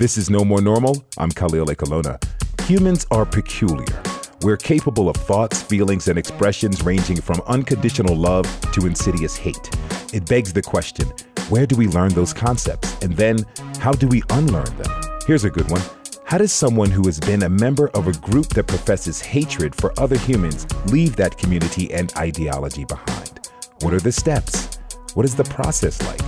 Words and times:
This 0.00 0.16
is 0.16 0.30
No 0.30 0.46
More 0.46 0.62
Normal. 0.62 1.04
I'm 1.18 1.28
Khalil 1.30 1.66
Ekulona. 1.66 2.16
Humans 2.62 3.06
are 3.10 3.26
peculiar. 3.26 4.02
We're 4.40 4.56
capable 4.56 5.10
of 5.10 5.16
thoughts, 5.16 5.62
feelings, 5.62 6.08
and 6.08 6.18
expressions 6.18 6.82
ranging 6.82 7.20
from 7.20 7.42
unconditional 7.46 8.16
love 8.16 8.46
to 8.72 8.86
insidious 8.86 9.36
hate. 9.36 9.68
It 10.14 10.24
begs 10.24 10.54
the 10.54 10.62
question 10.62 11.06
where 11.50 11.66
do 11.66 11.76
we 11.76 11.86
learn 11.86 12.14
those 12.14 12.32
concepts? 12.32 12.98
And 13.02 13.14
then, 13.14 13.44
how 13.78 13.92
do 13.92 14.08
we 14.08 14.22
unlearn 14.30 14.74
them? 14.78 14.90
Here's 15.26 15.44
a 15.44 15.50
good 15.50 15.70
one. 15.70 15.82
How 16.24 16.38
does 16.38 16.50
someone 16.50 16.90
who 16.90 17.04
has 17.04 17.20
been 17.20 17.42
a 17.42 17.50
member 17.50 17.90
of 17.90 18.08
a 18.08 18.12
group 18.12 18.48
that 18.54 18.68
professes 18.68 19.20
hatred 19.20 19.74
for 19.74 19.92
other 20.00 20.16
humans 20.16 20.66
leave 20.86 21.14
that 21.16 21.36
community 21.36 21.92
and 21.92 22.10
ideology 22.16 22.86
behind? 22.86 23.50
What 23.82 23.92
are 23.92 24.00
the 24.00 24.12
steps? 24.12 24.78
What 25.12 25.26
is 25.26 25.36
the 25.36 25.44
process 25.44 26.00
like? 26.06 26.22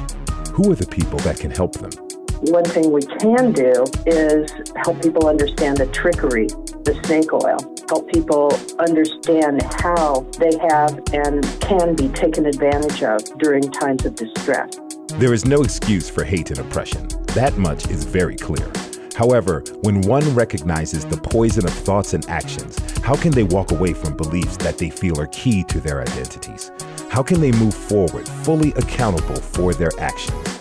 Who 0.48 0.70
are 0.70 0.77
the 0.77 0.86
people 0.86 1.20
that 1.20 1.41
can 1.41 1.50
help 1.50 1.73
them? 1.79 2.02
One 2.47 2.65
thing 2.65 2.91
we 2.91 3.03
can 3.03 3.53
do 3.53 3.85
is 4.05 4.51
help 4.75 5.00
people 5.00 5.29
understand 5.29 5.77
the 5.77 5.87
trickery, 5.87 6.49
the 6.83 7.00
snake 7.05 7.33
oil, 7.33 7.57
help 7.89 8.11
people 8.11 8.53
understand 8.81 9.63
how 9.81 10.27
they 10.41 10.50
have 10.69 10.99
and 11.13 11.45
can 11.61 11.95
be 11.95 12.09
taken 12.09 12.47
advantage 12.47 13.00
of 13.05 13.21
during 13.39 13.63
times 13.71 14.05
of 14.05 14.17
distress. 14.17 14.77
There 15.21 15.33
is 15.33 15.45
no 15.45 15.63
excuse 15.63 16.11
for 16.11 16.25
hate 16.25 16.50
and 16.50 16.59
oppression. 16.59 17.07
That 17.36 17.57
much 17.59 17.89
is 17.91 18.03
very 18.03 18.35
clear. 18.35 18.72
However, 19.14 19.63
when 19.83 20.00
one 20.00 20.35
recognizes 20.35 21.05
the 21.05 21.19
poison 21.19 21.64
of 21.64 21.72
thoughts 21.72 22.13
and 22.13 22.29
actions, 22.29 22.77
how 23.03 23.14
can 23.14 23.31
they 23.31 23.45
walk 23.45 23.71
away 23.71 23.93
from 23.93 24.17
beliefs 24.17 24.57
that 24.57 24.79
they 24.79 24.91
feel 24.91 25.21
are 25.21 25.29
key 25.29 25.63
to 25.69 25.79
their 25.79 26.00
identities? 26.00 26.72
How 27.09 27.22
can 27.22 27.41
they 27.41 27.53
move 27.53 27.75
forward 27.75 28.27
fully 28.29 28.72
accountable 28.72 29.36
for 29.36 29.75
their 29.75 29.93
actions? 30.00 30.52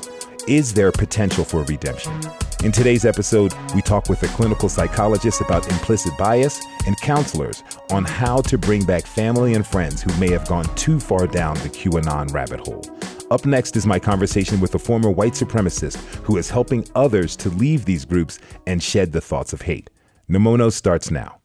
Is 0.48 0.74
there 0.74 0.92
potential 0.92 1.46
for 1.46 1.62
redemption? 1.64 2.20
In 2.64 2.72
today's 2.72 3.06
episode, 3.06 3.54
we 3.76 3.82
talk 3.82 4.10
with 4.10 4.24
a 4.24 4.28
clinical 4.30 4.70
psychologist 4.70 5.40
about 5.40 5.72
implicit 5.72 6.18
bias 6.18 6.60
and 6.88 7.00
counselors 7.00 7.64
on 7.92 8.06
how 8.06 8.42
to 8.42 8.58
bring 8.58 8.84
back 8.84 9.06
family 9.06 9.54
and 9.54 9.66
friends 9.66 10.02
who 10.02 10.12
may 10.20 10.32
have 10.32 10.48
gone 10.48 10.66
too 10.76 11.00
far 11.00 11.28
down 11.28 11.56
the 11.58 11.70
QAnon 11.70 12.34
rabbit 12.34 12.60
hole. 12.62 12.84
Up 13.30 13.46
next 13.46 13.76
is 13.76 13.86
my 13.86 14.00
conversation 14.00 14.60
with 14.60 14.74
a 14.74 14.80
former 14.80 15.12
white 15.12 15.34
supremacist 15.34 15.98
who 16.24 16.38
is 16.38 16.50
helping 16.50 16.88
others 16.96 17.36
to 17.38 17.50
leave 17.50 17.86
these 17.86 18.04
groups 18.04 18.40
and 18.66 18.82
shed 18.82 19.12
the 19.12 19.22
thoughts 19.22 19.54
of 19.54 19.62
hate. 19.62 19.92
Nemono 20.28 20.72
starts 20.72 21.12
now. 21.12 21.38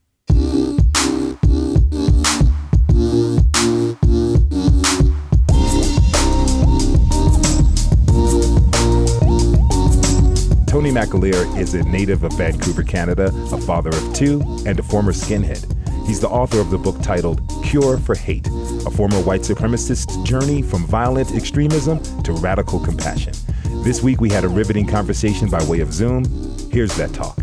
Tony 10.76 10.90
McAleer 10.90 11.58
is 11.58 11.72
a 11.72 11.82
native 11.84 12.22
of 12.22 12.34
Vancouver, 12.34 12.82
Canada, 12.82 13.32
a 13.50 13.58
father 13.58 13.88
of 13.88 14.14
two, 14.14 14.42
and 14.66 14.78
a 14.78 14.82
former 14.82 15.10
skinhead. 15.10 15.64
He's 16.06 16.20
the 16.20 16.28
author 16.28 16.60
of 16.60 16.68
the 16.68 16.76
book 16.76 17.00
titled 17.00 17.40
Cure 17.64 17.96
for 17.96 18.14
Hate, 18.14 18.46
a 18.46 18.90
former 18.90 19.16
white 19.22 19.42
supremacist's 19.42 20.18
journey 20.18 20.60
from 20.60 20.86
violent 20.86 21.34
extremism 21.34 22.02
to 22.24 22.32
radical 22.34 22.78
compassion. 22.78 23.32
This 23.84 24.02
week 24.02 24.20
we 24.20 24.28
had 24.28 24.44
a 24.44 24.48
riveting 24.48 24.86
conversation 24.86 25.48
by 25.48 25.64
way 25.64 25.80
of 25.80 25.94
Zoom. 25.94 26.26
Here's 26.70 26.94
that 26.98 27.14
talk. 27.14 27.38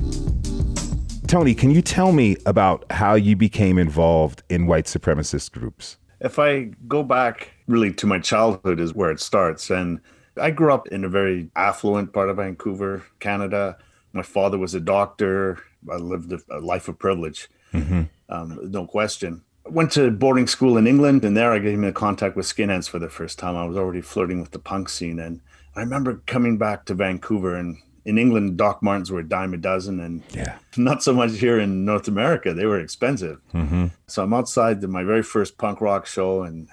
Tony, 1.25 1.55
can 1.55 1.71
you 1.71 1.81
tell 1.81 2.11
me 2.11 2.37
about 2.45 2.85
how 2.91 3.15
you 3.15 3.35
became 3.35 3.79
involved 3.79 4.43
in 4.49 4.67
white 4.67 4.85
supremacist 4.85 5.53
groups? 5.53 5.97
If 6.19 6.37
I 6.37 6.65
go 6.87 7.01
back 7.01 7.49
really 7.67 7.91
to 7.93 8.05
my 8.05 8.19
childhood, 8.19 8.79
is 8.79 8.93
where 8.93 9.09
it 9.09 9.19
starts. 9.19 9.71
And 9.71 10.01
I 10.39 10.51
grew 10.51 10.73
up 10.73 10.87
in 10.87 11.03
a 11.03 11.09
very 11.09 11.49
affluent 11.55 12.13
part 12.13 12.29
of 12.29 12.37
Vancouver, 12.37 13.03
Canada. 13.19 13.77
My 14.13 14.23
father 14.23 14.57
was 14.57 14.73
a 14.73 14.79
doctor. 14.79 15.59
I 15.91 15.95
lived 15.95 16.33
a 16.49 16.59
life 16.59 16.87
of 16.87 16.99
privilege. 16.99 17.49
Mm-hmm 17.73 18.03
um, 18.33 18.59
no 18.71 18.85
question. 18.85 19.43
Went 19.65 19.91
to 19.93 20.11
boarding 20.11 20.47
school 20.47 20.75
in 20.77 20.87
England, 20.87 21.23
and 21.23 21.37
there 21.37 21.53
I 21.53 21.59
came 21.59 21.83
into 21.83 21.93
contact 21.93 22.35
with 22.35 22.45
skinheads 22.45 22.89
for 22.89 22.99
the 22.99 23.09
first 23.09 23.39
time. 23.39 23.55
I 23.55 23.65
was 23.65 23.77
already 23.77 24.01
flirting 24.01 24.41
with 24.41 24.51
the 24.51 24.59
punk 24.59 24.89
scene, 24.89 25.19
and 25.19 25.39
I 25.75 25.81
remember 25.81 26.21
coming 26.25 26.57
back 26.57 26.85
to 26.85 26.93
Vancouver. 26.93 27.55
And 27.55 27.77
in 28.03 28.17
England, 28.17 28.57
Doc 28.57 28.83
Martens 28.83 29.09
were 29.09 29.21
a 29.21 29.27
dime 29.27 29.53
a 29.53 29.57
dozen, 29.57 30.01
and 30.01 30.23
yeah. 30.33 30.57
not 30.75 31.01
so 31.01 31.13
much 31.13 31.37
here 31.37 31.59
in 31.59 31.85
North 31.85 32.09
America. 32.09 32.53
They 32.53 32.65
were 32.65 32.79
expensive. 32.79 33.39
Mm-hmm. 33.53 33.87
So 34.07 34.23
I'm 34.23 34.33
outside 34.33 34.81
the, 34.81 34.89
my 34.89 35.03
very 35.03 35.23
first 35.23 35.57
punk 35.57 35.79
rock 35.79 36.07
show 36.07 36.43
in 36.43 36.67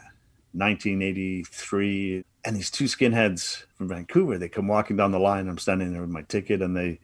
1983, 0.52 2.24
and 2.44 2.56
these 2.56 2.70
two 2.70 2.84
skinheads 2.84 3.64
from 3.76 3.88
Vancouver, 3.88 4.38
they 4.38 4.48
come 4.48 4.68
walking 4.68 4.96
down 4.96 5.12
the 5.12 5.18
line. 5.18 5.48
I'm 5.48 5.58
standing 5.58 5.92
there 5.92 6.00
with 6.00 6.10
my 6.10 6.22
ticket, 6.22 6.62
and 6.62 6.76
they 6.76 7.00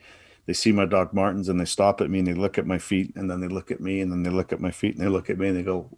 they 0.47 0.53
see 0.53 0.73
my 0.73 0.87
Doc 0.87 1.13
Martens 1.13 1.49
and 1.49 1.61
they 1.61 1.65
stop 1.65 2.01
at 2.01 2.09
me 2.09 2.21
and 2.21 2.29
they 2.29 2.35
look 2.35 2.57
at 2.57 2.67
my 2.67 2.79
feet 2.79 3.13
and 3.17 3.29
then 3.29 3.41
they 3.41 3.49
look 3.49 3.73
at 3.73 3.81
me 3.81 4.01
and 4.01 4.13
then 4.13 4.23
they 4.23 4.31
look 4.31 4.53
at 4.53 4.61
my 4.61 4.71
feet 4.71 4.95
and 4.95 5.05
they 5.05 5.09
look 5.09 5.29
at 5.29 5.39
me 5.39 5.49
and 5.49 5.57
they 5.57 5.63
go, 5.63 5.91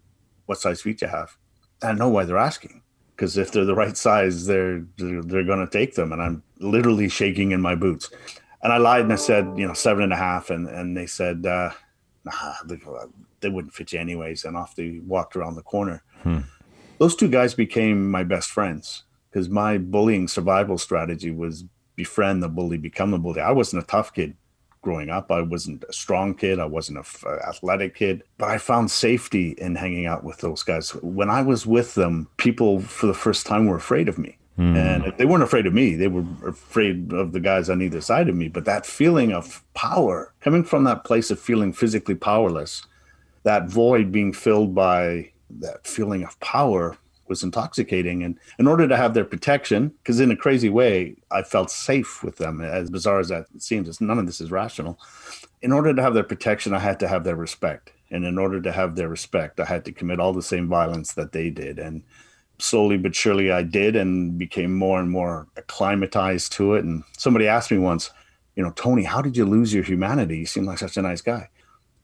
"What 0.47 0.59
size 0.59 0.81
feet 0.81 1.03
you 1.03 1.09
have?" 1.09 1.37
I 1.83 1.93
know 1.93 2.09
why 2.09 2.25
they're 2.25 2.39
asking 2.39 2.83
because 3.15 3.37
if 3.37 3.53
they're 3.53 3.65
the 3.65 3.75
right 3.75 3.97
size, 3.97 4.47
they're 4.47 4.85
they're, 4.97 5.23
they're 5.23 5.45
going 5.45 5.65
to 5.65 5.71
take 5.71 5.95
them, 5.95 6.13
and 6.13 6.23
I'm 6.23 6.43
literally 6.59 7.09
shaking 7.09 7.53
in 7.53 7.61
my 7.61 7.75
boots. 7.75 8.11
And 8.63 8.73
I 8.73 8.79
lied 8.79 9.03
and 9.03 9.13
I 9.13 9.17
said, 9.17 9.53
you 9.57 9.69
know, 9.69 9.75
seven 9.75 10.03
and 10.03 10.13
a 10.13 10.17
half, 10.17 10.51
and 10.51 10.69
and 10.69 10.97
they 10.97 11.07
said, 11.07 11.47
uh, 11.47 11.71
nah, 12.25 12.55
they, 12.65 12.81
they 13.41 13.49
wouldn't 13.49 13.75
fit 13.75 13.93
you 13.93 14.01
anyways. 14.01 14.45
And 14.45 14.57
off 14.57 14.75
they 14.75 15.01
walked 15.07 15.37
around 15.37 15.55
the 15.55 15.63
corner. 15.63 16.03
Hmm. 16.23 16.41
Those 16.99 17.15
two 17.15 17.29
guys 17.29 17.55
became 17.55 18.11
my 18.11 18.25
best 18.25 18.51
friends 18.51 19.05
because 19.31 19.49
my 19.49 19.79
bullying 19.79 20.29
survival 20.29 20.79
strategy 20.79 21.31
was 21.31 21.65
befriend 21.97 22.43
the 22.43 22.49
bully, 22.49 22.79
become 22.79 23.11
the 23.11 23.19
bully. 23.19 23.41
I 23.41 23.51
wasn't 23.51 23.83
a 23.83 23.87
tough 23.87 24.15
kid 24.15 24.37
growing 24.83 25.11
up. 25.11 25.31
I 25.31 25.43
wasn't 25.43 25.85
a 25.89 25.93
strong 25.93 26.35
kid. 26.35 26.59
I 26.59 26.65
wasn't 26.65 26.99
a 26.99 27.29
athletic 27.47 27.95
kid, 27.95 28.23
but 28.39 28.49
I 28.49 28.59
found 28.59 28.91
safety 28.91 29.51
in 29.59 29.75
hanging 29.75 30.07
out 30.07 30.25
with 30.25 30.39
those 30.39 30.63
guys. 30.63 30.95
When 30.95 31.29
I 31.29 31.43
was 31.43 31.67
with 31.67 31.95
them, 31.95 32.29
people 32.37 32.81
for 32.81 33.07
the 33.07 33.15
first 33.15 33.47
time 33.47 33.67
were 33.67 33.77
afraid 33.77 34.09
of 34.09 34.19
me. 34.19 34.39
Mm. 34.59 34.77
And 34.77 35.19
they 35.19 35.25
weren't 35.25 35.45
afraid 35.45 35.67
of 35.67 35.73
me, 35.73 35.95
they 35.95 36.09
were 36.09 36.25
afraid 36.47 37.13
of 37.13 37.33
the 37.33 37.39
guys 37.41 37.71
on 37.71 37.81
either 37.81 38.01
side 38.01 38.29
of 38.29 38.35
me. 38.35 38.49
But 38.49 38.65
that 38.65 38.87
feeling 38.87 39.33
of 39.33 39.63
power, 39.75 40.33
coming 40.41 40.65
from 40.65 40.85
that 40.85 41.05
place 41.05 41.31
of 41.31 41.39
feeling 41.39 41.73
physically 41.73 42.17
powerless, 42.17 42.85
that 43.45 43.69
void 43.69 44.11
being 44.11 44.33
filled 44.33 44.75
by 44.75 45.31
that 45.61 45.87
feeling 45.87 46.25
of 46.25 46.39
power 46.41 46.97
was 47.29 47.43
intoxicating. 47.43 48.23
And 48.23 48.39
in 48.59 48.67
order 48.67 48.89
to 48.89 48.97
have 48.97 49.15
their 49.15 49.25
protection, 49.25 49.89
because 49.89 50.21
in 50.21 50.31
a 50.31 50.37
crazy 50.37 50.69
way, 50.69 51.17
I 51.31 51.43
felt 51.43 51.71
safe 51.71 52.23
with 52.23 52.37
them, 52.37 52.61
as 52.61 52.91
bizarre 52.91 53.21
as 53.21 53.29
that 53.29 53.47
seems, 53.59 54.01
none 54.01 54.19
of 54.19 54.27
this 54.27 54.41
is 54.41 54.51
rational. 54.51 54.99
In 55.63 55.73
order 55.73 55.95
to 55.95 56.03
have 56.03 56.15
their 56.15 56.23
protection, 56.23 56.75
I 56.75 56.79
had 56.79 57.01
to 57.01 57.09
have 57.09 57.25
their 57.25 57.37
respect. 57.37 57.93
And 58.11 58.25
in 58.25 58.39
order 58.39 58.61
to 58.63 58.73
have 58.73 58.97
their 58.97 59.09
respect, 59.09 59.61
I 59.61 59.65
had 59.65 59.85
to 59.85 59.93
commit 59.93 60.21
all 60.21 60.33
the 60.33 60.43
same 60.43 60.69
violence 60.69 61.13
that 61.15 61.33
they 61.33 61.51
did. 61.51 61.79
And 61.79 62.03
slowly 62.59 62.97
but 62.97 63.15
surely 63.15 63.51
I 63.51 63.63
did 63.63 63.97
and 63.97 64.39
became 64.39 64.75
more 64.75 65.01
and 65.01 65.11
more 65.11 65.47
acclimatized 65.57 66.53
to 66.53 66.75
it. 66.75 66.85
And 66.85 67.05
somebody 67.17 67.47
asked 67.47 67.71
me 67.71 67.79
once, 67.79 68.11
you 68.57 68.63
know, 68.63 68.73
Tony, 68.73 69.05
how 69.05 69.23
did 69.23 69.37
you 69.37 69.45
lose 69.45 69.73
your 69.73 69.85
humanity? 69.85 70.39
You 70.39 70.47
seem 70.47 70.65
like 70.65 70.79
such 70.79 70.97
a 70.97 71.03
nice 71.03 71.21
guy. 71.21 71.49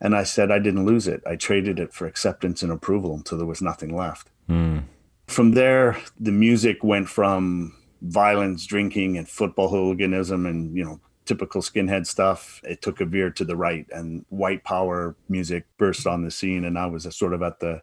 And 0.01 0.15
I 0.15 0.25
said, 0.25 0.51
I 0.51 0.59
didn't 0.59 0.85
lose 0.85 1.09
it. 1.09 1.23
I 1.27 1.37
traded 1.37 1.79
it 1.79 1.93
for 1.93 2.07
acceptance 2.07 2.63
and 2.63 2.71
approval 2.71 3.15
until 3.15 3.39
there 3.39 3.47
was 3.47 3.63
nothing 3.63 3.97
left. 3.97 4.29
Mm. 4.49 4.85
From 5.27 5.53
there, 5.53 5.99
the 6.19 6.33
music 6.33 6.85
went 6.85 7.09
from 7.09 7.75
violence, 8.03 8.67
drinking, 8.67 9.17
and 9.19 9.29
football 9.29 9.69
hooliganism, 9.69 10.47
and 10.47 10.77
you 10.77 10.85
know, 10.85 11.01
typical 11.25 11.63
skinhead 11.63 12.07
stuff. 12.07 12.61
It 12.65 12.83
took 12.83 13.01
a 13.01 13.07
veer 13.07 13.31
to 13.31 13.45
the 13.45 13.57
right, 13.57 13.87
and 13.91 14.25
white 14.29 14.65
power 14.65 15.17
music 15.29 15.67
burst 15.79 16.07
on 16.07 16.23
the 16.23 16.31
scene, 16.31 16.65
and 16.65 16.79
I 16.79 16.87
was 16.87 17.07
sort 17.17 17.33
of 17.33 17.43
at 17.43 17.61
the 17.61 17.83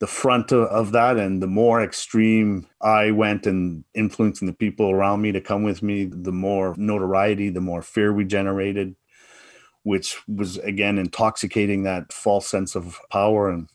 the 0.00 0.06
front 0.06 0.50
of, 0.50 0.66
of, 0.68 0.92
that 0.92 1.18
and 1.18 1.42
the 1.42 1.46
more 1.46 1.82
extreme 1.82 2.66
i 2.80 3.10
went 3.10 3.46
and 3.46 3.84
influencing 3.94 4.46
the 4.46 4.54
people 4.54 4.90
around 4.90 5.20
me 5.20 5.30
to 5.30 5.40
come 5.40 5.62
with 5.62 5.82
me 5.82 6.06
the 6.06 6.32
more 6.32 6.74
notoriety 6.76 7.50
the 7.50 7.60
more 7.60 7.82
fear 7.82 8.12
we 8.12 8.24
generated 8.24 8.96
which 9.82 10.18
was 10.26 10.56
again 10.58 10.98
intoxicating 10.98 11.82
that 11.82 12.12
false 12.12 12.46
sense 12.46 12.74
of 12.74 12.98
power 13.10 13.50
and 13.50 13.68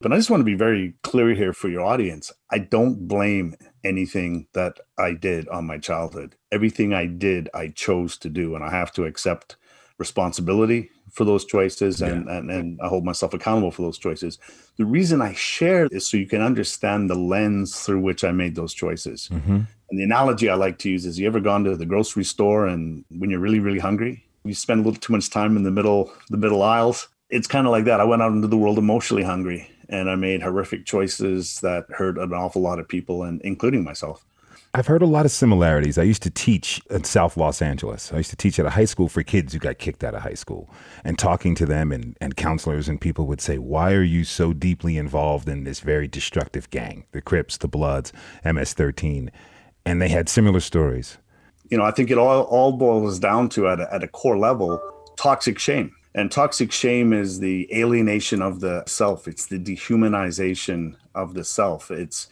but 0.00 0.12
I 0.12 0.16
just 0.16 0.30
want 0.30 0.40
to 0.40 0.44
be 0.44 0.54
very 0.54 0.94
clear 1.02 1.34
here 1.34 1.52
for 1.52 1.68
your 1.68 1.84
audience. 1.84 2.32
I 2.50 2.58
don't 2.58 3.06
blame 3.06 3.54
anything 3.84 4.46
that 4.54 4.80
I 4.98 5.12
did 5.12 5.48
on 5.48 5.66
my 5.66 5.78
childhood. 5.78 6.36
Everything 6.50 6.94
I 6.94 7.06
did, 7.06 7.48
I 7.54 7.68
chose 7.68 8.16
to 8.18 8.30
do, 8.30 8.54
and 8.54 8.64
I 8.64 8.70
have 8.70 8.92
to 8.92 9.04
accept 9.04 9.56
responsibility 9.98 10.90
for 11.12 11.24
those 11.24 11.44
choices 11.44 12.00
and, 12.00 12.26
yeah. 12.26 12.38
and, 12.38 12.50
and 12.50 12.80
I 12.82 12.88
hold 12.88 13.04
myself 13.04 13.34
accountable 13.34 13.70
for 13.70 13.82
those 13.82 13.98
choices. 13.98 14.38
The 14.78 14.84
reason 14.84 15.20
I 15.20 15.34
share 15.34 15.88
is 15.90 16.06
so 16.06 16.16
you 16.16 16.26
can 16.26 16.40
understand 16.40 17.10
the 17.10 17.16
lens 17.16 17.78
through 17.80 18.00
which 18.00 18.24
I 18.24 18.32
made 18.32 18.54
those 18.54 18.72
choices. 18.72 19.28
Mm-hmm. 19.30 19.60
And 19.90 19.98
the 19.98 20.04
analogy 20.04 20.48
I 20.48 20.54
like 20.54 20.78
to 20.78 20.90
use 20.90 21.04
is 21.04 21.18
you 21.18 21.26
ever 21.26 21.40
gone 21.40 21.64
to 21.64 21.76
the 21.76 21.84
grocery 21.84 22.24
store 22.24 22.66
and 22.66 23.04
when 23.10 23.28
you're 23.28 23.40
really, 23.40 23.58
really 23.58 23.80
hungry, 23.80 24.24
you 24.44 24.54
spend 24.54 24.80
a 24.80 24.82
little 24.84 25.00
too 25.00 25.12
much 25.12 25.28
time 25.28 25.56
in 25.56 25.64
the 25.64 25.70
middle, 25.70 26.12
the 26.30 26.38
middle 26.38 26.62
aisles. 26.62 27.08
It's 27.28 27.46
kind 27.46 27.66
of 27.66 27.72
like 27.72 27.84
that. 27.84 28.00
I 28.00 28.04
went 28.04 28.22
out 28.22 28.32
into 28.32 28.48
the 28.48 28.56
world 28.56 28.78
emotionally 28.78 29.22
hungry 29.22 29.69
and 29.90 30.08
I 30.08 30.14
made 30.14 30.42
horrific 30.42 30.86
choices 30.86 31.60
that 31.60 31.86
hurt 31.90 32.16
an 32.16 32.32
awful 32.32 32.62
lot 32.62 32.78
of 32.78 32.88
people, 32.88 33.22
and 33.24 33.40
including 33.42 33.84
myself. 33.84 34.24
I've 34.72 34.86
heard 34.86 35.02
a 35.02 35.06
lot 35.06 35.24
of 35.24 35.32
similarities. 35.32 35.98
I 35.98 36.04
used 36.04 36.22
to 36.22 36.30
teach 36.30 36.80
in 36.90 37.02
South 37.02 37.36
Los 37.36 37.60
Angeles. 37.60 38.12
I 38.12 38.18
used 38.18 38.30
to 38.30 38.36
teach 38.36 38.56
at 38.60 38.66
a 38.66 38.70
high 38.70 38.84
school 38.84 39.08
for 39.08 39.24
kids 39.24 39.52
who 39.52 39.58
got 39.58 39.78
kicked 39.78 40.04
out 40.04 40.14
of 40.14 40.22
high 40.22 40.34
school. 40.34 40.70
And 41.02 41.18
talking 41.18 41.56
to 41.56 41.66
them 41.66 41.90
and, 41.90 42.16
and 42.20 42.36
counselors 42.36 42.88
and 42.88 43.00
people 43.00 43.26
would 43.26 43.40
say, 43.40 43.58
Why 43.58 43.92
are 43.94 44.04
you 44.04 44.22
so 44.22 44.52
deeply 44.52 44.96
involved 44.96 45.48
in 45.48 45.64
this 45.64 45.80
very 45.80 46.06
destructive 46.06 46.70
gang? 46.70 47.04
The 47.10 47.20
Crips, 47.20 47.56
the 47.56 47.66
Bloods, 47.66 48.12
MS 48.44 48.72
13. 48.74 49.32
And 49.84 50.00
they 50.00 50.08
had 50.08 50.28
similar 50.28 50.60
stories. 50.60 51.18
You 51.68 51.78
know, 51.78 51.84
I 51.84 51.90
think 51.90 52.12
it 52.12 52.18
all, 52.18 52.42
all 52.42 52.70
boils 52.70 53.18
down 53.18 53.48
to, 53.50 53.66
at 53.66 53.80
a, 53.80 53.92
at 53.92 54.04
a 54.04 54.08
core 54.08 54.38
level, 54.38 54.80
toxic 55.16 55.58
shame. 55.58 55.96
And 56.14 56.30
toxic 56.30 56.72
shame 56.72 57.12
is 57.12 57.38
the 57.38 57.68
alienation 57.72 58.42
of 58.42 58.60
the 58.60 58.84
self, 58.86 59.28
it's 59.28 59.46
the 59.46 59.58
dehumanization 59.58 60.96
of 61.14 61.34
the 61.34 61.44
self. 61.44 61.90
It's 61.90 62.28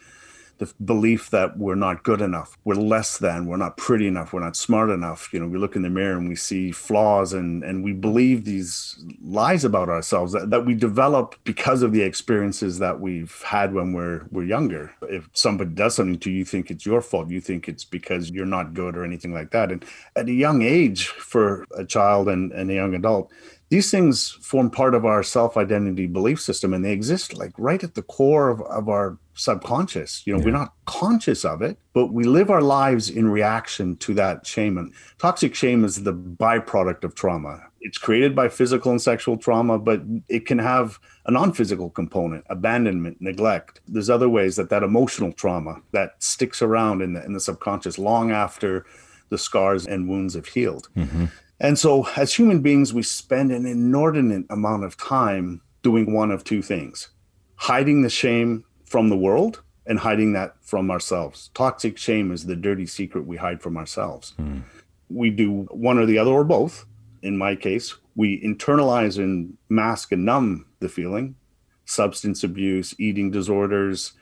the 0.59 0.71
belief 0.83 1.29
that 1.29 1.57
we're 1.57 1.75
not 1.75 2.03
good 2.03 2.19
enough, 2.19 2.57
we're 2.65 2.75
less 2.75 3.17
than, 3.17 3.45
we're 3.45 3.55
not 3.55 3.77
pretty 3.77 4.07
enough, 4.07 4.33
we're 4.33 4.41
not 4.41 4.57
smart 4.57 4.89
enough. 4.89 5.33
You 5.33 5.39
know, 5.39 5.47
we 5.47 5.57
look 5.57 5.77
in 5.77 5.81
the 5.83 5.89
mirror 5.89 6.17
and 6.17 6.27
we 6.27 6.35
see 6.35 6.71
flaws 6.71 7.31
and 7.31 7.63
and 7.63 7.81
we 7.81 7.93
believe 7.93 8.43
these 8.43 9.01
lies 9.21 9.63
about 9.63 9.87
ourselves 9.87 10.33
that, 10.33 10.49
that 10.49 10.65
we 10.65 10.75
develop 10.75 11.35
because 11.45 11.81
of 11.81 11.93
the 11.93 12.01
experiences 12.01 12.77
that 12.79 12.99
we've 12.99 13.41
had 13.43 13.73
when 13.73 13.93
we're 13.93 14.25
we're 14.31 14.43
younger. 14.43 14.91
If 15.03 15.29
somebody 15.31 15.71
does 15.71 15.95
something 15.95 16.19
to 16.19 16.29
you, 16.29 16.39
you 16.39 16.45
think 16.45 16.69
it's 16.69 16.85
your 16.85 17.01
fault. 17.01 17.29
You 17.29 17.39
think 17.39 17.69
it's 17.69 17.85
because 17.85 18.29
you're 18.29 18.45
not 18.45 18.73
good 18.73 18.97
or 18.97 19.05
anything 19.05 19.33
like 19.33 19.51
that. 19.51 19.71
And 19.71 19.85
at 20.17 20.27
a 20.27 20.33
young 20.33 20.61
age 20.61 21.07
for 21.07 21.65
a 21.77 21.85
child 21.85 22.27
and, 22.27 22.51
and 22.51 22.69
a 22.69 22.73
young 22.73 22.95
adult, 22.95 23.31
these 23.69 23.91
things 23.91 24.31
form 24.41 24.69
part 24.69 24.95
of 24.95 25.05
our 25.05 25.23
self-identity 25.23 26.07
belief 26.07 26.41
system 26.41 26.73
and 26.73 26.83
they 26.83 26.91
exist 26.91 27.37
like 27.37 27.51
right 27.57 27.83
at 27.83 27.95
the 27.95 28.01
core 28.01 28.49
of, 28.49 28.61
of 28.63 28.89
our 28.89 29.17
subconscious 29.35 30.25
you 30.25 30.33
know 30.33 30.39
yeah. 30.39 30.45
we're 30.45 30.51
not 30.51 30.73
conscious 30.85 31.45
of 31.45 31.61
it 31.61 31.77
but 31.93 32.07
we 32.07 32.25
live 32.25 32.49
our 32.49 32.61
lives 32.61 33.09
in 33.09 33.29
reaction 33.29 33.95
to 33.97 34.13
that 34.13 34.45
shame 34.45 34.77
and 34.77 34.93
toxic 35.17 35.55
shame 35.55 35.85
is 35.85 36.03
the 36.03 36.13
byproduct 36.13 37.03
of 37.03 37.15
trauma 37.15 37.61
it's 37.81 37.97
created 37.97 38.35
by 38.35 38.49
physical 38.49 38.91
and 38.91 39.01
sexual 39.01 39.37
trauma 39.37 39.79
but 39.79 40.01
it 40.27 40.45
can 40.45 40.59
have 40.59 40.99
a 41.25 41.31
non-physical 41.31 41.89
component 41.89 42.43
abandonment 42.49 43.15
neglect 43.21 43.79
there's 43.87 44.09
other 44.09 44.27
ways 44.27 44.57
that 44.57 44.69
that 44.69 44.83
emotional 44.83 45.31
trauma 45.31 45.81
that 45.91 46.21
sticks 46.21 46.61
around 46.61 47.01
in 47.01 47.13
the, 47.13 47.23
in 47.23 47.33
the 47.33 47.39
subconscious 47.39 47.97
long 47.97 48.31
after 48.31 48.85
the 49.29 49.37
scars 49.37 49.87
and 49.87 50.09
wounds 50.09 50.33
have 50.33 50.47
healed 50.47 50.89
mm-hmm. 50.97 51.25
And 51.59 51.77
so, 51.77 52.07
as 52.15 52.33
human 52.33 52.61
beings, 52.61 52.93
we 52.93 53.03
spend 53.03 53.51
an 53.51 53.65
inordinate 53.65 54.45
amount 54.49 54.85
of 54.85 54.97
time 54.97 55.61
doing 55.81 56.13
one 56.13 56.31
of 56.31 56.43
two 56.43 56.61
things 56.61 57.09
hiding 57.55 58.01
the 58.03 58.09
shame 58.09 58.63
from 58.85 59.09
the 59.09 59.17
world 59.17 59.61
and 59.85 59.99
hiding 59.99 60.31
that 60.31 60.55
from 60.61 60.89
ourselves. 60.89 61.49
Toxic 61.53 61.97
shame 61.97 62.31
is 62.31 62.45
the 62.45 62.55
dirty 62.55 62.85
secret 62.85 63.25
we 63.25 63.35
hide 63.35 63.61
from 63.61 63.75
ourselves. 63.75 64.33
Mm. 64.39 64.61
We 65.09 65.29
do 65.29 65.67
one 65.71 65.97
or 65.97 66.05
the 66.05 66.17
other 66.17 66.31
or 66.31 66.45
both. 66.45 66.85
In 67.21 67.37
my 67.37 67.55
case, 67.55 67.95
we 68.15 68.41
internalize 68.41 69.17
and 69.17 69.57
mask 69.67 70.13
and 70.13 70.23
numb 70.23 70.67
the 70.79 70.87
feeling. 70.87 71.35
Substance 71.83 72.43
abuse, 72.43 72.95
eating 72.97 73.31
disorders, 73.31 74.13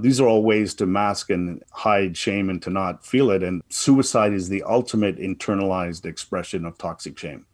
these 0.00 0.20
are 0.20 0.28
all 0.28 0.44
ways 0.44 0.74
to 0.74 0.86
mask 0.86 1.30
and 1.30 1.62
hide 1.72 2.16
shame 2.16 2.50
and 2.50 2.62
to 2.62 2.70
not 2.70 3.04
feel 3.04 3.30
it. 3.30 3.42
And 3.42 3.62
suicide 3.68 4.32
is 4.32 4.48
the 4.48 4.62
ultimate 4.62 5.18
internalized 5.18 6.06
expression 6.06 6.64
of 6.64 6.78
toxic 6.78 7.18
shame. 7.18 7.46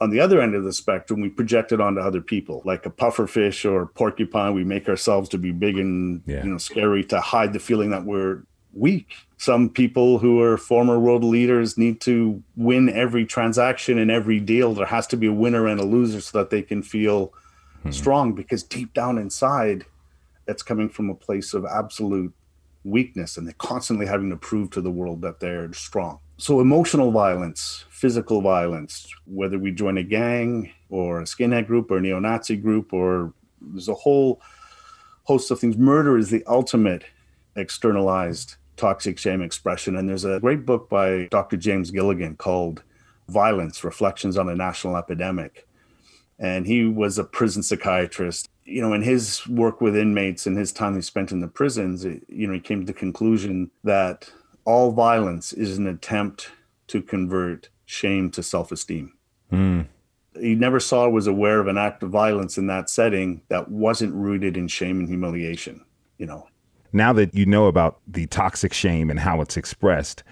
On 0.00 0.08
the 0.08 0.20
other 0.20 0.40
end 0.40 0.54
of 0.54 0.64
the 0.64 0.72
spectrum, 0.72 1.20
we 1.20 1.28
project 1.28 1.72
it 1.72 1.80
onto 1.80 2.00
other 2.00 2.22
people, 2.22 2.62
like 2.64 2.86
a 2.86 2.90
puffer 2.90 3.26
fish 3.26 3.66
or 3.66 3.84
porcupine. 3.84 4.54
We 4.54 4.64
make 4.64 4.88
ourselves 4.88 5.28
to 5.30 5.38
be 5.38 5.50
big 5.50 5.76
and 5.76 6.22
yeah. 6.24 6.42
you 6.42 6.50
know 6.50 6.56
scary 6.56 7.04
to 7.04 7.20
hide 7.20 7.52
the 7.52 7.58
feeling 7.58 7.90
that 7.90 8.04
we're 8.04 8.42
weak. 8.72 9.12
Some 9.36 9.68
people 9.68 10.18
who 10.18 10.40
are 10.40 10.56
former 10.56 10.98
world 10.98 11.24
leaders 11.24 11.76
need 11.76 12.00
to 12.02 12.42
win 12.56 12.88
every 12.88 13.26
transaction 13.26 13.98
and 13.98 14.10
every 14.10 14.40
deal. 14.40 14.72
There 14.72 14.86
has 14.86 15.06
to 15.08 15.18
be 15.18 15.26
a 15.26 15.32
winner 15.32 15.66
and 15.66 15.78
a 15.78 15.84
loser 15.84 16.22
so 16.22 16.38
that 16.38 16.48
they 16.48 16.62
can 16.62 16.82
feel 16.82 17.34
hmm. 17.82 17.90
strong 17.90 18.32
because 18.32 18.62
deep 18.62 18.94
down 18.94 19.18
inside, 19.18 19.84
that's 20.50 20.64
coming 20.64 20.88
from 20.88 21.08
a 21.10 21.14
place 21.14 21.54
of 21.54 21.64
absolute 21.64 22.34
weakness 22.82 23.36
and 23.36 23.46
they're 23.46 23.54
constantly 23.58 24.04
having 24.04 24.30
to 24.30 24.36
prove 24.36 24.68
to 24.68 24.80
the 24.80 24.90
world 24.90 25.22
that 25.22 25.38
they're 25.38 25.72
strong. 25.72 26.18
So, 26.38 26.58
emotional 26.58 27.12
violence, 27.12 27.84
physical 27.88 28.42
violence, 28.42 29.06
whether 29.26 29.60
we 29.60 29.70
join 29.70 29.96
a 29.96 30.02
gang 30.02 30.72
or 30.88 31.20
a 31.20 31.24
skinhead 31.24 31.68
group 31.68 31.88
or 31.88 31.98
a 31.98 32.00
neo 32.00 32.18
Nazi 32.18 32.56
group, 32.56 32.92
or 32.92 33.32
there's 33.60 33.88
a 33.88 33.94
whole 33.94 34.42
host 35.22 35.52
of 35.52 35.60
things. 35.60 35.76
Murder 35.76 36.18
is 36.18 36.30
the 36.30 36.42
ultimate 36.48 37.04
externalized 37.54 38.56
toxic 38.76 39.20
shame 39.20 39.42
expression. 39.42 39.94
And 39.94 40.08
there's 40.08 40.24
a 40.24 40.40
great 40.40 40.66
book 40.66 40.88
by 40.88 41.28
Dr. 41.30 41.58
James 41.58 41.92
Gilligan 41.92 42.34
called 42.34 42.82
Violence 43.28 43.84
Reflections 43.84 44.36
on 44.36 44.48
a 44.48 44.56
National 44.56 44.96
Epidemic. 44.96 45.68
And 46.40 46.66
he 46.66 46.86
was 46.86 47.18
a 47.18 47.24
prison 47.24 47.62
psychiatrist 47.62 48.48
you 48.70 48.80
know, 48.80 48.92
in 48.92 49.02
his 49.02 49.46
work 49.48 49.80
with 49.80 49.96
inmates 49.96 50.46
and 50.46 50.56
his 50.56 50.72
time 50.72 50.94
he 50.94 51.02
spent 51.02 51.32
in 51.32 51.40
the 51.40 51.48
prisons, 51.48 52.04
it, 52.04 52.22
you 52.28 52.46
know, 52.46 52.54
he 52.54 52.60
came 52.60 52.80
to 52.80 52.86
the 52.86 52.98
conclusion 52.98 53.70
that 53.82 54.30
all 54.64 54.92
violence 54.92 55.52
is 55.52 55.76
an 55.76 55.86
attempt 55.86 56.50
to 56.86 57.02
convert 57.02 57.68
shame 57.84 58.30
to 58.30 58.42
self 58.42 58.70
esteem. 58.70 59.12
Mm. 59.52 59.86
He 60.40 60.54
never 60.54 60.78
saw 60.78 61.06
or 61.06 61.10
was 61.10 61.26
aware 61.26 61.58
of 61.58 61.66
an 61.66 61.76
act 61.76 62.04
of 62.04 62.10
violence 62.10 62.56
in 62.56 62.68
that 62.68 62.88
setting 62.88 63.42
that 63.48 63.68
wasn't 63.68 64.14
rooted 64.14 64.56
in 64.56 64.68
shame 64.68 65.00
and 65.00 65.08
humiliation, 65.08 65.84
you 66.18 66.26
know. 66.26 66.46
Now 66.92 67.12
that 67.14 67.34
you 67.34 67.46
know 67.46 67.66
about 67.66 67.98
the 68.06 68.26
toxic 68.26 68.72
shame 68.72 69.10
and 69.10 69.18
how 69.18 69.40
it's 69.40 69.56
expressed, 69.56 70.22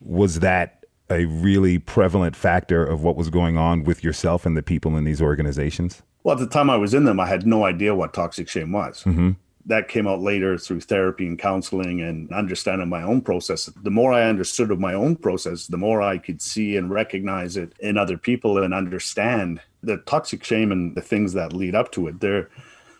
was 0.00 0.40
that 0.40 0.84
a 1.10 1.24
really 1.24 1.78
prevalent 1.78 2.36
factor 2.36 2.84
of 2.84 3.02
what 3.02 3.16
was 3.16 3.30
going 3.30 3.56
on 3.56 3.84
with 3.84 4.04
yourself 4.04 4.44
and 4.44 4.56
the 4.56 4.62
people 4.62 4.96
in 4.96 5.04
these 5.04 5.22
organizations? 5.22 6.02
Well, 6.24 6.34
at 6.34 6.40
the 6.40 6.46
time 6.46 6.70
I 6.70 6.76
was 6.76 6.94
in 6.94 7.04
them, 7.04 7.18
I 7.18 7.26
had 7.26 7.46
no 7.46 7.64
idea 7.64 7.94
what 7.94 8.14
toxic 8.14 8.48
shame 8.48 8.72
was. 8.72 9.02
Mm-hmm. 9.04 9.32
That 9.66 9.88
came 9.88 10.08
out 10.08 10.20
later 10.20 10.58
through 10.58 10.80
therapy 10.80 11.26
and 11.26 11.38
counseling 11.38 12.00
and 12.00 12.32
understanding 12.32 12.88
my 12.88 13.02
own 13.02 13.20
process. 13.20 13.66
The 13.66 13.90
more 13.90 14.12
I 14.12 14.24
understood 14.24 14.72
of 14.72 14.80
my 14.80 14.92
own 14.92 15.14
process, 15.16 15.68
the 15.68 15.76
more 15.76 16.02
I 16.02 16.18
could 16.18 16.42
see 16.42 16.76
and 16.76 16.90
recognize 16.90 17.56
it 17.56 17.72
in 17.78 17.96
other 17.96 18.18
people 18.18 18.58
and 18.58 18.74
understand 18.74 19.60
the 19.82 19.98
toxic 19.98 20.42
shame 20.42 20.72
and 20.72 20.96
the 20.96 21.00
things 21.00 21.32
that 21.34 21.52
lead 21.52 21.76
up 21.76 21.92
to 21.92 22.08
it. 22.08 22.20
They're 22.20 22.48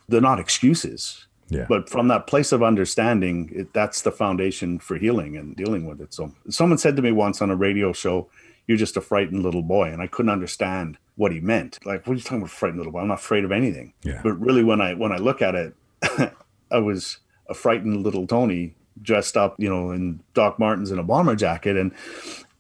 they're 0.09 0.21
not 0.21 0.39
excuses. 0.39 1.27
Yeah. 1.49 1.67
But 1.69 1.89
from 1.89 2.09
that 2.09 2.27
place 2.27 2.53
of 2.53 2.63
understanding, 2.63 3.51
it, 3.53 3.73
that's 3.73 4.03
the 4.03 4.13
foundation 4.13 4.79
for 4.79 4.97
healing 4.97 5.37
and 5.37 5.57
dealing 5.57 5.85
with 5.85 6.01
it. 6.01 6.15
So 6.15 6.33
someone 6.49 6.79
said 6.79 6.97
to 6.97 7.03
me 7.03 7.13
once 7.13 7.43
on 7.43 7.51
a 7.51 7.57
radio 7.57 7.93
show, 7.93 8.29
"You're 8.67 8.79
just 8.79 8.97
a 8.97 9.01
frightened 9.01 9.43
little 9.43 9.63
boy," 9.63 9.91
and 9.91 10.01
I 10.01 10.07
couldn't 10.07 10.31
understand 10.31 10.97
what 11.17 11.33
he 11.33 11.41
meant. 11.41 11.79
Like, 11.85 12.07
what 12.07 12.15
are 12.15 12.17
you 12.17 12.23
talking 12.23 12.39
about, 12.39 12.51
frightened 12.51 12.79
little 12.79 12.93
boy? 12.93 13.01
I'm 13.01 13.09
not 13.09 13.19
afraid 13.19 13.45
of 13.45 13.53
anything. 13.53 13.93
Yeah. 14.03 14.21
But 14.23 14.41
really, 14.41 14.65
when 14.65 14.81
I 14.81 14.95
when 14.95 15.13
I 15.13 15.17
look 15.17 15.43
at 15.43 15.55
it, 15.55 15.75
I 16.71 16.79
was 16.79 17.19
a 17.49 17.55
frightened 17.55 18.03
little 18.03 18.27
Tony 18.27 18.75
dressed 19.01 19.37
up, 19.37 19.55
you 19.59 19.69
know, 19.69 19.91
in 19.91 20.21
Doc 20.35 20.59
Martens 20.59 20.91
and 20.91 21.01
a 21.01 21.03
bomber 21.03 21.37
jacket, 21.37 21.77
and 21.77 21.93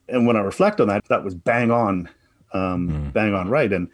and 0.08 0.26
when 0.26 0.36
I 0.36 0.40
reflect 0.40 0.80
on 0.80 0.88
that, 0.88 1.04
that 1.06 1.24
was 1.24 1.34
bang 1.34 1.70
on, 1.70 2.08
um, 2.52 2.88
mm. 2.88 3.12
bang 3.12 3.34
on 3.34 3.48
right. 3.48 3.72
And 3.72 3.88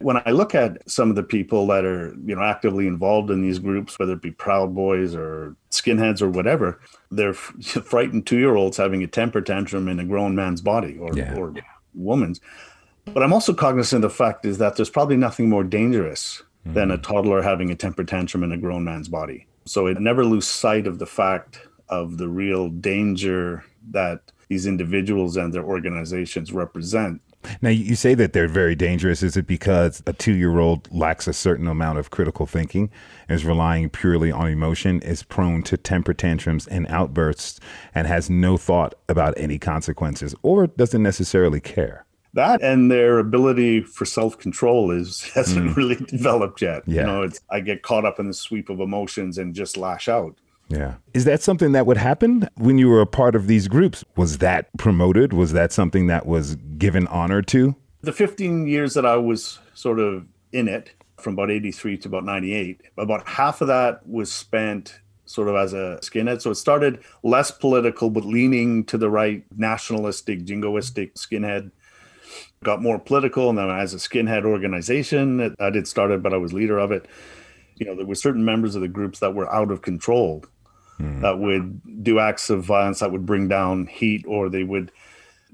when 0.00 0.20
I 0.26 0.30
look 0.30 0.54
at 0.54 0.88
some 0.88 1.08
of 1.08 1.16
the 1.16 1.22
people 1.22 1.66
that 1.68 1.84
are, 1.84 2.14
you 2.24 2.34
know, 2.34 2.42
actively 2.42 2.86
involved 2.86 3.30
in 3.30 3.40
these 3.42 3.58
groups, 3.58 3.98
whether 3.98 4.12
it 4.12 4.22
be 4.22 4.30
Proud 4.30 4.74
Boys 4.74 5.14
or 5.14 5.56
skinheads 5.70 6.20
or 6.20 6.28
whatever, 6.28 6.80
they're 7.10 7.32
frightened 7.62 8.26
two 8.26 8.38
year 8.38 8.56
olds 8.56 8.76
having 8.76 9.02
a 9.02 9.06
temper 9.06 9.40
tantrum 9.40 9.88
in 9.88 9.98
a 10.00 10.04
grown 10.04 10.34
man's 10.34 10.60
body 10.60 10.98
or, 10.98 11.14
yeah. 11.14 11.34
or 11.34 11.54
woman's. 11.94 12.40
But 13.12 13.22
I'm 13.22 13.32
also 13.32 13.54
cognizant 13.54 14.04
of 14.04 14.10
the 14.10 14.16
fact 14.16 14.44
is 14.44 14.58
that 14.58 14.76
there's 14.76 14.90
probably 14.90 15.16
nothing 15.16 15.48
more 15.48 15.64
dangerous 15.64 16.42
mm-hmm. 16.64 16.74
than 16.74 16.90
a 16.90 16.98
toddler 16.98 17.42
having 17.42 17.70
a 17.70 17.74
temper 17.74 18.04
tantrum 18.04 18.42
in 18.42 18.52
a 18.52 18.58
grown 18.58 18.84
man's 18.84 19.08
body. 19.08 19.46
So 19.64 19.86
it 19.86 20.00
never 20.00 20.24
lose 20.24 20.46
sight 20.46 20.86
of 20.86 20.98
the 20.98 21.06
fact 21.06 21.60
of 21.88 22.18
the 22.18 22.28
real 22.28 22.68
danger 22.68 23.64
that 23.90 24.20
these 24.48 24.66
individuals 24.66 25.36
and 25.36 25.52
their 25.52 25.64
organizations 25.64 26.52
represent. 26.52 27.20
Now, 27.62 27.70
you 27.70 27.94
say 27.94 28.14
that 28.14 28.32
they're 28.32 28.48
very 28.48 28.74
dangerous. 28.74 29.22
Is 29.22 29.36
it 29.36 29.46
because 29.46 30.02
a 30.06 30.12
two 30.12 30.34
year 30.34 30.58
old 30.58 30.92
lacks 30.92 31.28
a 31.28 31.32
certain 31.32 31.68
amount 31.68 31.98
of 31.98 32.10
critical 32.10 32.46
thinking, 32.46 32.90
is 33.28 33.44
relying 33.44 33.88
purely 33.88 34.32
on 34.32 34.48
emotion, 34.48 35.00
is 35.02 35.22
prone 35.22 35.62
to 35.64 35.76
temper 35.76 36.14
tantrums 36.14 36.66
and 36.66 36.86
outbursts, 36.88 37.60
and 37.94 38.06
has 38.06 38.28
no 38.28 38.56
thought 38.56 38.94
about 39.08 39.34
any 39.36 39.58
consequences, 39.58 40.34
or 40.42 40.66
doesn't 40.66 41.02
necessarily 41.02 41.60
care? 41.60 42.04
That 42.36 42.62
and 42.62 42.90
their 42.90 43.18
ability 43.18 43.80
for 43.80 44.04
self-control 44.04 44.90
is 44.90 45.24
hasn't 45.34 45.70
mm. 45.70 45.76
really 45.76 45.96
developed 45.96 46.62
yet 46.62 46.82
yeah. 46.86 47.00
you 47.00 47.06
know 47.06 47.22
it's 47.22 47.40
i 47.50 47.60
get 47.60 47.82
caught 47.82 48.04
up 48.04 48.20
in 48.20 48.28
the 48.28 48.34
sweep 48.34 48.68
of 48.70 48.80
emotions 48.80 49.36
and 49.38 49.54
just 49.54 49.76
lash 49.76 50.08
out 50.08 50.36
yeah 50.68 50.94
is 51.14 51.24
that 51.24 51.42
something 51.42 51.72
that 51.72 51.86
would 51.86 51.96
happen 51.96 52.48
when 52.56 52.78
you 52.78 52.88
were 52.88 53.00
a 53.00 53.06
part 53.06 53.34
of 53.34 53.46
these 53.46 53.68
groups 53.68 54.04
was 54.16 54.38
that 54.38 54.68
promoted 54.78 55.32
was 55.32 55.52
that 55.52 55.72
something 55.72 56.06
that 56.06 56.26
was 56.26 56.56
given 56.78 57.06
honor 57.08 57.42
to 57.42 57.74
the 58.02 58.12
15 58.12 58.66
years 58.66 58.94
that 58.94 59.04
i 59.04 59.16
was 59.16 59.58
sort 59.74 59.98
of 59.98 60.24
in 60.52 60.68
it 60.68 60.94
from 61.18 61.32
about 61.32 61.50
83 61.50 61.96
to 61.98 62.08
about 62.08 62.24
98 62.24 62.80
about 62.96 63.26
half 63.26 63.60
of 63.60 63.68
that 63.68 64.06
was 64.06 64.30
spent 64.30 65.00
sort 65.26 65.48
of 65.48 65.56
as 65.56 65.72
a 65.72 65.98
skinhead. 66.02 66.40
So 66.40 66.52
it 66.52 66.54
started 66.54 67.00
less 67.22 67.50
political, 67.50 68.08
but 68.10 68.24
leaning 68.24 68.84
to 68.84 68.96
the 68.96 69.10
right, 69.10 69.44
nationalistic, 69.56 70.44
jingoistic 70.44 71.14
skinhead. 71.14 71.70
Got 72.66 72.82
more 72.82 72.98
political, 72.98 73.48
and 73.48 73.56
then 73.56 73.70
as 73.70 73.94
a 73.94 73.96
skinhead 73.96 74.44
organization, 74.44 75.54
I 75.60 75.70
did 75.70 75.86
start 75.86 76.10
it, 76.10 76.20
but 76.20 76.34
I 76.34 76.36
was 76.36 76.52
leader 76.52 76.80
of 76.80 76.90
it. 76.90 77.06
You 77.76 77.86
know, 77.86 77.94
there 77.94 78.04
were 78.04 78.16
certain 78.16 78.44
members 78.44 78.74
of 78.74 78.82
the 78.82 78.88
groups 78.88 79.20
that 79.20 79.36
were 79.36 79.48
out 79.54 79.70
of 79.70 79.82
control, 79.82 80.44
mm. 80.98 81.20
that 81.20 81.38
would 81.38 82.02
do 82.02 82.18
acts 82.18 82.50
of 82.50 82.64
violence 82.64 82.98
that 82.98 83.12
would 83.12 83.24
bring 83.24 83.46
down 83.46 83.86
heat, 83.86 84.24
or 84.26 84.48
they 84.48 84.64
would 84.64 84.90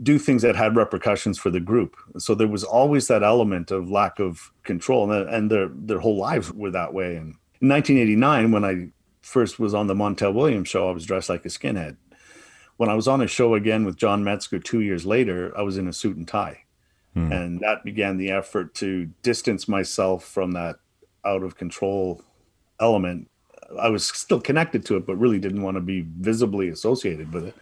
do 0.03 0.19
things 0.19 0.41
that 0.41 0.57
had 0.57 0.75
repercussions 0.75 1.39
for 1.39 1.51
the 1.51 1.61
group. 1.61 1.97
So 2.17 2.35
there 2.35 2.49
was 2.49 2.65
always 2.65 3.09
that 3.09 3.23
element 3.23 3.71
of 3.71 3.91
lack 3.91 4.19
of 4.19 4.51
control, 4.63 5.13
and, 5.13 5.29
and 5.29 5.51
their 5.51 5.69
their 5.69 6.01
whole 6.01 6.17
lives 6.17 6.51
were 6.51 6.71
that 6.71 6.95
way. 6.95 7.17
And 7.17 7.35
in 7.61 7.69
1989, 7.69 8.53
when 8.53 8.65
I 8.65 8.89
first 9.21 9.59
was 9.59 9.75
on 9.75 9.87
the 9.87 9.95
Montel 9.95 10.33
Williams 10.33 10.71
show, 10.71 10.89
I 10.89 10.93
was 10.93 11.05
dressed 11.05 11.29
like 11.29 11.45
a 11.45 11.51
skinhead. 11.51 11.99
When 12.79 12.89
I 12.89 12.95
was 12.95 13.07
on 13.07 13.21
a 13.21 13.27
show 13.27 13.55
again 13.55 13.85
with 13.85 13.99
John 13.99 14.25
Metzger 14.25 14.61
two 14.61 14.81
years 14.81 15.05
later, 15.05 15.53
I 15.59 15.61
was 15.61 15.77
in 15.77 15.87
a 15.87 15.93
suit 15.93 16.17
and 16.17 16.27
tie. 16.27 16.62
Hmm. 17.15 17.33
And 17.33 17.61
that 17.61 17.85
began 17.85 18.17
the 18.17 18.31
effort 18.31 18.75
to 18.77 19.07
distance 19.23 19.69
myself 19.69 20.25
from 20.25 20.53
that 20.53 20.77
out 21.25 21.43
of 21.43 21.57
control 21.57 22.23
element. 22.81 23.29
I 23.79 23.89
was 23.89 24.07
still 24.07 24.41
connected 24.41 24.85
to 24.87 24.97
it, 24.97 25.07
but 25.07 25.17
really 25.17 25.39
didn't 25.39 25.63
want 25.63 25.77
to 25.77 25.81
be 25.81 26.07
visibly 26.19 26.69
associated 26.69 27.33
with 27.33 27.47
it. 27.47 27.55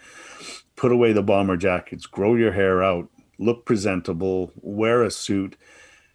Put 0.76 0.92
away 0.92 1.12
the 1.12 1.22
bomber 1.22 1.56
jackets, 1.56 2.06
grow 2.06 2.34
your 2.34 2.52
hair 2.52 2.82
out, 2.82 3.08
look 3.38 3.64
presentable, 3.64 4.52
wear 4.60 5.02
a 5.02 5.10
suit, 5.10 5.56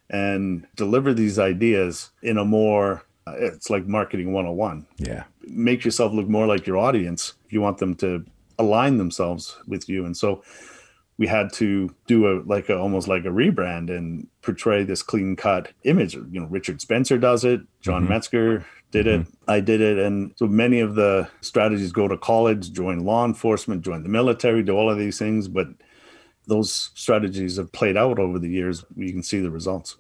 and 0.10 0.66
deliver 0.76 1.14
these 1.14 1.40
ideas 1.40 2.12
in 2.22 2.38
a 2.38 2.46
more 2.46 3.04
it's 3.28 3.72
like 3.72 3.88
marketing 3.88 4.32
101 4.34 4.86
yeah 4.98 5.24
make 5.48 5.84
yourself 5.84 6.14
look 6.14 6.28
more 6.28 6.46
like 6.46 6.68
your 6.68 6.78
audience 6.78 7.34
if 7.46 7.52
you 7.52 7.60
want 7.60 7.80
them 7.80 7.96
to 7.96 8.24
align 8.60 8.98
themselves 8.98 9.58
with 9.68 9.90
you 9.90 10.06
and 10.06 10.16
so 10.16 10.44
we 11.18 11.28
had 11.28 11.52
to 11.54 11.94
do 12.08 12.28
a 12.28 12.44
like 12.46 12.70
a 12.70 12.78
almost 12.78 13.08
like 13.08 13.26
a 13.26 13.30
rebrand 13.30 13.96
and 13.96 14.28
portray 14.42 14.84
this 14.84 15.02
clean 15.02 15.36
cut 15.36 15.72
image 15.84 16.16
you 16.16 16.40
know 16.40 16.48
richard 16.48 16.82
spencer 16.82 17.18
does 17.18 17.44
it 17.44 17.62
john 17.82 18.04
mm-hmm. 18.04 18.14
metzger 18.14 18.66
did 18.92 19.06
mm-hmm. 19.06 19.22
it 19.22 19.28
i 19.48 19.60
did 19.60 19.82
it 19.82 19.98
and 19.98 20.34
so 20.36 20.48
many 20.48 20.80
of 20.80 20.96
the 20.96 21.28
strategies 21.42 21.92
go 21.92 22.08
to 22.08 22.18
college 22.18 22.72
join 22.72 23.00
law 23.00 23.26
enforcement 23.26 23.82
join 23.82 24.04
the 24.04 24.10
military 24.10 24.64
do 24.64 24.76
all 24.76 24.90
of 24.90 24.98
these 24.98 25.18
things 25.18 25.48
but 25.48 25.68
those 26.48 26.92
strategies 26.94 27.58
have 27.58 27.72
played 27.72 27.98
out 27.98 28.20
over 28.20 28.40
the 28.40 28.50
years. 28.50 28.86
You 28.96 29.12
can 29.12 29.24
see 29.24 29.40
the 29.40 29.50
results. 29.50 29.98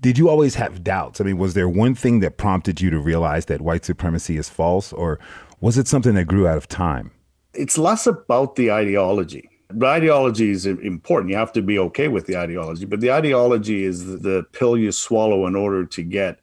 Did 0.00 0.18
you 0.18 0.28
always 0.28 0.54
have 0.56 0.84
doubts? 0.84 1.20
I 1.20 1.24
mean, 1.24 1.38
was 1.38 1.54
there 1.54 1.68
one 1.68 1.94
thing 1.94 2.20
that 2.20 2.36
prompted 2.36 2.80
you 2.80 2.90
to 2.90 2.98
realize 2.98 3.46
that 3.46 3.60
white 3.60 3.84
supremacy 3.84 4.36
is 4.36 4.48
false, 4.48 4.92
or 4.92 5.18
was 5.60 5.78
it 5.78 5.88
something 5.88 6.14
that 6.14 6.26
grew 6.26 6.46
out 6.46 6.56
of 6.56 6.68
time? 6.68 7.10
It's 7.54 7.78
less 7.78 8.06
about 8.06 8.56
the 8.56 8.70
ideology. 8.70 9.48
The 9.70 9.86
ideology 9.86 10.50
is 10.50 10.64
important. 10.66 11.30
You 11.30 11.36
have 11.36 11.52
to 11.52 11.62
be 11.62 11.78
okay 11.78 12.08
with 12.08 12.26
the 12.26 12.38
ideology, 12.38 12.86
but 12.86 13.00
the 13.00 13.12
ideology 13.12 13.84
is 13.84 14.20
the 14.22 14.46
pill 14.52 14.78
you 14.78 14.92
swallow 14.92 15.46
in 15.46 15.54
order 15.54 15.84
to 15.84 16.02
get 16.02 16.38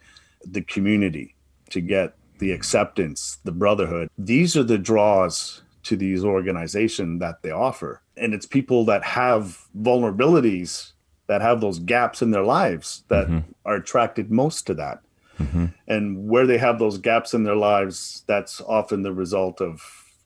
the 0.46 0.62
community, 0.62 1.36
to 1.72 1.82
get 1.82 2.15
the 2.38 2.51
acceptance, 2.51 3.39
the 3.44 3.51
brotherhood. 3.51 4.10
These 4.17 4.55
are 4.55 4.63
the 4.63 4.77
draws 4.77 5.63
to 5.84 5.96
these 5.96 6.24
organizations 6.24 7.20
that 7.20 7.41
they 7.41 7.51
offer 7.51 8.01
and 8.17 8.34
it's 8.34 8.46
people 8.46 8.86
that 8.86 9.03
have 9.03 9.65
vulnerabilities 9.79 10.91
that 11.27 11.41
have 11.41 11.62
those 11.62 11.79
gaps 11.79 12.22
in 12.22 12.32
their 12.32 12.44
lives 12.44 13.03
that 13.08 13.27
mm-hmm. 13.27 13.51
are 13.65 13.75
attracted 13.75 14.32
most 14.32 14.67
to 14.67 14.74
that 14.74 15.01
mm-hmm. 15.39 15.65
and 15.88 16.29
where 16.29 16.46
they 16.46 16.58
have 16.58 16.79
those 16.79 16.98
gaps 16.98 17.34
in 17.34 17.44
their 17.44 17.55
lives 17.55 18.24
that's 18.27 18.62
often 18.62 19.01
the 19.01 19.13
result 19.13 19.62
of 19.62 19.82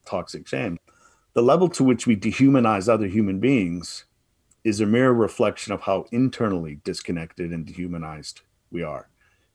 toxic 0.06 0.48
shame 0.48 0.77
the 1.34 1.42
level 1.42 1.70
to 1.70 1.84
which 1.84 2.08
we 2.08 2.16
dehumanize 2.16 2.90
other 2.90 3.08
human 3.08 3.40
beings 3.40 4.06
is 4.64 4.82
a 4.82 4.86
mere 4.86 5.12
reflection 5.12 5.74
of 5.74 5.82
how 5.82 6.06
internally 6.12 6.80
disconnected 6.84 7.52
and 7.52 7.66
dehumanized 7.66 8.42
we 8.72 8.84
are 8.84 9.10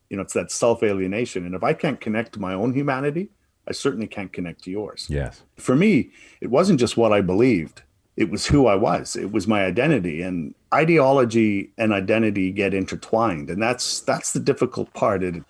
you 0.09 0.17
know 0.17 0.23
it's 0.23 0.35
that 0.35 0.51
self-alienation 0.51 1.45
and 1.45 1.55
if 1.55 1.63
i 1.63 1.73
can't 1.73 2.01
connect 2.01 2.33
to 2.33 2.41
my 2.41 2.55
own 2.55 2.73
humanity 2.73 3.29
i 3.69 3.73
certainly 3.73 4.07
can't 4.07 4.33
connect 4.33 4.65
to 4.65 4.71
yours 4.71 5.07
yes 5.09 5.43
for 5.57 5.77
me 5.77 6.11
it 6.41 6.51
wasn't 6.51 6.81
just 6.81 6.97
what 6.97 7.13
i 7.13 7.21
believed 7.21 7.83
it 8.17 8.31
was 8.31 8.47
who 8.47 8.67
I 8.67 8.77
was. 8.77 9.17
It 9.17 9.33
was 9.33 9.49
my 9.49 9.65
identity 9.65 10.23
and 10.23 10.55
ideology 10.73 11.73
and 11.77 11.93
identity 11.93 12.53
get 12.53 12.75
intertwined. 12.75 13.51
And 13.51 13.61
that's 13.61 14.01
that's 14.01 14.33
the 14.33 14.41
difficult 14.41 14.93
part. 14.95 15.23
It, 15.23 15.43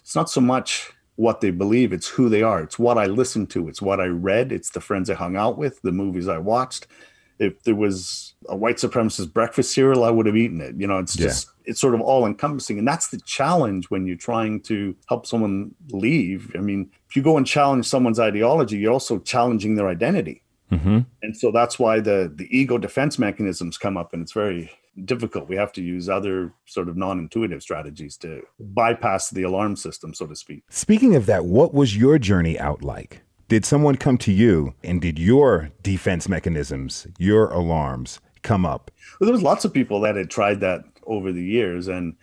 it's 0.00 0.14
not 0.14 0.28
so 0.28 0.40
much 0.40 0.92
what 1.22 1.40
they 1.40 1.50
believe, 1.50 1.92
it's 1.92 2.08
who 2.08 2.28
they 2.28 2.42
are. 2.42 2.60
It's 2.60 2.78
what 2.78 2.98
I 2.98 3.06
listened 3.06 3.50
to, 3.50 3.68
it's 3.68 3.82
what 3.82 4.00
I 4.00 4.06
read, 4.06 4.52
it's 4.52 4.70
the 4.70 4.80
friends 4.80 5.08
I 5.08 5.14
hung 5.14 5.36
out 5.36 5.56
with, 5.58 5.80
the 5.82 5.92
movies 5.92 6.28
I 6.28 6.38
watched. 6.38 6.86
If 7.38 7.62
there 7.64 7.74
was 7.74 8.34
a 8.48 8.56
white 8.56 8.76
supremacist 8.76 9.32
breakfast 9.32 9.72
cereal, 9.72 10.04
I 10.04 10.10
would 10.10 10.26
have 10.26 10.36
eaten 10.36 10.60
it. 10.60 10.76
You 10.76 10.86
know, 10.86 10.98
it's 10.98 11.16
just 11.16 11.46
yeah. 11.46 11.70
it's 11.70 11.80
sort 11.80 11.94
of 11.94 12.00
all 12.00 12.26
encompassing. 12.26 12.78
And 12.78 12.86
that's 12.86 13.08
the 13.08 13.20
challenge 13.20 13.90
when 13.90 14.06
you're 14.06 14.16
trying 14.16 14.60
to 14.62 14.94
help 15.08 15.26
someone 15.26 15.74
leave. 15.90 16.52
I 16.54 16.60
mean, 16.60 16.90
if 17.08 17.16
you 17.16 17.22
go 17.22 17.36
and 17.36 17.46
challenge 17.46 17.86
someone's 17.86 18.20
ideology, 18.20 18.78
you're 18.78 18.92
also 18.92 19.18
challenging 19.18 19.74
their 19.74 19.88
identity 19.88 20.42
Mm-hmm. 20.72 21.00
And 21.22 21.36
so 21.36 21.52
that's 21.52 21.78
why 21.78 22.00
the 22.00 22.32
the 22.34 22.48
ego 22.56 22.78
defense 22.78 23.18
mechanisms 23.18 23.76
come 23.76 23.96
up, 23.96 24.14
and 24.14 24.22
it's 24.22 24.32
very 24.32 24.70
difficult. 25.04 25.48
We 25.48 25.56
have 25.56 25.72
to 25.72 25.82
use 25.82 26.08
other 26.08 26.52
sort 26.66 26.88
of 26.88 26.96
non-intuitive 26.96 27.62
strategies 27.62 28.16
to 28.18 28.42
bypass 28.58 29.30
the 29.30 29.42
alarm 29.42 29.76
system, 29.76 30.14
so 30.14 30.26
to 30.26 30.36
speak. 30.36 30.64
Speaking 30.68 31.14
of 31.14 31.26
that, 31.26 31.44
what 31.44 31.72
was 31.74 31.96
your 31.96 32.18
journey 32.18 32.58
out 32.58 32.82
like? 32.82 33.22
Did 33.48 33.64
someone 33.64 33.96
come 33.96 34.18
to 34.18 34.32
you 34.32 34.74
and 34.82 35.00
did 35.00 35.18
your 35.18 35.70
defense 35.82 36.28
mechanisms, 36.28 37.06
your 37.18 37.50
alarms 37.50 38.20
come 38.42 38.64
up? 38.64 38.90
Well, 39.20 39.26
there 39.26 39.34
was 39.34 39.42
lots 39.42 39.64
of 39.64 39.72
people 39.72 40.00
that 40.00 40.16
had 40.16 40.30
tried 40.30 40.60
that 40.60 40.84
over 41.04 41.32
the 41.32 41.44
years, 41.44 41.88
and 41.88 42.16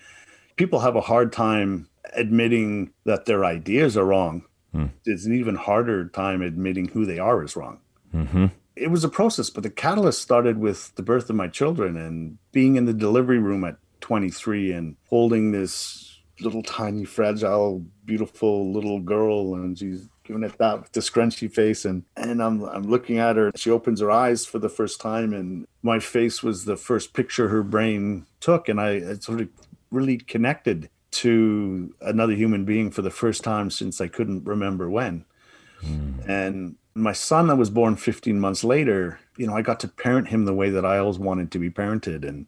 people 0.56 0.80
have 0.80 0.96
a 0.96 1.02
hard 1.02 1.32
time 1.32 1.88
admitting 2.14 2.92
that 3.06 3.26
their 3.26 3.46
ideas 3.46 3.98
are 3.98 4.06
wrong. 4.06 4.44
Hmm. 4.74 4.88
It's 5.06 5.26
an 5.26 5.34
even 5.34 5.56
harder 5.56 6.08
time 6.10 6.42
admitting 6.42 6.88
who 6.88 7.06
they 7.06 7.20
are 7.20 7.44
is 7.44 7.56
wrong. 7.56 7.80
Mm-hmm. 8.14 8.48
It 8.80 8.90
was 8.90 9.04
a 9.04 9.10
process, 9.10 9.50
but 9.50 9.64
the 9.64 9.70
catalyst 9.70 10.22
started 10.22 10.58
with 10.58 10.96
the 10.96 11.04
birth 11.04 11.30
of 11.30 11.36
my 11.36 11.48
children 11.48 11.98
and 11.98 12.38
being 12.54 12.78
in 12.78 12.86
the 12.86 12.94
delivery 12.94 13.40
room 13.40 13.66
at 13.66 13.76
23 14.00 14.72
and 14.72 14.96
holding 15.10 15.52
this 15.52 16.20
little 16.40 16.64
tiny, 16.64 17.04
fragile, 17.04 17.86
beautiful 18.06 18.72
little 18.72 19.00
girl, 19.00 19.56
and 19.56 19.78
she's 19.78 20.08
giving 20.24 20.44
it 20.44 20.58
that 20.60 20.80
with 20.82 20.92
the 20.94 21.02
scrunchy 21.02 21.52
face, 21.52 21.86
and 21.86 22.04
and 22.16 22.42
I'm 22.42 22.64
I'm 22.64 22.84
looking 22.84 23.18
at 23.18 23.36
her. 23.36 23.52
She 23.56 23.70
opens 23.70 24.00
her 24.00 24.12
eyes 24.12 24.46
for 24.46 24.60
the 24.60 24.70
first 24.70 25.02
time, 25.02 25.34
and 25.34 25.68
my 25.84 26.00
face 26.00 26.42
was 26.42 26.66
the 26.66 26.78
first 26.78 27.14
picture 27.14 27.50
her 27.50 27.64
brain 27.64 28.26
took, 28.40 28.70
and 28.70 28.80
I, 28.80 28.92
I 28.96 29.14
sort 29.16 29.42
of 29.42 29.50
really 29.92 30.18
connected 30.18 30.90
to 31.12 31.94
another 32.02 32.34
human 32.34 32.66
being 32.66 32.92
for 32.92 33.02
the 33.02 33.10
first 33.10 33.44
time 33.44 33.72
since 33.72 34.00
I 34.00 34.08
couldn't 34.08 34.46
remember 34.46 34.90
when. 34.90 35.26
Mm. 35.84 36.28
And 36.28 36.76
my 36.96 37.14
son 37.14 37.48
that 37.48 37.56
was 37.56 37.70
born 37.70 37.96
15 37.96 38.40
months 38.40 38.64
later, 38.64 39.20
you 39.38 39.48
know, 39.48 39.56
I 39.56 39.62
got 39.62 39.80
to 39.82 39.88
parent 39.88 40.28
him 40.28 40.46
the 40.46 40.54
way 40.54 40.70
that 40.70 40.86
I 40.86 40.98
always 40.98 41.20
wanted 41.20 41.52
to 41.52 41.60
be 41.60 41.70
parented. 41.70 42.28
And 42.28 42.46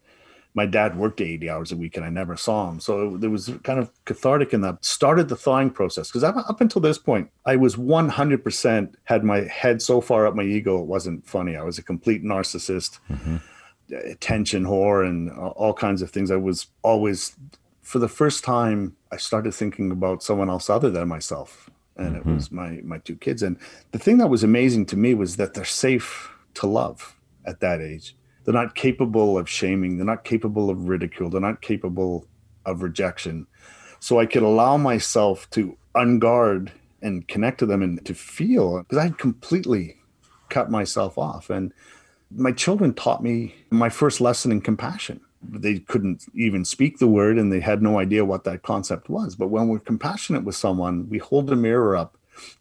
my 0.54 0.66
dad 0.66 0.98
worked 0.98 1.22
80 1.22 1.50
hours 1.50 1.72
a 1.72 1.78
week 1.78 1.96
and 1.96 2.06
I 2.06 2.10
never 2.10 2.36
saw 2.36 2.70
him. 2.70 2.80
So 2.80 3.16
there 3.18 3.30
was 3.30 3.50
kind 3.64 3.80
of 3.80 3.90
cathartic 4.06 4.54
in 4.54 4.62
that. 4.62 4.84
Started 4.84 5.30
the 5.30 5.36
thawing 5.36 5.70
process 5.70 6.10
because 6.10 6.24
up 6.24 6.62
until 6.62 6.82
this 6.82 6.98
point, 6.98 7.30
I 7.46 7.56
was 7.56 7.76
100% 7.76 8.94
had 9.06 9.24
my 9.24 9.42
head 9.42 9.82
so 9.82 10.02
far 10.02 10.28
up 10.28 10.36
my 10.36 10.44
ego, 10.44 10.82
it 10.82 10.88
wasn't 10.88 11.26
funny. 11.26 11.56
I 11.56 11.64
was 11.64 11.78
a 11.78 11.84
complete 11.84 12.24
narcissist, 12.24 13.00
mm-hmm. 13.10 13.38
attention 13.96 14.66
whore, 14.66 15.08
and 15.08 15.32
all 15.32 15.74
kinds 15.74 16.02
of 16.02 16.12
things. 16.12 16.32
I 16.32 16.36
was 16.36 16.68
always, 16.82 17.38
for 17.82 18.00
the 18.00 18.10
first 18.10 18.44
time, 18.44 18.98
I 19.12 19.18
started 19.18 19.54
thinking 19.54 19.92
about 19.92 20.22
someone 20.22 20.50
else 20.50 20.70
other 20.70 20.90
than 20.90 21.08
myself 21.08 21.71
and 22.02 22.16
mm-hmm. 22.16 22.30
it 22.30 22.34
was 22.34 22.52
my 22.52 22.80
my 22.84 22.98
two 23.00 23.16
kids. 23.16 23.44
And 23.44 23.58
the 23.92 24.00
thing 24.00 24.18
that 24.18 24.28
was 24.28 24.44
amazing 24.44 24.86
to 24.88 24.98
me 24.98 25.14
was 25.14 25.38
that 25.38 25.54
they're 25.54 25.66
safe 25.66 26.32
to 26.56 26.68
love 26.68 27.16
at 27.46 27.60
that 27.62 27.82
age. 27.82 28.16
They're 28.44 28.54
not 28.54 28.76
capable 28.76 29.38
of 29.38 29.48
shaming. 29.50 29.98
They're 29.98 30.06
not 30.06 30.24
capable 30.24 30.70
of 30.70 30.88
ridicule. 30.88 31.30
They're 31.30 31.42
not 31.42 31.62
capable 31.62 32.26
of 32.66 32.82
rejection. 32.82 33.48
So 34.00 34.20
i 34.20 34.26
could 34.26 34.44
allow 34.44 34.78
myself 34.78 35.50
to 35.52 35.78
unguard 35.96 36.72
and 37.04 37.28
connect 37.28 37.60
to 37.60 37.66
them 37.66 37.82
and 37.82 38.04
to 38.06 38.14
feel 38.14 38.80
because 38.80 38.98
i 38.98 39.04
had 39.04 39.18
completely 39.18 39.98
cut 40.50 40.70
myself 40.70 41.18
off. 41.18 41.50
And 41.50 41.74
my 42.30 42.52
children 42.52 42.94
taught 42.94 43.24
me 43.24 43.56
my 43.72 43.90
first 43.90 44.22
lesson 44.22 44.52
in 44.52 44.62
compassion 44.62 45.22
they 45.44 45.80
couldn't 45.80 46.26
even 46.34 46.64
speak 46.64 47.00
the 47.00 47.08
word 47.08 47.38
and 47.38 47.52
they 47.52 47.60
had 47.60 47.82
no 47.82 48.00
idea 48.00 48.26
what 48.26 48.44
that 48.44 48.64
concept 48.64 49.10
was. 49.10 49.36
But 49.36 49.48
when 49.48 49.68
we're 49.68 49.80
compassionate 49.80 50.44
with 50.44 50.56
someone, 50.56 51.10
we 51.10 51.18
hold 51.18 51.52
a 51.52 51.56
mirror 51.56 51.96
up, 51.96 52.18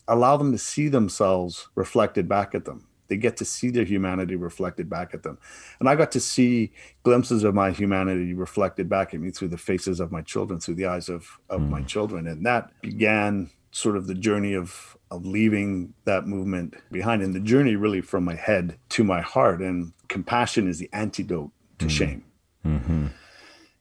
allow 0.08 0.36
them 0.36 0.52
to 0.52 0.58
see 0.58 0.88
themselves 0.88 1.68
reflected 1.74 2.28
back 2.28 2.54
at 2.54 2.64
them. 2.64 2.86
They 3.08 3.16
get 3.16 3.36
to 3.38 3.44
see 3.44 3.70
their 3.70 3.84
humanity 3.84 4.36
reflected 4.36 4.88
back 4.88 5.14
at 5.14 5.24
them. 5.24 5.36
And 5.80 5.88
I 5.88 5.96
got 5.96 6.12
to 6.12 6.20
see 6.20 6.72
glimpses 7.02 7.42
of 7.42 7.54
my 7.54 7.72
humanity 7.72 8.34
reflected 8.34 8.88
back 8.88 9.12
at 9.12 9.20
me 9.20 9.30
through 9.30 9.48
the 9.48 9.58
faces 9.58 9.98
of 9.98 10.12
my 10.12 10.22
children, 10.22 10.60
through 10.60 10.76
the 10.76 10.86
eyes 10.86 11.08
of, 11.08 11.38
of 11.50 11.60
mm. 11.60 11.70
my 11.70 11.82
children. 11.82 12.28
And 12.28 12.46
that 12.46 12.70
began 12.80 13.50
sort 13.72 13.96
of 13.96 14.06
the 14.06 14.14
journey 14.14 14.54
of 14.54 14.96
of 15.10 15.26
leaving 15.26 15.92
that 16.04 16.28
movement 16.28 16.76
behind 16.92 17.20
and 17.20 17.34
the 17.34 17.40
journey 17.40 17.74
really 17.74 18.00
from 18.00 18.24
my 18.24 18.34
head 18.34 18.78
to 18.88 19.02
my 19.02 19.20
heart 19.20 19.60
and 19.60 19.92
compassion 20.06 20.68
is 20.68 20.78
the 20.78 20.88
antidote 20.92 21.50
to 21.78 21.86
mm-hmm. 21.86 21.88
shame 21.88 22.24
mm-hmm. 22.64 23.06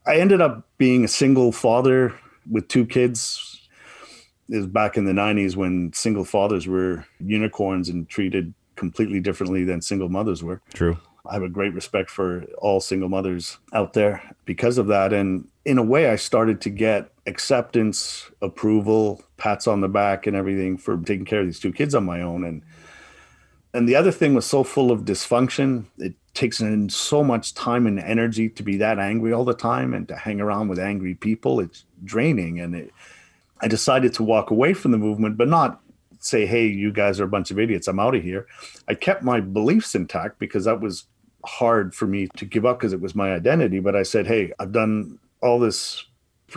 i 0.06 0.16
ended 0.16 0.42
up 0.42 0.68
being 0.78 1.04
a 1.04 1.08
single 1.08 1.52
father 1.52 2.14
with 2.50 2.68
two 2.68 2.86
kids 2.86 3.68
it 4.50 4.58
was 4.58 4.68
back 4.68 4.98
in 4.98 5.06
the 5.06 5.12
90s 5.12 5.56
when 5.56 5.92
single 5.94 6.26
fathers 6.26 6.68
were 6.68 7.06
unicorns 7.20 7.90
and 7.90 8.10
treated 8.10 8.54
completely 8.76 9.20
differently 9.20 9.64
than 9.64 9.82
single 9.82 10.10
mothers 10.10 10.44
were 10.44 10.62
true 10.74 10.98
I 11.30 11.34
have 11.34 11.44
a 11.44 11.50
great 11.50 11.74
respect 11.74 12.10
for 12.10 12.44
all 12.58 12.80
single 12.80 13.10
mothers 13.10 13.60
out 13.74 13.94
there 13.94 14.36
because 14.46 14.78
of 14.78 14.88
that. 14.88 15.14
And 15.14 15.48
in 15.64 15.78
a 15.78 15.84
way, 15.84 16.10
I 16.10 16.16
started 16.16 16.60
to 16.62 16.70
get 16.70 17.12
acceptance, 17.28 18.30
approval, 18.42 19.22
pats 19.38 19.68
on 19.68 19.82
the 19.82 19.88
back, 19.88 20.26
and 20.26 20.36
everything 20.36 20.78
for 20.78 20.98
taking 20.98 21.26
care 21.26 21.42
of 21.42 21.46
these 21.46 21.60
two 21.60 21.72
kids 21.72 21.94
on 21.94 22.04
my 22.04 22.22
own. 22.22 22.44
And 22.44 22.64
and 23.74 23.88
the 23.88 23.96
other 23.96 24.12
thing 24.12 24.34
was 24.34 24.46
so 24.46 24.64
full 24.64 24.92
of 24.92 25.02
dysfunction. 25.02 25.86
It 25.98 26.14
takes 26.34 26.60
in 26.60 26.90
so 26.90 27.24
much 27.24 27.54
time 27.54 27.86
and 27.86 28.00
energy 28.00 28.50
to 28.50 28.64
be 28.64 28.78
that 28.78 28.98
angry 28.98 29.32
all 29.32 29.46
the 29.46 29.54
time 29.54 29.94
and 29.94 30.08
to 30.08 30.16
hang 30.16 30.42
around 30.42 30.70
with 30.70 30.80
angry 30.80 31.16
people. 31.16 31.60
It's 31.60 31.86
draining. 32.04 32.60
And 32.60 32.76
it, 32.76 32.94
I 33.62 33.68
decided 33.68 34.14
to 34.14 34.24
walk 34.24 34.50
away 34.50 34.74
from 34.74 34.92
the 34.92 34.98
movement, 34.98 35.38
but 35.38 35.48
not 35.48 35.82
say, 36.20 36.46
hey, 36.46 36.66
you 36.66 36.92
guys 36.92 37.20
are 37.20 37.26
a 37.26 37.30
bunch 37.30 37.52
of 37.52 37.60
idiots. 37.60 37.88
I'm 37.88 38.00
out 38.00 38.16
of 38.16 38.24
here. 38.24 38.48
I 38.88 38.94
kept 38.96 39.24
my 39.24 39.40
beliefs 39.40 39.96
intact 39.96 40.40
because 40.40 40.66
that 40.66 40.82
was 40.82 41.06
hard 41.46 41.94
for 41.94 42.08
me 42.08 42.28
to 42.38 42.46
give 42.46 42.66
up 42.66 42.80
because 42.80 42.94
it 42.94 43.02
was 43.02 43.16
my 43.16 43.34
identity. 43.34 43.80
But 43.80 43.96
I 43.96 44.04
said, 44.04 44.26
hey, 44.26 44.52
I've 44.60 44.72
done 44.72 45.20
all 45.42 45.60
this 45.60 46.06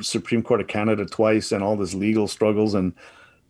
Supreme 0.01 0.43
Court 0.43 0.61
of 0.61 0.67
Canada 0.67 1.05
twice 1.05 1.53
and 1.53 1.63
all 1.63 1.77
this 1.77 1.95
legal 1.95 2.27
struggles 2.27 2.75
and 2.75 2.95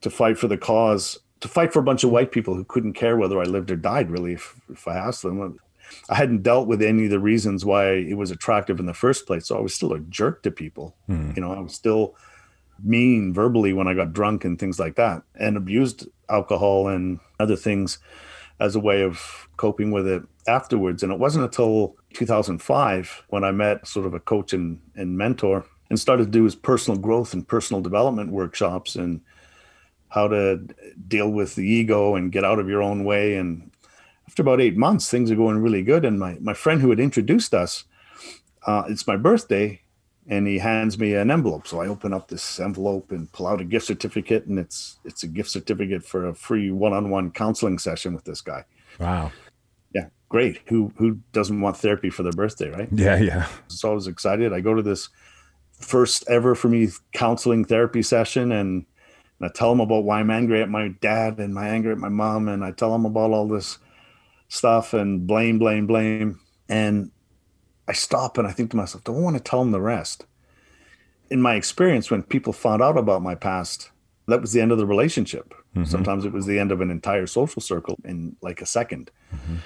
to 0.00 0.11
fight 0.11 0.37
for 0.37 0.49
the 0.49 0.59
cause, 0.59 1.21
to 1.43 1.49
fight 1.49 1.73
for 1.73 1.81
a 1.81 1.85
bunch 1.85 2.05
of 2.05 2.11
white 2.11 2.31
people 2.31 2.55
who 2.55 2.65
couldn't 2.65 2.95
care 2.95 3.17
whether 3.17 3.41
I 3.41 3.45
lived 3.45 3.71
or 3.71 3.77
died, 3.77 4.11
really, 4.11 4.33
if, 4.35 4.55
if 4.71 4.87
I 4.87 4.97
asked 4.97 5.23
them. 5.23 5.59
I 6.09 6.15
hadn't 6.15 6.45
dealt 6.45 6.69
with 6.69 6.81
any 6.81 7.05
of 7.05 7.11
the 7.11 7.19
reasons 7.19 7.65
why 7.65 7.91
it 7.91 8.17
was 8.17 8.31
attractive 8.31 8.79
in 8.79 8.87
the 8.87 8.95
first 8.95 9.27
place. 9.27 9.47
So 9.47 9.59
I 9.59 9.61
was 9.61 9.75
still 9.75 9.93
a 9.93 9.99
jerk 9.99 10.45
to 10.45 10.53
people. 10.53 10.97
Mm. 11.09 11.37
You 11.37 11.43
know, 11.43 11.53
I 11.53 11.59
was 11.59 11.75
still 11.75 12.15
mean 12.83 13.35
verbally 13.35 13.73
when 13.73 13.89
I 13.89 13.95
got 13.95 14.13
drunk 14.13 14.45
and 14.45 14.59
things 14.59 14.79
like 14.79 14.95
that 14.97 15.23
and 15.35 15.57
abused 15.57 16.09
alcohol 16.29 16.89
and 16.89 17.21
other 17.39 17.57
things 17.57 17.99
as 18.59 18.75
a 18.77 18.81
way 18.81 19.03
of 19.03 19.49
coping 19.57 19.91
with 19.91 20.07
it 20.07 20.23
afterwards. 20.47 21.03
And 21.03 21.13
it 21.13 21.19
wasn't 21.19 21.45
until 21.45 21.97
2005 22.15 23.25
when 23.29 23.43
I 23.43 23.51
met 23.51 23.87
sort 23.87 24.07
of 24.07 24.15
a 24.15 24.21
coach 24.21 24.53
and, 24.53 24.81
and 24.95 25.19
mentor 25.19 25.67
and 25.91 25.99
started 25.99 26.27
to 26.27 26.31
do 26.31 26.45
his 26.45 26.55
personal 26.55 26.99
growth 26.99 27.35
and 27.35 27.47
personal 27.47 27.83
development 27.83 28.31
workshops 28.31 28.95
and 28.95 29.21
how 30.12 30.28
to 30.28 30.61
deal 31.09 31.31
with 31.31 31.54
the 31.54 31.66
ego 31.66 32.14
and 32.16 32.33
get 32.33 32.45
out 32.45 32.59
of 32.59 32.69
your 32.69 32.83
own 32.83 33.02
way. 33.04 33.37
And 33.37 33.71
after 34.28 34.42
about 34.42 34.61
eight 34.61 34.76
months, 34.76 35.09
things 35.09 35.31
are 35.31 35.37
going 35.37 35.59
really 35.59 35.83
good. 35.83 36.04
And 36.04 36.19
my, 36.19 36.37
my 36.40 36.54
friend 36.54 36.83
who 36.83 36.90
had 36.90 37.00
introduced 37.00 37.54
us, 37.54 37.85
uh, 38.66 38.85
it's 38.88 39.07
my 39.07 39.16
birthday, 39.16 39.81
and 40.28 40.47
he 40.47 40.59
hands 40.59 40.99
me 40.99 41.14
an 41.14 41.31
envelope. 41.31 41.66
So 41.66 41.81
I 41.81 41.88
open 41.88 42.12
up 42.12 42.28
this 42.28 42.61
envelope 42.61 43.11
and 43.11 43.33
pull 43.33 43.47
out 43.47 43.61
a 43.61 43.64
gift 43.64 43.87
certificate, 43.87 44.47
and 44.47 44.59
it's 44.59 44.99
it's 45.04 45.23
a 45.25 45.26
gift 45.26 45.50
certificate 45.50 46.04
for 46.04 46.28
a 46.28 46.35
free 46.35 46.71
one-on-one 46.71 47.33
counseling 47.33 47.78
session 47.78 48.14
with 48.14 48.25
this 48.25 48.40
guy. 48.40 48.64
Wow. 49.00 49.33
Yeah, 49.95 50.09
great. 50.28 50.61
Who 50.66 50.92
who 50.97 51.19
doesn't 51.33 51.61
want 51.61 51.76
therapy 51.78 52.11
for 52.11 52.23
their 52.23 52.33
birthday, 52.33 52.69
right? 52.69 52.88
Yeah, 52.92 53.16
yeah. 53.16 53.49
So 53.69 53.90
I 53.90 53.95
was 53.95 54.07
excited. 54.07 54.52
I 54.52 54.61
go 54.61 54.75
to 54.75 54.83
this 54.83 55.09
first 55.73 56.25
ever 56.28 56.54
for 56.54 56.69
me 56.69 56.88
counseling 57.12 57.64
therapy 57.64 58.02
session 58.02 58.52
and, 58.52 58.87
and 59.43 59.51
I 59.51 59.53
tell 59.53 59.71
them 59.71 59.81
about 59.81 60.05
why 60.05 60.21
I'm 60.21 60.31
angry 60.31 60.63
at 60.63 60.69
my 60.69 60.89
dad 61.01 61.39
and 61.39 61.53
my 61.53 61.67
anger 61.67 61.91
at 61.91 61.99
my 61.99 62.09
mom 62.09 62.47
and 62.47 62.65
I 62.65 62.71
tell 62.71 62.93
them 62.93 63.05
about 63.05 63.33
all 63.33 63.49
this 63.49 63.79
stuff 64.47 64.95
and 64.95 65.27
blame, 65.27 65.59
blame, 65.59 65.89
blame. 65.89 66.39
And 66.69 67.11
I 67.89 67.93
stop 67.93 68.39
and 68.39 68.47
I 68.47 68.53
think 68.53 68.71
to 68.71 68.77
myself, 68.77 69.03
do 69.03 69.13
I 69.13 69.19
want 69.19 69.37
to 69.37 69.43
tell 69.43 69.59
them 69.59 69.73
the 69.73 69.81
rest? 69.81 70.27
In 71.29 71.43
my 71.43 71.57
experience, 71.57 72.09
when 72.09 72.23
people 72.23 72.53
found 72.53 72.83
out 72.83 72.97
about 72.97 73.21
my 73.21 73.35
past, 73.35 73.90
that 74.29 74.40
was 74.40 74.53
the 74.53 74.61
end 74.61 74.71
of 74.71 74.79
the 74.79 74.87
relationship. 74.87 75.53
Mm-hmm. 75.75 75.85
Sometimes 75.85 76.25
it 76.25 76.33
was 76.33 76.47
the 76.47 76.61
end 76.61 76.71
of 76.71 76.81
an 76.81 76.93
entire 76.93 77.27
social 77.27 77.61
circle 77.61 77.99
in 78.05 78.37
like 78.43 78.61
a 78.61 78.64
2nd 78.64 79.09
i 79.33 79.35
mm-hmm. 79.35 79.57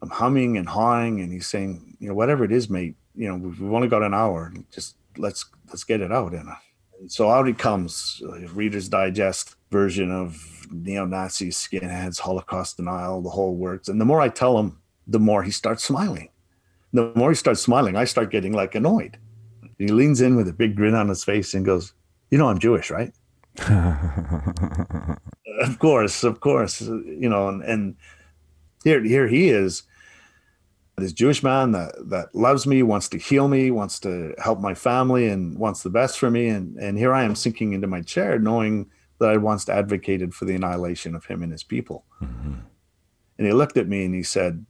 I'm 0.00 0.10
humming 0.10 0.56
and 0.56 0.68
hawing, 0.68 1.20
and 1.20 1.32
he's 1.32 1.48
saying, 1.48 1.96
you 1.98 2.06
know, 2.06 2.14
whatever 2.14 2.44
it 2.44 2.52
is, 2.52 2.70
mate, 2.70 2.94
you 3.16 3.26
know, 3.26 3.36
we've 3.36 3.72
only 3.72 3.88
got 3.88 4.04
an 4.04 4.14
hour. 4.14 4.52
Just 4.70 4.94
let's 5.16 5.44
let's 5.66 5.82
get 5.82 6.00
it 6.00 6.12
out. 6.12 6.34
And, 6.34 6.48
and 7.00 7.10
so 7.10 7.30
out 7.30 7.48
it 7.48 7.58
comes, 7.58 8.22
Reader's 8.52 8.88
Digest 8.88 9.56
version 9.70 10.10
of 10.10 10.66
neo 10.70 11.06
Nazis, 11.06 11.56
skinheads, 11.56 12.18
Holocaust 12.18 12.76
denial, 12.76 13.22
the 13.22 13.30
whole 13.30 13.54
works. 13.54 13.88
And 13.88 14.00
the 14.00 14.04
more 14.04 14.20
I 14.20 14.28
tell 14.28 14.58
him, 14.58 14.78
the 15.06 15.18
more 15.18 15.42
he 15.42 15.50
starts 15.50 15.84
smiling 15.84 16.28
the 16.92 17.12
more 17.14 17.30
he 17.30 17.34
starts 17.34 17.60
smiling, 17.60 17.96
I 17.96 18.04
start 18.04 18.30
getting 18.30 18.52
like 18.52 18.74
annoyed. 18.74 19.18
He 19.78 19.88
leans 19.88 20.20
in 20.20 20.36
with 20.36 20.48
a 20.48 20.52
big 20.52 20.76
grin 20.76 20.94
on 20.94 21.08
his 21.08 21.24
face 21.24 21.54
and 21.54 21.64
goes, 21.64 21.94
You 22.30 22.38
know, 22.38 22.48
I'm 22.48 22.58
Jewish, 22.58 22.90
right? 22.90 23.12
of 25.60 25.78
course, 25.78 26.24
of 26.24 26.40
course. 26.40 26.80
You 26.80 27.28
know, 27.28 27.48
and, 27.48 27.62
and 27.62 27.96
here, 28.84 29.02
here 29.02 29.28
he 29.28 29.48
is, 29.50 29.82
this 31.00 31.12
Jewish 31.12 31.42
man 31.42 31.72
that, 31.72 31.94
that 32.08 32.34
loves 32.34 32.66
me, 32.66 32.82
wants 32.82 33.08
to 33.10 33.18
heal 33.18 33.48
me, 33.48 33.70
wants 33.70 33.98
to 34.00 34.34
help 34.42 34.60
my 34.60 34.74
family, 34.74 35.28
and 35.28 35.58
wants 35.58 35.82
the 35.82 35.90
best 35.90 36.18
for 36.18 36.30
me. 36.30 36.48
And, 36.48 36.76
and 36.76 36.98
here 36.98 37.14
I 37.14 37.24
am 37.24 37.34
sinking 37.34 37.72
into 37.72 37.86
my 37.86 38.02
chair, 38.02 38.38
knowing 38.38 38.90
that 39.20 39.30
I 39.30 39.36
once 39.36 39.68
advocated 39.68 40.34
for 40.34 40.44
the 40.44 40.54
annihilation 40.54 41.14
of 41.14 41.24
him 41.26 41.42
and 41.42 41.52
his 41.52 41.64
people. 41.64 42.04
Mm-hmm. 42.22 42.54
And 43.38 43.46
he 43.46 43.52
looked 43.52 43.76
at 43.76 43.88
me 43.88 44.04
and 44.04 44.14
he 44.14 44.22
said, 44.22 44.64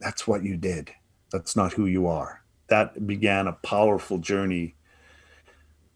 That's 0.00 0.26
what 0.26 0.42
you 0.42 0.56
did. 0.56 0.92
That's 1.32 1.56
not 1.56 1.72
who 1.72 1.86
you 1.86 2.06
are. 2.06 2.42
That 2.68 3.06
began 3.06 3.46
a 3.46 3.52
powerful 3.52 4.18
journey 4.18 4.74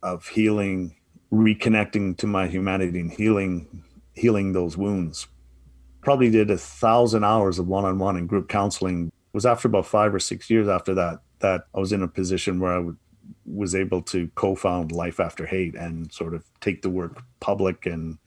of 0.03 0.27
healing, 0.27 0.97
reconnecting 1.33 2.17
to 2.19 2.27
my 2.27 2.47
humanity 2.47 3.01
and 3.01 3.13
healing 3.13 3.85
healing 4.15 4.53
those 4.53 4.77
wounds. 4.77 5.27
Probably 6.03 6.31
did 6.31 6.51
a 6.51 6.59
thousand 6.59 7.25
hours 7.25 7.59
of 7.59 7.69
one-on-one 7.69 8.17
and 8.17 8.29
group 8.29 8.49
counseling. 8.49 9.13
Was 9.33 9.47
after 9.47 9.69
about 9.69 9.87
five 9.87 10.15
or 10.15 10.19
six 10.19 10.51
years 10.51 10.69
after 10.69 10.95
that 10.95 11.21
that 11.39 11.67
I 11.75 11.81
was 11.81 11.93
in 11.93 12.03
a 12.03 12.09
position 12.09 12.61
where 12.61 12.73
I 12.73 12.79
would, 12.79 12.97
was 13.47 13.75
able 13.75 14.03
to 14.03 14.29
co-found 14.35 14.93
Life 14.93 15.21
After 15.21 15.47
Hate 15.47 15.75
and 15.75 16.13
sort 16.13 16.35
of 16.35 16.45
take 16.61 16.83
the 16.83 16.91
work 16.91 17.23
public 17.39 17.87
and 17.87 18.19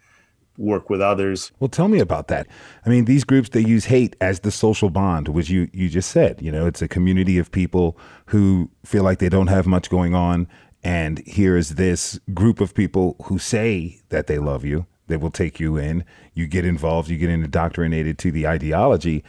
work 0.57 0.89
with 0.89 1.01
others. 1.01 1.51
Well, 1.59 1.67
tell 1.67 1.87
me 1.87 1.99
about 1.99 2.27
that. 2.27 2.47
I 2.85 2.89
mean, 2.89 3.05
these 3.05 3.23
groups 3.23 3.49
they 3.49 3.61
use 3.61 3.85
hate 3.85 4.15
as 4.21 4.41
the 4.41 4.51
social 4.51 4.89
bond, 4.89 5.27
which 5.27 5.49
you 5.49 5.69
you 5.73 5.89
just 5.89 6.11
said. 6.11 6.41
You 6.41 6.51
know, 6.51 6.65
it's 6.65 6.81
a 6.81 6.87
community 6.87 7.37
of 7.37 7.51
people 7.51 7.97
who 8.27 8.69
feel 8.85 9.03
like 9.03 9.19
they 9.19 9.29
don't 9.29 9.47
have 9.47 9.67
much 9.67 9.89
going 9.89 10.15
on, 10.15 10.47
and 10.83 11.19
here 11.25 11.57
is 11.57 11.75
this 11.75 12.19
group 12.33 12.61
of 12.61 12.73
people 12.73 13.15
who 13.25 13.39
say 13.39 13.99
that 14.09 14.27
they 14.27 14.37
love 14.37 14.63
you. 14.63 14.85
They 15.07 15.17
will 15.17 15.31
take 15.31 15.59
you 15.59 15.77
in. 15.77 16.05
You 16.33 16.47
get 16.47 16.65
involved. 16.65 17.09
You 17.09 17.17
get 17.17 17.29
indoctrinated 17.29 18.17
to 18.19 18.31
the 18.31 18.47
ideology. 18.47 19.23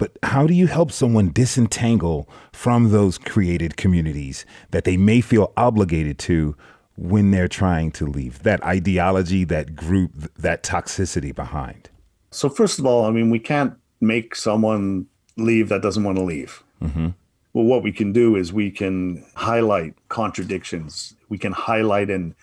But 0.00 0.16
how 0.22 0.46
do 0.46 0.54
you 0.54 0.66
help 0.66 0.90
someone 0.90 1.30
disentangle 1.30 2.26
from 2.54 2.90
those 2.90 3.18
created 3.18 3.76
communities 3.76 4.46
that 4.70 4.84
they 4.84 4.96
may 4.96 5.20
feel 5.20 5.52
obligated 5.58 6.18
to 6.20 6.56
when 6.96 7.32
they're 7.32 7.48
trying 7.48 7.92
to 7.92 8.06
leave 8.06 8.42
that 8.42 8.64
ideology, 8.64 9.44
that 9.44 9.76
group, 9.76 10.32
that 10.38 10.62
toxicity 10.62 11.34
behind? 11.34 11.90
So, 12.30 12.48
first 12.48 12.78
of 12.78 12.86
all, 12.86 13.04
I 13.04 13.10
mean, 13.10 13.28
we 13.28 13.38
can't 13.38 13.74
make 14.00 14.34
someone 14.34 15.06
leave 15.36 15.68
that 15.68 15.82
doesn't 15.82 16.02
want 16.02 16.16
to 16.16 16.24
leave. 16.24 16.62
Mm-hmm. 16.82 17.08
Well, 17.52 17.64
what 17.66 17.82
we 17.82 17.92
can 17.92 18.14
do 18.14 18.36
is 18.36 18.54
we 18.54 18.70
can 18.70 19.26
highlight 19.34 19.92
contradictions, 20.08 21.14
we 21.28 21.36
can 21.36 21.52
highlight 21.52 22.08
and 22.08 22.34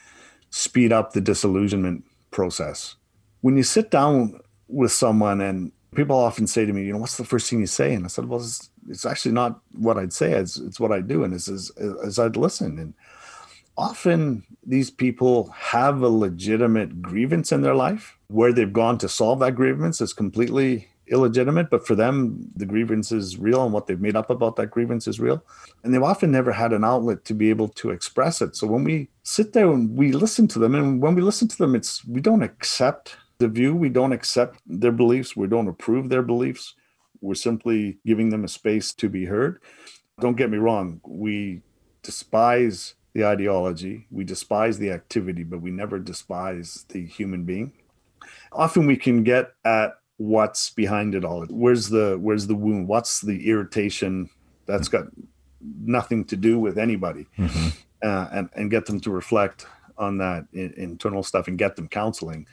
speed 0.52 0.94
up 0.94 1.14
the 1.14 1.22
disillusionment 1.22 2.04
process. 2.30 2.98
When 3.42 3.58
you 3.58 3.64
sit 3.64 3.90
down 3.90 4.42
with 4.68 4.92
someone, 4.92 5.42
and 5.42 5.72
people 5.96 6.16
often 6.16 6.48
say 6.48 6.66
to 6.66 6.74
me, 6.74 6.84
you 6.84 6.94
know, 6.94 7.00
what's 7.00 7.18
the 7.18 7.26
first 7.26 7.50
thing 7.50 7.60
you 7.60 7.68
say? 7.68 7.94
And 7.94 8.06
I 8.06 8.08
said, 8.08 8.26
well, 8.26 8.40
it's, 8.40 8.70
it's 8.90 9.06
actually 9.06 9.34
not 9.34 9.60
what 9.74 9.98
I'd 9.98 10.14
say, 10.14 10.32
it's, 10.34 10.58
it's 10.58 10.80
what 10.80 10.92
I 10.92 11.02
do. 11.02 11.24
And 11.24 11.34
it's 11.34 11.48
as, 11.48 11.72
as 12.04 12.20
I'd 12.20 12.38
listen. 12.38 12.80
And 12.80 12.94
often 13.78 14.44
these 14.66 14.90
people 14.90 15.50
have 15.50 16.02
a 16.02 16.10
legitimate 16.10 17.02
grievance 17.02 17.52
in 17.52 17.62
their 17.62 17.76
life. 17.76 18.18
Where 18.28 18.52
they've 18.52 18.72
gone 18.72 18.98
to 19.00 19.10
solve 19.10 19.40
that 19.40 19.56
grievance 19.56 20.02
is 20.02 20.12
completely 20.12 20.90
illegitimate, 21.10 21.70
but 21.70 21.88
for 21.88 21.96
them, 21.96 22.52
the 22.56 22.66
grievance 22.66 23.12
is 23.12 23.38
real 23.38 23.64
and 23.64 23.74
what 23.74 23.88
they've 23.88 24.02
made 24.02 24.16
up 24.16 24.30
about 24.30 24.56
that 24.58 24.68
grievance 24.68 25.08
is 25.08 25.20
real. 25.20 25.44
And 25.84 25.94
they've 25.94 26.04
often 26.04 26.32
never 26.32 26.52
had 26.52 26.74
an 26.74 26.84
outlet 26.84 27.24
to 27.26 27.34
be 27.34 27.50
able 27.50 27.70
to 27.70 27.92
express 27.92 28.42
it. 28.42 28.56
So 28.56 28.68
when 28.68 28.84
we 28.84 29.08
sit 29.24 29.54
there 29.54 29.72
and 29.72 29.96
we 29.96 30.12
listen 30.12 30.48
to 30.50 30.60
them, 30.60 30.76
and 30.76 31.02
when 31.02 31.16
we 31.16 31.22
listen 31.22 31.48
to 31.48 31.58
them, 31.58 31.76
it's 31.76 32.06
we 32.06 32.22
don't 32.22 32.44
accept 32.44 33.16
the 33.40 33.48
view, 33.48 33.76
we 33.76 33.90
don't 33.90 34.14
accept 34.14 34.60
their 34.66 34.92
beliefs, 34.92 35.36
we 35.36 35.48
don't 35.48 35.68
approve 35.68 36.10
their 36.10 36.24
beliefs. 36.24 36.76
We're 37.22 37.36
simply 37.36 37.98
giving 38.06 38.30
them 38.30 38.44
a 38.44 38.48
space 38.48 38.94
to 38.94 39.10
be 39.10 39.26
heard. 39.26 39.62
Don't 40.20 40.38
get 40.38 40.50
me 40.50 40.58
wrong, 40.58 41.02
we 41.06 41.62
despise 42.02 42.96
the 43.14 43.26
ideology, 43.26 44.08
we 44.12 44.24
despise 44.24 44.78
the 44.78 44.92
activity, 44.92 45.44
but 45.44 45.62
we 45.62 45.72
never 45.72 46.00
despise 46.00 46.86
the 46.90 47.06
human 47.06 47.44
being. 47.44 47.74
Often 48.52 48.88
we 48.88 48.98
can 48.98 49.24
get 49.24 49.54
at 49.66 49.98
what's 50.18 50.72
behind 50.72 51.16
it 51.16 51.24
all. 51.24 51.46
Where's 51.46 51.90
the 51.90 52.18
where's 52.20 52.48
the 52.48 52.56
wound? 52.56 52.88
What's 52.88 53.22
the 53.22 53.50
irritation 53.50 54.30
that's 54.66 54.88
got 54.88 55.06
nothing 55.62 56.26
to 56.26 56.36
do 56.36 56.60
with 56.60 56.78
anybody? 56.78 57.28
Mm-hmm. 57.38 57.70
Uh, 58.04 58.28
and 58.32 58.50
and 58.56 58.72
get 58.72 58.86
them 58.86 59.00
to 59.02 59.12
reflect 59.12 59.66
on 59.98 60.18
that 60.18 60.46
in, 60.54 60.74
internal 60.78 61.24
stuff 61.24 61.48
and 61.48 61.58
get 61.58 61.76
them 61.76 61.88
counseling 61.88 62.48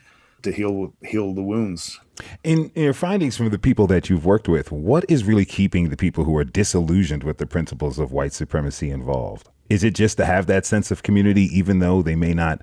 to 0.45 0.51
heal 0.51 0.93
heal 1.03 1.33
the 1.33 1.43
wounds. 1.43 1.99
In, 2.43 2.71
in, 2.75 2.83
your 2.83 2.93
findings 2.93 3.35
from 3.35 3.49
the 3.49 3.59
people 3.59 3.87
that 3.87 4.09
you've 4.09 4.25
worked 4.25 4.47
with, 4.47 4.71
what 4.71 5.03
is 5.09 5.25
really 5.25 5.43
keeping 5.43 5.89
the 5.89 5.97
people 5.97 6.23
who 6.23 6.37
are 6.37 6.45
disillusioned 6.45 7.23
with 7.23 7.37
the 7.37 7.45
principles 7.45 7.99
of 7.99 8.13
white 8.13 8.31
supremacy 8.31 8.89
involved? 8.89 9.49
Is 9.69 9.83
it 9.83 9.95
just 9.95 10.15
to 10.17 10.25
have 10.25 10.45
that 10.45 10.65
sense 10.65 10.91
of 10.91 11.03
community, 11.03 11.43
even 11.57 11.79
though 11.79 12.01
they 12.01 12.15
may 12.15 12.33
not? 12.33 12.61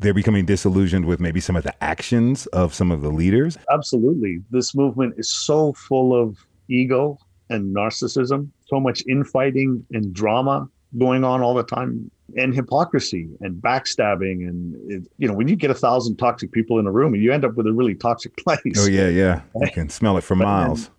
They're 0.00 0.14
becoming 0.14 0.44
disillusioned 0.44 1.06
with 1.06 1.20
maybe 1.20 1.40
some 1.40 1.56
of 1.56 1.62
the 1.62 1.82
actions 1.82 2.46
of 2.48 2.74
some 2.74 2.90
of 2.90 3.00
the 3.02 3.10
leaders. 3.10 3.56
Absolutely, 3.72 4.40
this 4.50 4.74
movement 4.74 5.14
is 5.16 5.32
so 5.32 5.72
full 5.74 6.14
of 6.14 6.36
ego 6.68 7.18
and 7.48 7.74
narcissism, 7.74 8.50
so 8.66 8.80
much 8.80 9.02
infighting 9.08 9.84
and 9.92 10.12
drama 10.12 10.68
going 10.98 11.24
on 11.24 11.40
all 11.40 11.54
the 11.54 11.62
time 11.62 12.10
and 12.36 12.54
hypocrisy 12.54 13.28
and 13.40 13.60
backstabbing 13.60 14.48
and 14.48 14.74
it, 14.90 15.02
you 15.18 15.26
know 15.26 15.34
when 15.34 15.48
you 15.48 15.56
get 15.56 15.70
a 15.70 15.74
thousand 15.74 16.16
toxic 16.16 16.52
people 16.52 16.78
in 16.78 16.86
a 16.86 16.90
room 16.90 17.14
you 17.14 17.32
end 17.32 17.44
up 17.44 17.54
with 17.54 17.66
a 17.66 17.72
really 17.72 17.94
toxic 17.94 18.36
place. 18.44 18.76
Oh 18.76 18.86
yeah 18.86 19.08
yeah. 19.08 19.42
You 19.60 19.70
can 19.70 19.88
smell 19.88 20.16
it 20.16 20.22
for 20.22 20.36
but, 20.36 20.44
miles. 20.44 20.90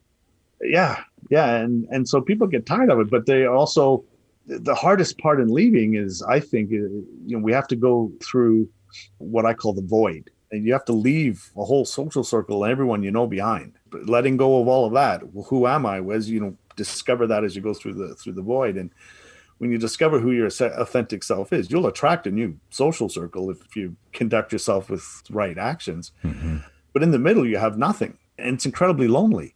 And, 0.62 0.72
yeah 0.72 1.04
yeah 1.30 1.56
and 1.56 1.88
and 1.90 2.08
so 2.08 2.22
people 2.22 2.48
get 2.48 2.66
tired 2.66 2.90
of 2.90 3.00
it 3.00 3.10
but 3.10 3.26
they 3.26 3.46
also 3.46 4.04
the 4.48 4.76
hardest 4.76 5.18
part 5.18 5.40
in 5.40 5.48
leaving 5.48 5.96
is 5.96 6.22
i 6.24 6.40
think 6.40 6.72
you 6.72 7.06
know 7.26 7.40
we 7.40 7.52
have 7.52 7.68
to 7.68 7.76
go 7.76 8.12
through 8.24 8.68
what 9.18 9.46
i 9.46 9.54
call 9.54 9.74
the 9.74 9.82
void 9.82 10.30
and 10.52 10.66
you 10.66 10.74
have 10.74 10.86
to 10.86 10.94
leave 10.94 11.50
a 11.58 11.64
whole 11.64 11.86
social 11.86 12.24
circle 12.24 12.64
and 12.64 12.72
everyone 12.72 13.04
you 13.04 13.12
know 13.12 13.26
behind. 13.26 13.74
But 13.90 14.08
letting 14.08 14.38
go 14.38 14.62
of 14.62 14.68
all 14.68 14.86
of 14.86 14.94
that 14.94 15.34
well, 15.34 15.46
who 15.46 15.66
am 15.68 15.86
i? 15.86 16.00
As 16.00 16.30
you 16.30 16.40
know 16.40 16.58
discover 16.76 17.28
that 17.28 17.44
as 17.44 17.56
you 17.56 17.62
go 17.62 17.74
through 17.74 17.94
the 17.94 18.16
through 18.16 18.34
the 18.34 18.42
void 18.42 18.76
and 18.76 18.92
when 19.62 19.71
you 19.71 19.78
discover 19.78 20.19
who 20.19 20.32
your 20.32 20.47
authentic 20.47 21.24
self 21.24 21.54
is, 21.54 21.69
you'll 21.69 21.86
attract 21.86 22.26
a 22.26 22.32
new 22.32 22.58
social 22.71 23.08
circle 23.08 23.52
if 23.52 23.76
you 23.76 23.95
conduct 24.12 24.52
yourself 24.52 24.89
with 24.89 25.21
right 25.30 25.56
actions. 25.56 26.12
Mm-hmm. 26.24 26.58
But 26.93 27.04
in 27.04 27.12
the 27.12 27.19
middle, 27.19 27.45
you 27.45 27.60
have 27.60 27.78
nothing, 27.78 28.17
and 28.39 28.56
it's 28.56 28.65
incredibly 28.65 29.08
lonely. 29.08 29.54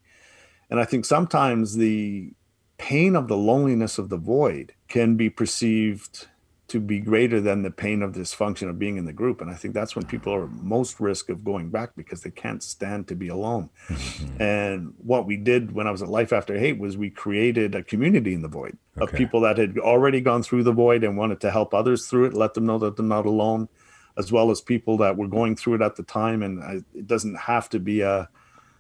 And 0.70 0.80
I 0.80 0.86
think 0.86 1.06
sometimes 1.06 1.78
the 1.78 2.34
pain 2.78 3.16
of 3.16 3.28
the 3.28 3.36
loneliness 3.36 3.98
of 3.98 4.10
the 4.10 4.18
void 4.18 4.76
can 4.90 5.16
be 5.16 5.28
perceived 5.28 6.28
to 6.68 6.80
be 6.80 7.00
greater 7.00 7.40
than 7.40 7.62
the 7.62 7.70
pain 7.70 8.02
of 8.02 8.14
dysfunction 8.14 8.70
of 8.70 8.80
being 8.80 8.98
in 8.98 9.06
the 9.06 9.14
group. 9.14 9.40
And 9.40 9.52
I 9.52 9.54
think 9.54 9.74
that's 9.74 9.96
when 9.96 10.06
people 10.06 10.34
are 10.34 10.48
most 10.48 11.00
risk 11.00 11.30
of 11.30 11.44
going 11.44 11.70
back 11.70 11.92
because 11.96 12.22
they 12.22 12.32
can't 12.32 12.64
stand 12.64 13.08
to 13.10 13.16
be 13.16 13.28
alone. 13.28 13.70
Mm-hmm. 13.88 14.42
And 14.42 14.94
what 14.98 15.28
we 15.28 15.38
did 15.38 15.74
when 15.74 15.86
I 15.86 15.92
was 15.92 16.02
at 16.02 16.10
Life 16.10 16.34
After 16.34 16.58
Hate 16.58 16.80
was 16.80 16.98
we 16.98 17.12
created 17.12 17.76
a 17.76 17.84
community 17.84 18.34
in 18.34 18.42
the 18.42 18.48
void 18.48 18.78
okay. 18.98 19.04
of 19.04 19.16
people 19.16 19.42
that 19.42 19.58
had 19.58 19.78
already 19.78 20.22
gone 20.22 20.42
through 20.42 20.64
the 20.64 20.72
void 20.72 21.04
and 21.04 21.18
wanted 21.18 21.40
to 21.42 21.52
help 21.52 21.74
others 21.74 22.08
through 22.08 22.26
it, 22.26 22.34
let 22.34 22.56
them 22.56 22.66
know 22.66 22.80
that 22.80 22.98
they're 22.98 23.06
not 23.06 23.28
alone, 23.28 23.70
as 24.18 24.32
well 24.32 24.50
as 24.50 24.60
people 24.60 24.98
that 24.98 25.18
were 25.18 25.28
going 25.28 25.56
through 25.56 25.76
it 25.76 25.82
at 25.82 25.98
the 25.98 26.04
time. 26.04 26.42
And 26.42 26.64
I, 26.64 26.82
it 26.96 27.06
doesn't 27.06 27.36
have 27.36 27.70
to 27.70 27.80
be 27.80 28.02
a 28.02 28.28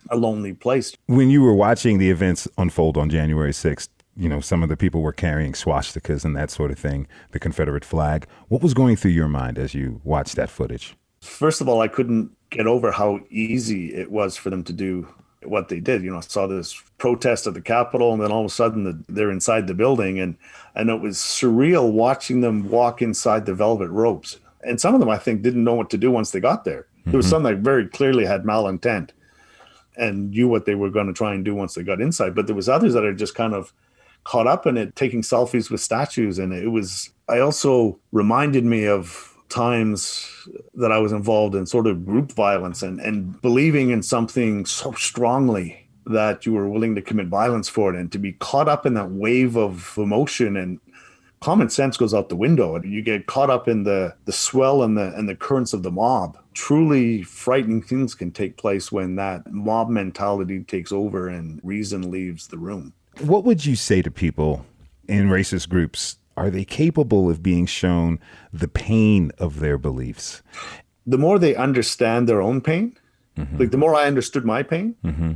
a 0.10 0.15
lonely 0.15 0.54
place. 0.54 0.95
When 1.08 1.30
you 1.30 1.41
were 1.41 1.54
watching 1.54 1.98
the 1.98 2.10
events 2.12 2.48
unfold 2.58 2.98
on 2.98 3.10
January 3.10 3.52
6th, 3.52 3.89
you 4.15 4.30
know, 4.30 4.39
some 4.39 4.63
of 4.63 4.69
the 4.69 4.78
people 4.78 5.01
were 5.01 5.13
carrying 5.13 5.54
swastikas 5.54 6.23
and 6.23 6.36
that 6.36 6.49
sort 6.49 6.71
of 6.71 6.80
thing, 6.80 7.08
the 7.32 7.39
Confederate 7.39 7.86
flag. 7.86 8.28
What 8.47 8.62
was 8.62 8.73
going 8.73 8.95
through 8.95 9.12
your 9.12 9.28
mind 9.28 9.58
as 9.58 9.73
you 9.73 10.01
watched 10.04 10.36
that 10.38 10.49
footage? 10.49 10.95
First 11.21 11.62
of 11.62 11.67
all, 11.67 11.82
I 11.82 11.88
couldn't 11.88 12.32
get 12.49 12.67
over 12.67 12.91
how 12.91 13.19
easy 13.30 13.93
it 13.93 14.12
was 14.12 14.38
for 14.38 14.49
them 14.49 14.63
to 14.63 14.73
do 14.73 15.08
what 15.43 15.69
they 15.69 15.80
did. 15.80 16.04
You 16.04 16.12
know, 16.12 16.17
I 16.17 16.21
saw 16.21 16.47
this 16.47 16.82
protest 16.97 17.47
at 17.47 17.54
the 17.54 17.62
Capitol, 17.62 18.13
and 18.13 18.21
then 18.21 18.32
all 18.32 18.41
of 18.41 18.45
a 18.45 18.54
sudden 18.54 18.84
the, 18.84 19.04
they're 19.10 19.32
inside 19.32 19.67
the 19.67 19.73
building, 19.73 20.19
and 20.19 20.38
and 20.75 20.89
it 20.89 21.01
was 21.01 21.17
surreal 21.17 21.91
watching 21.91 22.41
them 22.41 22.69
walk 22.69 23.01
inside 23.01 23.45
the 23.45 23.54
velvet 23.54 23.89
ropes. 23.89 24.39
And 24.63 24.80
some 24.80 24.93
of 24.93 24.99
them, 24.99 25.10
I 25.10 25.17
think, 25.17 25.41
didn't 25.41 25.63
know 25.63 25.75
what 25.75 25.89
to 25.91 25.97
do 25.97 26.10
once 26.10 26.32
they 26.32 26.39
got 26.39 26.63
there. 26.63 26.88
There 27.06 27.17
was 27.17 27.25
mm-hmm. 27.25 27.32
some 27.32 27.43
that 27.43 27.58
very 27.58 27.88
clearly 27.88 28.25
had 28.25 28.43
malintent 28.43 29.12
and 29.95 30.32
knew 30.32 30.47
what 30.47 30.65
they 30.65 30.75
were 30.75 30.89
going 30.89 31.08
to 31.08 31.13
try 31.13 31.34
and 31.34 31.45
do 31.45 31.54
once 31.54 31.75
they 31.75 31.84
got 31.84 32.01
inside. 32.01 32.34
But 32.34 32.47
there 32.47 32.56
was 32.56 32.67
others 32.67 32.93
that 32.93 33.06
are 33.06 33.13
just 33.13 33.36
kind 33.36 33.54
of 33.54 33.73
caught 34.25 34.47
up 34.47 34.67
in 34.67 34.75
it, 34.75 34.95
taking 34.95 35.21
selfies 35.21 35.71
with 35.71 35.79
statues. 35.79 36.38
And 36.38 36.51
it 36.51 36.67
was, 36.67 37.11
I 37.29 37.39
also 37.39 37.97
reminded 38.11 38.65
me 38.65 38.85
of 38.85 39.33
times 39.47 40.29
that 40.73 40.91
I 40.91 40.97
was 40.97 41.13
involved 41.13 41.55
in 41.55 41.65
sort 41.65 41.88
of 41.88 42.05
group 42.05 42.33
violence 42.33 42.83
and, 42.83 42.99
and 42.99 43.41
believing 43.41 43.91
in 43.91 44.03
something 44.03 44.65
so 44.65 44.91
strongly 44.93 45.88
that 46.07 46.45
you 46.45 46.53
were 46.53 46.67
willing 46.67 46.95
to 46.95 47.01
commit 47.01 47.27
violence 47.27 47.69
for 47.69 47.93
it 47.93 47.99
and 47.99 48.11
to 48.11 48.19
be 48.19 48.33
caught 48.33 48.67
up 48.67 48.85
in 48.85 48.95
that 48.95 49.11
wave 49.11 49.55
of 49.55 49.93
emotion. 49.97 50.57
And 50.57 50.79
common 51.39 51.69
sense 51.69 51.95
goes 51.95 52.13
out 52.13 52.29
the 52.29 52.35
window. 52.35 52.75
And 52.75 52.91
you 52.91 53.01
get 53.01 53.27
caught 53.27 53.49
up 53.49 53.67
in 53.67 53.83
the 53.83 54.15
the 54.25 54.31
swell 54.31 54.83
and 54.83 54.97
the 54.97 55.13
and 55.15 55.29
the 55.29 55.35
currents 55.35 55.73
of 55.73 55.83
the 55.83 55.91
mob. 55.91 56.38
Truly 56.53 57.23
frightening 57.23 57.81
things 57.81 58.13
can 58.15 58.31
take 58.31 58.57
place 58.57 58.91
when 58.91 59.15
that 59.15 59.51
mob 59.51 59.89
mentality 59.89 60.63
takes 60.63 60.91
over 60.91 61.27
and 61.27 61.59
reason 61.63 62.11
leaves 62.11 62.47
the 62.47 62.57
room 62.57 62.93
what 63.21 63.43
would 63.43 63.65
you 63.65 63.75
say 63.75 64.01
to 64.01 64.12
people 64.12 64.65
in 65.08 65.30
racist 65.30 65.69
groups? 65.69 66.17
Are 66.38 66.49
they 66.49 66.65
capable 66.65 67.30
of 67.30 67.41
being 67.41 67.65
shown 67.65 68.19
the 68.51 68.67
pain 68.67 69.32
of 69.38 69.60
their 69.60 69.78
beliefs? 69.78 70.41
The 71.06 71.17
more 71.17 71.39
they 71.39 71.56
understand 71.56 72.28
their 72.28 72.41
own 72.41 72.62
pain, 72.62 72.97
mm-hmm. 73.38 73.58
like 73.58 73.71
the 73.71 73.78
more 73.78 73.95
I 73.95 74.06
understood 74.06 74.43
my 74.43 74.63
pain, 74.63 74.95
mm-hmm. 75.04 75.34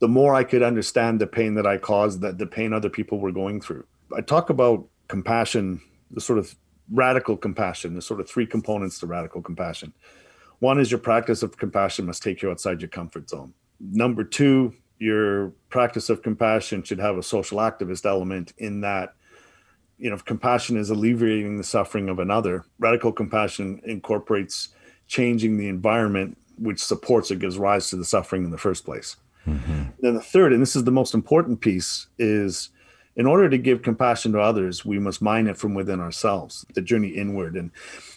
the 0.00 0.08
more 0.08 0.34
I 0.34 0.44
could 0.44 0.62
understand 0.62 1.20
the 1.20 1.26
pain 1.26 1.54
that 1.54 1.66
I 1.66 1.76
caused, 1.76 2.20
that 2.22 2.38
the 2.38 2.46
pain 2.46 2.72
other 2.72 2.90
people 2.90 3.20
were 3.20 3.32
going 3.32 3.60
through. 3.60 3.84
I 4.16 4.22
talk 4.22 4.50
about 4.50 4.86
compassion, 5.08 5.80
the 6.10 6.20
sort 6.20 6.38
of 6.38 6.56
radical 6.90 7.36
compassion, 7.36 7.94
the 7.94 8.02
sort 8.02 8.20
of 8.20 8.28
three 8.28 8.46
components 8.46 8.98
to 9.00 9.06
radical 9.06 9.42
compassion. 9.42 9.92
One 10.58 10.80
is 10.80 10.90
your 10.90 11.00
practice 11.00 11.42
of 11.42 11.56
compassion 11.56 12.06
must 12.06 12.22
take 12.22 12.42
you 12.42 12.50
outside 12.50 12.80
your 12.80 12.88
comfort 12.88 13.30
zone. 13.30 13.54
Number 13.78 14.24
two 14.24 14.74
your 15.00 15.48
practice 15.70 16.10
of 16.10 16.22
compassion 16.22 16.82
should 16.82 17.00
have 17.00 17.16
a 17.16 17.22
social 17.22 17.58
activist 17.58 18.06
element 18.06 18.52
in 18.58 18.82
that 18.82 19.14
you 19.98 20.08
know 20.08 20.14
if 20.14 20.24
compassion 20.24 20.76
is 20.76 20.90
alleviating 20.90 21.56
the 21.56 21.64
suffering 21.64 22.08
of 22.08 22.20
another 22.20 22.64
radical 22.78 23.10
compassion 23.10 23.80
incorporates 23.84 24.68
changing 25.08 25.56
the 25.56 25.68
environment 25.68 26.36
which 26.58 26.84
supports 26.84 27.30
or 27.30 27.34
gives 27.34 27.58
rise 27.58 27.88
to 27.88 27.96
the 27.96 28.04
suffering 28.04 28.44
in 28.44 28.50
the 28.50 28.58
first 28.58 28.84
place 28.84 29.16
mm-hmm. 29.46 29.84
then 30.00 30.14
the 30.14 30.20
third 30.20 30.52
and 30.52 30.62
this 30.62 30.76
is 30.76 30.84
the 30.84 30.90
most 30.90 31.14
important 31.14 31.60
piece 31.60 32.06
is 32.18 32.68
in 33.16 33.26
order 33.26 33.48
to 33.48 33.58
give 33.58 33.82
compassion 33.82 34.32
to 34.32 34.38
others 34.38 34.84
we 34.84 34.98
must 34.98 35.22
mine 35.22 35.46
it 35.46 35.56
from 35.56 35.74
within 35.74 35.98
ourselves 35.98 36.66
the 36.74 36.82
journey 36.82 37.08
inward 37.08 37.56
and 37.56 37.70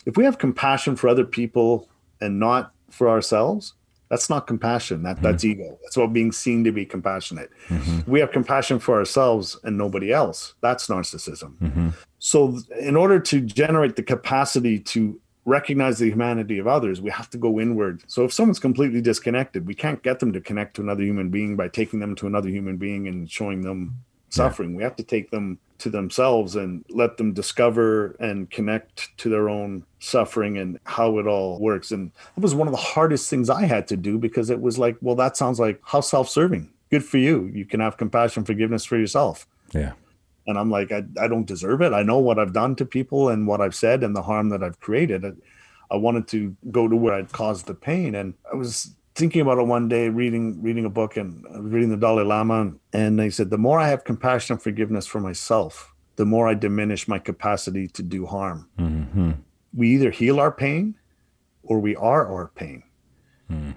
if 0.06 0.18
we 0.18 0.26
have 0.26 0.38
compassion 0.38 0.98
for 0.98 1.08
other 1.08 1.26
people 1.26 1.88
and 2.20 2.40
not 2.40 2.74
for 2.90 3.10
ourselves 3.10 3.74
that's 4.14 4.30
not 4.30 4.46
compassion. 4.46 5.02
That 5.02 5.16
mm-hmm. 5.16 5.26
that's 5.26 5.44
ego. 5.44 5.80
That's 5.82 5.98
about 5.98 6.14
being 6.14 6.32
seen 6.32 6.64
to 6.66 6.72
be 6.72 6.86
compassionate. 6.86 7.50
Mm-hmm. 7.70 8.12
We 8.12 8.20
have 8.20 8.32
compassion 8.32 8.78
for 8.78 9.00
ourselves 9.00 9.58
and 9.64 9.76
nobody 9.76 10.14
else. 10.14 10.54
That's 10.62 10.86
narcissism. 10.86 11.58
Mm-hmm. 11.58 11.90
So, 12.20 12.60
in 12.80 12.96
order 12.96 13.20
to 13.20 13.42
generate 13.42 13.96
the 13.96 14.04
capacity 14.04 14.78
to 14.94 15.20
recognize 15.46 15.98
the 15.98 16.12
humanity 16.12 16.60
of 16.60 16.68
others, 16.68 17.02
we 17.02 17.10
have 17.10 17.28
to 17.32 17.40
go 17.40 17.60
inward. 17.60 18.04
So, 18.06 18.24
if 18.24 18.32
someone's 18.32 18.60
completely 18.60 19.02
disconnected, 19.02 19.66
we 19.66 19.74
can't 19.74 20.04
get 20.04 20.20
them 20.20 20.32
to 20.34 20.42
connect 20.42 20.76
to 20.76 20.84
another 20.84 21.02
human 21.02 21.30
being 21.30 21.56
by 21.56 21.68
taking 21.70 22.00
them 22.00 22.14
to 22.18 22.28
another 22.28 22.50
human 22.50 22.78
being 22.78 23.08
and 23.08 23.28
showing 23.28 23.62
them 23.62 23.98
suffering. 24.34 24.72
Yeah. 24.72 24.78
We 24.78 24.84
have 24.84 24.96
to 24.96 25.04
take 25.04 25.32
them 25.32 25.60
to 25.80 25.90
themselves 25.90 26.56
and 26.56 26.84
let 26.90 27.18
them 27.18 27.34
discover 27.34 28.16
and 28.20 28.50
connect 28.50 29.16
to 29.18 29.30
their 29.30 29.50
own 29.50 29.86
suffering 30.00 30.58
and 30.58 30.80
how 30.86 31.20
it 31.20 31.28
all 31.28 31.60
works. 31.60 31.92
And 31.92 32.12
it 32.36 32.42
was 32.42 32.56
one 32.56 32.68
of 32.68 32.72
the 32.72 32.78
hardest 32.78 33.30
things 33.30 33.50
I 33.50 33.66
had 33.66 33.88
to 33.90 33.98
do 33.98 34.18
because 34.18 34.50
it 34.50 34.62
was 34.62 34.80
like, 34.80 34.98
well, 35.02 35.16
that 35.16 35.38
sounds 35.38 35.60
like 35.60 35.80
how 35.84 36.02
self 36.02 36.30
serving. 36.30 36.72
Good 36.90 37.04
for 37.04 37.18
you. 37.18 37.46
You 37.54 37.66
can 37.66 37.80
have 37.80 37.98
compassion, 37.98 38.44
forgiveness 38.44 38.86
for 38.86 38.98
yourself. 38.98 39.48
Yeah. 39.74 39.94
And 40.46 40.58
I'm 40.58 40.70
like, 40.70 40.92
I, 40.92 41.04
I 41.20 41.28
don't 41.28 41.48
deserve 41.48 41.82
it. 41.82 41.94
I 41.94 42.04
know 42.04 42.18
what 42.18 42.40
I've 42.40 42.54
done 42.54 42.76
to 42.78 42.86
people 42.86 43.30
and 43.30 43.48
what 43.48 43.62
I've 43.62 43.76
said 43.76 44.04
and 44.04 44.16
the 44.16 44.22
harm 44.24 44.50
that 44.50 44.64
I've 44.64 44.80
created. 44.80 45.26
I, 45.26 45.32
I 45.92 45.98
wanted 45.98 46.28
to 46.30 46.56
go 46.72 46.88
to 46.88 46.96
where 46.96 47.14
I'd 47.14 47.32
caused 47.32 47.66
the 47.66 47.74
pain. 47.74 48.16
And 48.16 48.34
I 48.52 48.56
was 48.56 48.96
thinking 49.16 49.42
about 49.42 49.60
it 49.60 49.68
one 49.68 49.88
day, 49.88 50.10
reading 50.10 50.62
reading 50.62 50.86
a 50.86 50.90
book 50.90 51.18
and 51.18 51.46
reading 51.72 51.90
the 51.90 51.98
Dalai 51.98 52.24
Lama, 52.24 52.74
and 52.92 53.20
they 53.20 53.30
said 53.30 53.50
the 53.50 53.58
more 53.58 53.80
I 53.80 53.90
have 53.90 54.04
compassion 54.04 54.54
and 54.54 54.62
forgiveness 54.62 55.06
for 55.06 55.20
myself, 55.20 55.94
the 56.16 56.26
more 56.26 56.48
I 56.48 56.54
diminish 56.54 57.08
my 57.08 57.20
capacity 57.20 57.88
to 57.90 58.04
do 58.04 58.26
harm. 58.26 58.70
Mm-hmm. 58.80 59.32
We 59.74 59.90
either 59.90 60.12
heal 60.12 60.40
our 60.40 60.52
pain, 60.52 60.96
or 61.64 61.80
we 61.80 61.96
are 61.96 62.28
our 62.28 62.52
pain. 62.56 62.84
Mm. 63.52 63.76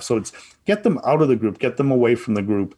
So 0.00 0.16
it's 0.16 0.32
get 0.64 0.82
them 0.82 1.00
out 1.04 1.22
of 1.22 1.28
the 1.28 1.36
group, 1.36 1.58
get 1.58 1.76
them 1.76 1.90
away 1.90 2.14
from 2.14 2.34
the 2.34 2.42
group. 2.42 2.76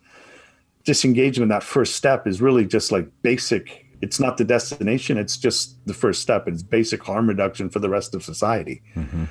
Disengagement, 0.84 1.50
that 1.50 1.62
first 1.62 1.96
step, 1.96 2.26
is 2.26 2.40
really 2.40 2.64
just 2.66 2.92
like 2.92 3.08
basic 3.22 3.84
it's 4.00 4.20
not 4.20 4.36
the 4.36 4.44
destination 4.44 5.18
it's 5.18 5.36
just 5.36 5.84
the 5.86 5.92
first 5.92 6.22
step 6.22 6.46
it's 6.46 6.62
basic 6.62 7.02
harm 7.02 7.28
reduction 7.28 7.68
for 7.68 7.80
the 7.80 7.88
rest 7.88 8.14
of 8.14 8.22
society 8.22 8.80
mm-hmm. 8.94 9.24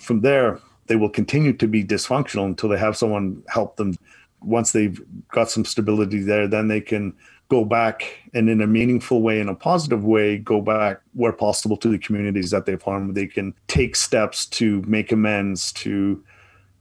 from 0.00 0.22
there 0.22 0.58
they 0.86 0.96
will 0.96 1.08
continue 1.08 1.52
to 1.52 1.66
be 1.66 1.84
dysfunctional 1.84 2.44
until 2.44 2.68
they 2.68 2.78
have 2.78 2.96
someone 2.96 3.42
help 3.48 3.76
them 3.76 3.96
once 4.40 4.72
they've 4.72 5.00
got 5.28 5.50
some 5.50 5.64
stability 5.64 6.20
there 6.20 6.46
then 6.46 6.68
they 6.68 6.80
can 6.80 7.14
go 7.48 7.64
back 7.64 8.18
and 8.32 8.48
in 8.48 8.60
a 8.60 8.66
meaningful 8.66 9.22
way 9.22 9.38
in 9.40 9.48
a 9.48 9.54
positive 9.54 10.04
way 10.04 10.38
go 10.38 10.60
back 10.60 11.00
where 11.12 11.32
possible 11.32 11.76
to 11.76 11.88
the 11.88 11.98
communities 11.98 12.50
that 12.50 12.66
they've 12.66 12.82
harmed 12.82 13.14
they 13.14 13.26
can 13.26 13.54
take 13.68 13.96
steps 13.96 14.46
to 14.46 14.82
make 14.82 15.12
amends 15.12 15.72
to 15.72 16.22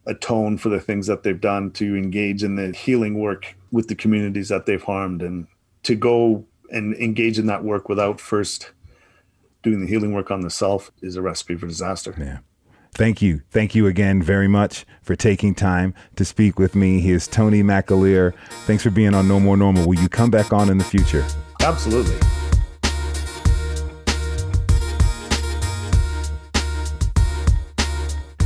atone 0.05 0.57
for 0.57 0.69
the 0.69 0.79
things 0.79 1.07
that 1.07 1.23
they've 1.23 1.41
done 1.41 1.71
to 1.71 1.95
engage 1.95 2.43
in 2.43 2.55
the 2.55 2.71
healing 2.71 3.19
work 3.19 3.55
with 3.71 3.87
the 3.87 3.95
communities 3.95 4.49
that 4.49 4.65
they've 4.65 4.83
harmed 4.83 5.21
and 5.21 5.47
to 5.83 5.95
go 5.95 6.45
and 6.71 6.95
engage 6.95 7.39
in 7.39 7.45
that 7.45 7.63
work 7.63 7.87
without 7.87 8.19
first 8.19 8.71
doing 9.61 9.79
the 9.79 9.87
healing 9.87 10.13
work 10.13 10.29
on 10.29 10.41
the 10.41 10.49
self 10.49 10.91
is 11.01 11.15
a 11.15 11.21
recipe 11.21 11.55
for 11.55 11.67
disaster. 11.67 12.13
Yeah. 12.17 12.39
Thank 12.95 13.23
you. 13.23 13.41
Thank 13.49 13.73
you 13.73 13.87
again 13.87 14.21
very 14.21 14.47
much 14.47 14.85
for 15.01 15.15
taking 15.15 15.55
time 15.55 15.95
to 16.15 16.23
speak 16.23 16.59
with 16.59 16.75
me. 16.75 16.99
Here's 16.99 17.27
Tony 17.27 17.63
McAleer. 17.63 18.33
Thanks 18.65 18.83
for 18.83 18.91
being 18.91 19.15
on 19.15 19.27
No 19.27 19.39
More 19.39 19.57
Normal. 19.57 19.87
Will 19.87 19.99
you 19.99 20.09
come 20.09 20.29
back 20.29 20.53
on 20.53 20.69
in 20.69 20.77
the 20.77 20.83
future? 20.83 21.25
Absolutely. 21.61 22.15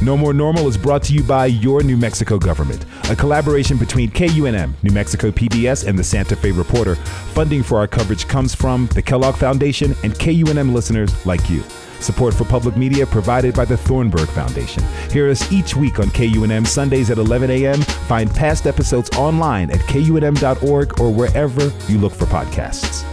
No 0.02 0.16
More 0.16 0.32
Normal 0.32 0.68
is 0.68 0.78
brought 0.78 1.04
to 1.04 1.14
you 1.14 1.24
by 1.24 1.48
your 1.48 1.84
New 1.84 1.98
Mexico 1.98 2.38
government, 2.38 2.86
a 3.10 3.16
collaboration 3.16 3.78
between 3.78 4.10
KUNM, 4.12 4.82
New 4.82 4.94
Mexico 4.94 5.32
PBS, 5.32 5.86
and 5.86 6.00
the 6.00 6.04
Santa 6.04 6.36
Fe 6.36 6.52
Reporter. 6.52 6.96
Funding 7.34 7.64
for 7.64 7.80
our 7.80 7.88
coverage 7.88 8.28
comes 8.28 8.56
from 8.56 8.88
the 8.94 9.02
Kellogg 9.02 9.36
Foundation 9.36 9.94
and 10.04 10.14
KUNM 10.14 10.72
listeners 10.72 11.26
like 11.26 11.50
you. 11.50 11.62
Support 12.00 12.34
for 12.34 12.46
public 12.46 12.76
media 12.78 13.06
provided 13.06 13.56
by 13.56 13.66
the 13.66 13.78
Thornburg 13.78 14.30
Foundation. 14.30 14.84
Hear 15.12 15.30
us 15.30 15.52
each 15.52 15.76
week 15.76 16.00
on 16.00 16.08
KUNM 16.08 16.66
Sundays 16.68 17.10
at 17.10 17.18
11 17.18 17.50
a.m. 17.52 17.82
Find 17.82 18.34
past 18.34 18.68
episodes 18.68 19.10
online 19.18 19.72
at 19.72 19.80
kunm.org 19.82 21.00
or 21.00 21.12
wherever 21.12 21.72
you 21.88 21.98
look 21.98 22.14
for 22.14 22.26
podcasts. 22.26 23.04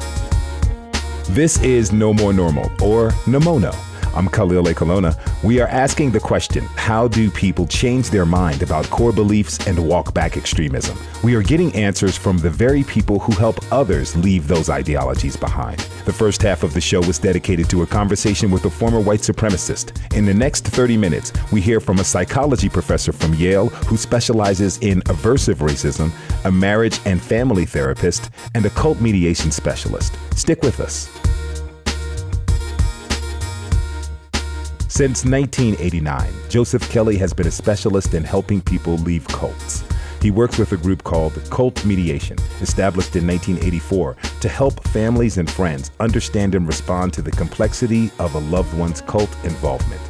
This 1.28 1.60
is 1.62 1.92
No 1.92 2.12
More 2.12 2.32
Normal, 2.32 2.66
or 2.82 3.10
Nomono 3.26 3.74
I'm 4.16 4.28
Khalil 4.28 4.64
Ekulona. 4.64 5.18
We 5.42 5.60
are 5.60 5.66
asking 5.66 6.12
the 6.12 6.20
question 6.20 6.64
how 6.76 7.08
do 7.08 7.30
people 7.32 7.66
change 7.66 8.10
their 8.10 8.24
mind 8.24 8.62
about 8.62 8.88
core 8.88 9.12
beliefs 9.12 9.66
and 9.66 9.88
walk 9.88 10.14
back 10.14 10.36
extremism? 10.36 10.96
We 11.24 11.34
are 11.34 11.42
getting 11.42 11.74
answers 11.74 12.16
from 12.16 12.38
the 12.38 12.50
very 12.50 12.84
people 12.84 13.18
who 13.18 13.32
help 13.32 13.56
others 13.72 14.16
leave 14.16 14.46
those 14.46 14.70
ideologies 14.70 15.36
behind. 15.36 15.80
The 16.04 16.12
first 16.12 16.42
half 16.42 16.62
of 16.62 16.74
the 16.74 16.80
show 16.80 17.00
was 17.00 17.18
dedicated 17.18 17.68
to 17.70 17.82
a 17.82 17.86
conversation 17.86 18.52
with 18.52 18.64
a 18.66 18.70
former 18.70 19.00
white 19.00 19.20
supremacist. 19.20 20.16
In 20.16 20.26
the 20.26 20.34
next 20.34 20.64
30 20.64 20.96
minutes, 20.96 21.32
we 21.50 21.60
hear 21.60 21.80
from 21.80 21.98
a 21.98 22.04
psychology 22.04 22.68
professor 22.68 23.12
from 23.12 23.34
Yale 23.34 23.68
who 23.68 23.96
specializes 23.96 24.78
in 24.78 25.00
aversive 25.02 25.56
racism, 25.56 26.12
a 26.44 26.52
marriage 26.52 27.00
and 27.04 27.20
family 27.20 27.64
therapist, 27.64 28.30
and 28.54 28.64
a 28.64 28.70
cult 28.70 29.00
mediation 29.00 29.50
specialist. 29.50 30.16
Stick 30.36 30.62
with 30.62 30.78
us. 30.78 31.10
Since 34.96 35.24
1989, 35.24 36.32
Joseph 36.48 36.88
Kelly 36.88 37.16
has 37.16 37.34
been 37.34 37.48
a 37.48 37.50
specialist 37.50 38.14
in 38.14 38.22
helping 38.22 38.60
people 38.60 38.94
leave 38.98 39.26
cults. 39.26 39.82
He 40.22 40.30
works 40.30 40.56
with 40.56 40.70
a 40.70 40.76
group 40.76 41.02
called 41.02 41.32
Cult 41.50 41.84
Mediation, 41.84 42.38
established 42.60 43.16
in 43.16 43.26
1984, 43.26 44.16
to 44.40 44.48
help 44.48 44.86
families 44.90 45.38
and 45.38 45.50
friends 45.50 45.90
understand 45.98 46.54
and 46.54 46.64
respond 46.68 47.12
to 47.14 47.22
the 47.22 47.32
complexity 47.32 48.12
of 48.20 48.36
a 48.36 48.38
loved 48.38 48.72
one's 48.78 49.00
cult 49.00 49.36
involvement. 49.42 50.00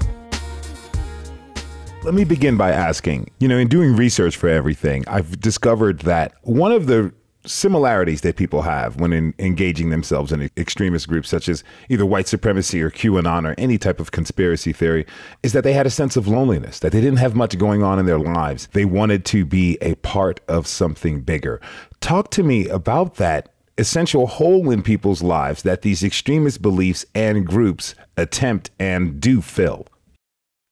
Let 2.03 2.13
me 2.13 2.25
begin 2.25 2.59
by 2.59 2.73
asking 2.73 3.31
you 3.39 3.49
know, 3.49 3.57
in 3.57 3.69
doing 3.69 3.97
research 3.97 4.37
for 4.37 4.51
everything, 4.51 5.03
I've 5.09 5.41
discovered 5.41 6.01
that 6.01 6.35
one 6.43 6.73
of 6.73 6.89
the 6.89 7.11
similarities 7.47 8.23
that 8.23 8.37
people 8.37 8.63
have 8.63 8.97
when 9.01 9.13
in, 9.13 9.35
engaging 9.39 9.91
themselves 9.91 10.33
in 10.33 10.51
extremist 10.57 11.09
groups 11.09 11.29
such 11.29 11.49
as 11.49 11.63
either 11.89 12.07
white 12.07 12.27
supremacy 12.27 12.81
or 12.81 12.91
QAnon 12.91 13.47
or 13.47 13.55
any 13.59 13.79
type 13.79 14.01
of 14.01 14.13
conspiracy 14.13 14.73
theory 14.73 15.07
is 15.43 15.53
that 15.53 15.65
they 15.65 15.73
had 15.73 15.87
a 15.87 15.91
sense 15.91 16.17
of 16.17 16.27
loneliness, 16.27 16.79
that 16.81 16.93
they 16.93 17.01
didn't 17.01 17.19
have 17.19 17.35
much 17.35 17.57
going 17.59 17.83
on 17.83 17.99
in 17.99 18.07
their 18.07 18.19
lives. 18.19 18.69
They 18.73 18.85
wanted 18.85 19.25
to 19.27 19.45
be 19.45 19.79
a 19.81 19.95
part 19.97 20.41
of 20.49 20.67
something 20.67 21.21
bigger. 21.21 21.61
Talk 22.01 22.31
to 22.33 22.43
me 22.43 22.69
about 22.69 23.17
that 23.17 23.51
essential 23.77 24.27
hole 24.27 24.71
in 24.71 24.83
people's 24.83 25.23
lives 25.23 25.63
that 25.63 25.83
these 25.83 26.05
extremist 26.05 26.63
beliefs 26.63 27.05
and 27.15 27.47
groups 27.47 27.95
attempt 28.17 28.71
and 28.79 29.21
do 29.21 29.41
fill. 29.41 29.87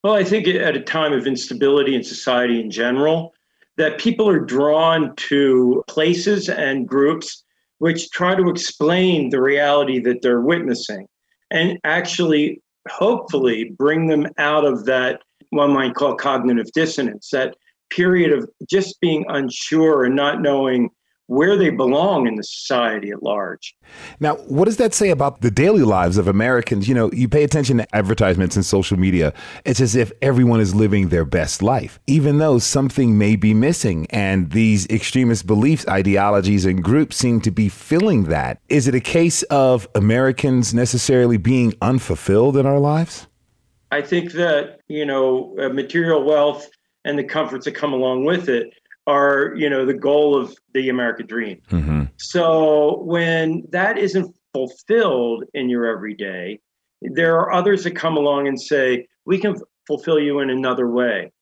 Well, 0.04 0.14
I 0.14 0.24
think 0.24 0.48
at 0.48 0.76
a 0.76 0.80
time 0.80 1.12
of 1.12 1.26
instability 1.26 1.94
in 1.94 2.02
society 2.02 2.60
in 2.60 2.70
general, 2.70 3.34
that 3.76 3.98
people 3.98 4.28
are 4.28 4.40
drawn 4.40 5.14
to 5.16 5.82
places 5.88 6.48
and 6.48 6.86
groups 6.86 7.44
which 7.78 8.10
try 8.10 8.34
to 8.34 8.48
explain 8.48 9.30
the 9.30 9.40
reality 9.40 9.98
that 9.98 10.22
they're 10.22 10.42
witnessing 10.42 11.06
and 11.52 11.78
actually, 11.84 12.62
hopefully, 12.88 13.74
bring 13.76 14.06
them 14.06 14.26
out 14.38 14.64
of 14.64 14.86
that, 14.86 15.20
one 15.50 15.72
might 15.72 15.94
call 15.94 16.14
cognitive 16.16 16.72
dissonance, 16.72 17.28
that 17.30 17.54
period 17.90 18.32
of 18.32 18.48
just 18.70 18.98
being 19.02 19.24
unsure 19.28 20.04
and 20.04 20.16
not 20.16 20.40
knowing 20.40 20.88
where 21.32 21.56
they 21.56 21.70
belong 21.70 22.26
in 22.26 22.34
the 22.34 22.44
society 22.44 23.10
at 23.10 23.22
large. 23.22 23.74
Now, 24.20 24.34
what 24.48 24.66
does 24.66 24.76
that 24.76 24.92
say 24.92 25.08
about 25.08 25.40
the 25.40 25.50
daily 25.50 25.82
lives 25.82 26.18
of 26.18 26.28
Americans? 26.28 26.88
You 26.88 26.94
know, 26.94 27.10
you 27.12 27.26
pay 27.26 27.42
attention 27.42 27.78
to 27.78 27.96
advertisements 27.96 28.54
and 28.54 28.66
social 28.66 28.98
media, 28.98 29.32
it's 29.64 29.80
as 29.80 29.96
if 29.96 30.12
everyone 30.20 30.60
is 30.60 30.74
living 30.74 31.08
their 31.08 31.24
best 31.24 31.62
life, 31.62 31.98
even 32.06 32.36
though 32.36 32.58
something 32.58 33.16
may 33.16 33.36
be 33.36 33.54
missing. 33.54 34.06
And 34.10 34.50
these 34.50 34.86
extremist 34.88 35.46
beliefs, 35.46 35.88
ideologies, 35.88 36.66
and 36.66 36.84
groups 36.84 37.16
seem 37.16 37.40
to 37.40 37.50
be 37.50 37.70
filling 37.70 38.24
that. 38.24 38.60
Is 38.68 38.86
it 38.86 38.94
a 38.94 39.00
case 39.00 39.42
of 39.44 39.88
Americans 39.94 40.74
necessarily 40.74 41.38
being 41.38 41.72
unfulfilled 41.80 42.58
in 42.58 42.66
our 42.66 42.78
lives? 42.78 43.26
I 43.90 44.02
think 44.02 44.32
that, 44.32 44.80
you 44.88 45.06
know, 45.06 45.56
uh, 45.58 45.70
material 45.70 46.24
wealth 46.24 46.68
and 47.04 47.18
the 47.18 47.24
comforts 47.24 47.64
that 47.64 47.72
come 47.72 47.94
along 47.94 48.24
with 48.26 48.48
it 48.48 48.74
are 49.06 49.54
you 49.56 49.68
know 49.68 49.84
the 49.84 49.94
goal 49.94 50.36
of 50.38 50.54
the 50.74 50.88
American 50.88 51.26
dream. 51.26 51.60
Mm-hmm. 51.70 52.04
So 52.18 53.02
when 53.02 53.64
that 53.70 53.98
isn't 53.98 54.34
fulfilled 54.52 55.44
in 55.54 55.68
your 55.68 55.86
everyday, 55.86 56.60
there 57.00 57.36
are 57.36 57.52
others 57.52 57.84
that 57.84 57.96
come 57.96 58.16
along 58.16 58.48
and 58.48 58.60
say 58.60 59.06
we 59.24 59.38
can 59.38 59.56
fulfill 59.86 60.20
you 60.20 60.40
in 60.40 60.50
another 60.50 60.88
way, 60.88 61.32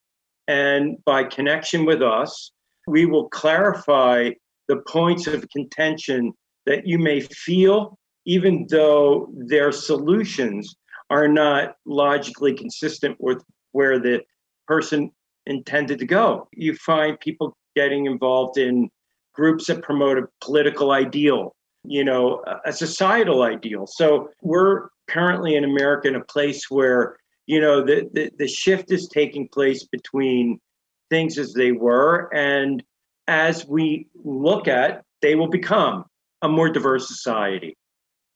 and 0.49 0.97
by 1.05 1.25
connection 1.25 1.85
with 1.85 2.03
us, 2.03 2.53
we 2.87 3.07
will 3.07 3.29
clarify 3.29 4.31
the 4.69 4.77
points 4.89 5.27
of 5.27 5.49
contention 5.51 6.33
that 6.67 6.87
you 6.87 6.99
may 6.99 7.21
feel, 7.21 7.99
even 8.25 8.67
though 8.71 9.29
their 9.49 9.73
solutions 9.73 10.75
are 11.11 11.27
not 11.27 11.75
logically 11.87 12.55
consistent 12.55 13.17
with 13.19 13.43
where 13.73 13.99
the 13.99 14.21
person 14.67 15.11
intended 15.47 15.99
to 15.99 16.07
go. 16.07 16.49
You 16.53 16.75
find 16.75 17.19
people 17.19 17.57
getting 17.77 18.07
involved 18.07 18.59
in 18.59 18.91
groups 19.35 19.67
that 19.67 19.83
promote 19.83 20.19
a 20.19 20.29
political 20.41 20.91
ideal, 20.91 21.55
you 21.85 22.05
know, 22.05 22.43
a 22.65 22.73
societal 22.73 23.43
ideal. 23.43 23.87
So 23.87 24.31
we're 24.43 24.89
currently 25.09 25.57
in 25.57 25.65
America 25.65 26.09
in 26.09 26.17
a 26.17 26.25
place 26.25 26.71
where, 26.71 27.17
you 27.47 27.61
know, 27.61 27.85
the, 27.85 28.09
the, 28.13 28.31
the 28.39 28.49
shift 28.49 28.91
is 28.91 29.09
taking 29.09 29.49
place 29.49 29.85
between 29.85 30.61
things 31.09 31.39
as 31.39 31.53
they 31.55 31.73
were 31.73 32.29
and 32.35 32.83
as 33.31 33.65
we 33.65 34.09
look 34.25 34.67
at, 34.67 35.05
they 35.23 35.37
will 35.37 35.49
become 35.49 36.05
a 36.43 36.49
more 36.49 36.69
diverse 36.69 37.07
society. 37.07 37.77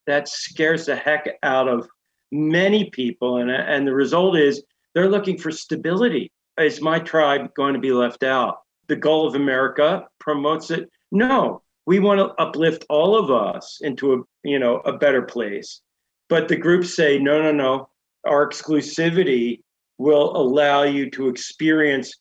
That 0.07 0.29
scares 0.29 0.87
the 0.87 0.95
heck 0.95 1.29
out 1.43 1.67
of 1.67 1.89
many 2.31 2.91
people. 2.91 3.39
And, 3.39 3.51
and 3.51 3.87
the 3.87 3.95
result 3.95 4.37
is 4.37 4.63
they're 4.95 5.11
looking 5.11 5.37
for 5.37 5.51
stability 5.51 6.31
is 6.59 6.81
my 6.81 6.99
tribe 6.99 7.53
going 7.55 7.75
to 7.75 7.81
be 7.81 7.93
left 7.93 8.23
out? 8.23 8.59
The 8.89 8.97
goal 8.97 9.27
of 9.27 9.35
America 9.35 10.07
promotes 10.21 10.71
it. 10.71 10.89
No, 11.11 11.63
we 11.87 11.99
want 11.99 12.21
to 12.21 12.43
uplift 12.43 12.85
all 12.89 13.17
of 13.17 13.31
us 13.31 13.79
into 13.83 14.15
a 14.15 14.19
you 14.43 14.59
know 14.59 14.77
a 14.85 14.93
better 14.97 15.23
place. 15.23 15.81
But 16.29 16.49
the 16.49 16.57
groups 16.57 16.95
say 16.95 17.19
no, 17.19 17.43
no, 17.43 17.53
no. 17.53 17.89
Our 18.27 18.49
exclusivity 18.49 19.61
will 19.99 20.37
allow 20.37 20.83
you 20.83 21.11
to 21.11 21.29
experience 21.29 22.13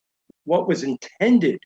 what 0.46 0.67
was 0.67 0.84
intended 0.84 1.60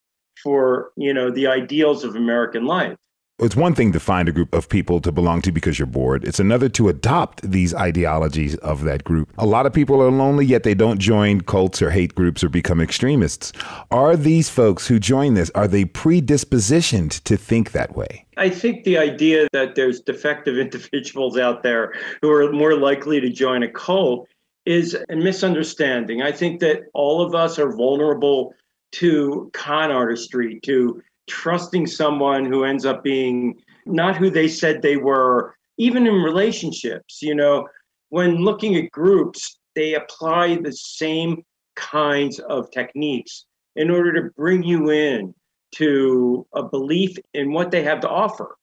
for 0.43 0.91
you 0.95 1.13
know 1.13 1.31
the 1.31 1.47
ideals 1.47 2.03
of 2.03 2.15
American 2.15 2.65
life. 2.65 2.97
It's 3.39 3.55
one 3.55 3.75
thing 3.75 3.91
to 3.91 3.99
find 3.99 4.27
a 4.27 4.31
group 4.31 4.51
of 4.51 4.67
people 4.67 4.99
to 4.99 5.11
belong 5.11 5.43
to 5.43 5.51
because 5.51 5.77
you're 5.77 5.85
bored. 5.85 6.25
It's 6.25 6.39
another 6.39 6.69
to 6.69 6.89
adopt 6.89 7.43
these 7.43 7.71
ideologies 7.71 8.55
of 8.55 8.83
that 8.85 9.03
group. 9.03 9.31
A 9.37 9.45
lot 9.45 9.67
of 9.67 9.73
people 9.73 10.01
are 10.01 10.09
lonely, 10.09 10.43
yet 10.43 10.63
they 10.63 10.73
don't 10.73 10.97
join 10.97 11.41
cults 11.41 11.79
or 11.79 11.91
hate 11.91 12.15
groups 12.15 12.43
or 12.43 12.49
become 12.49 12.81
extremists. 12.81 13.53
Are 13.91 14.15
these 14.15 14.49
folks 14.49 14.87
who 14.87 14.97
join 14.97 15.35
this, 15.35 15.51
are 15.53 15.67
they 15.67 15.85
predispositioned 15.85 17.21
to 17.25 17.37
think 17.37 17.73
that 17.73 17.95
way? 17.95 18.25
I 18.37 18.49
think 18.49 18.85
the 18.85 18.97
idea 18.97 19.47
that 19.53 19.75
there's 19.75 20.01
defective 20.01 20.57
individuals 20.57 21.37
out 21.37 21.61
there 21.61 21.93
who 22.23 22.31
are 22.31 22.51
more 22.51 22.73
likely 22.73 23.21
to 23.21 23.29
join 23.29 23.61
a 23.61 23.69
cult 23.69 24.27
is 24.65 24.97
a 25.09 25.15
misunderstanding. 25.15 26.23
I 26.23 26.31
think 26.31 26.59
that 26.61 26.85
all 26.95 27.21
of 27.21 27.35
us 27.35 27.59
are 27.59 27.71
vulnerable 27.71 28.55
to 28.93 29.51
con 29.53 29.91
artistry, 29.91 30.59
to 30.63 31.03
trusting 31.27 31.87
someone 31.87 32.45
who 32.45 32.63
ends 32.63 32.85
up 32.85 33.03
being 33.03 33.61
not 33.85 34.17
who 34.17 34.29
they 34.29 34.47
said 34.47 34.81
they 34.81 34.97
were, 34.97 35.55
even 35.77 36.07
in 36.07 36.15
relationships. 36.15 37.21
You 37.21 37.35
know, 37.35 37.67
when 38.09 38.37
looking 38.37 38.75
at 38.75 38.91
groups, 38.91 39.59
they 39.75 39.95
apply 39.95 40.57
the 40.57 40.73
same 40.73 41.43
kinds 41.75 42.39
of 42.39 42.71
techniques 42.71 43.45
in 43.75 43.91
order 43.91 44.13
to 44.13 44.31
bring 44.35 44.63
you 44.63 44.89
in 44.89 45.33
to 45.75 46.47
a 46.53 46.63
belief 46.63 47.17
in 47.33 47.53
what 47.53 47.71
they 47.71 47.83
have 47.83 47.99
to 48.01 48.09
offer. 48.09 48.57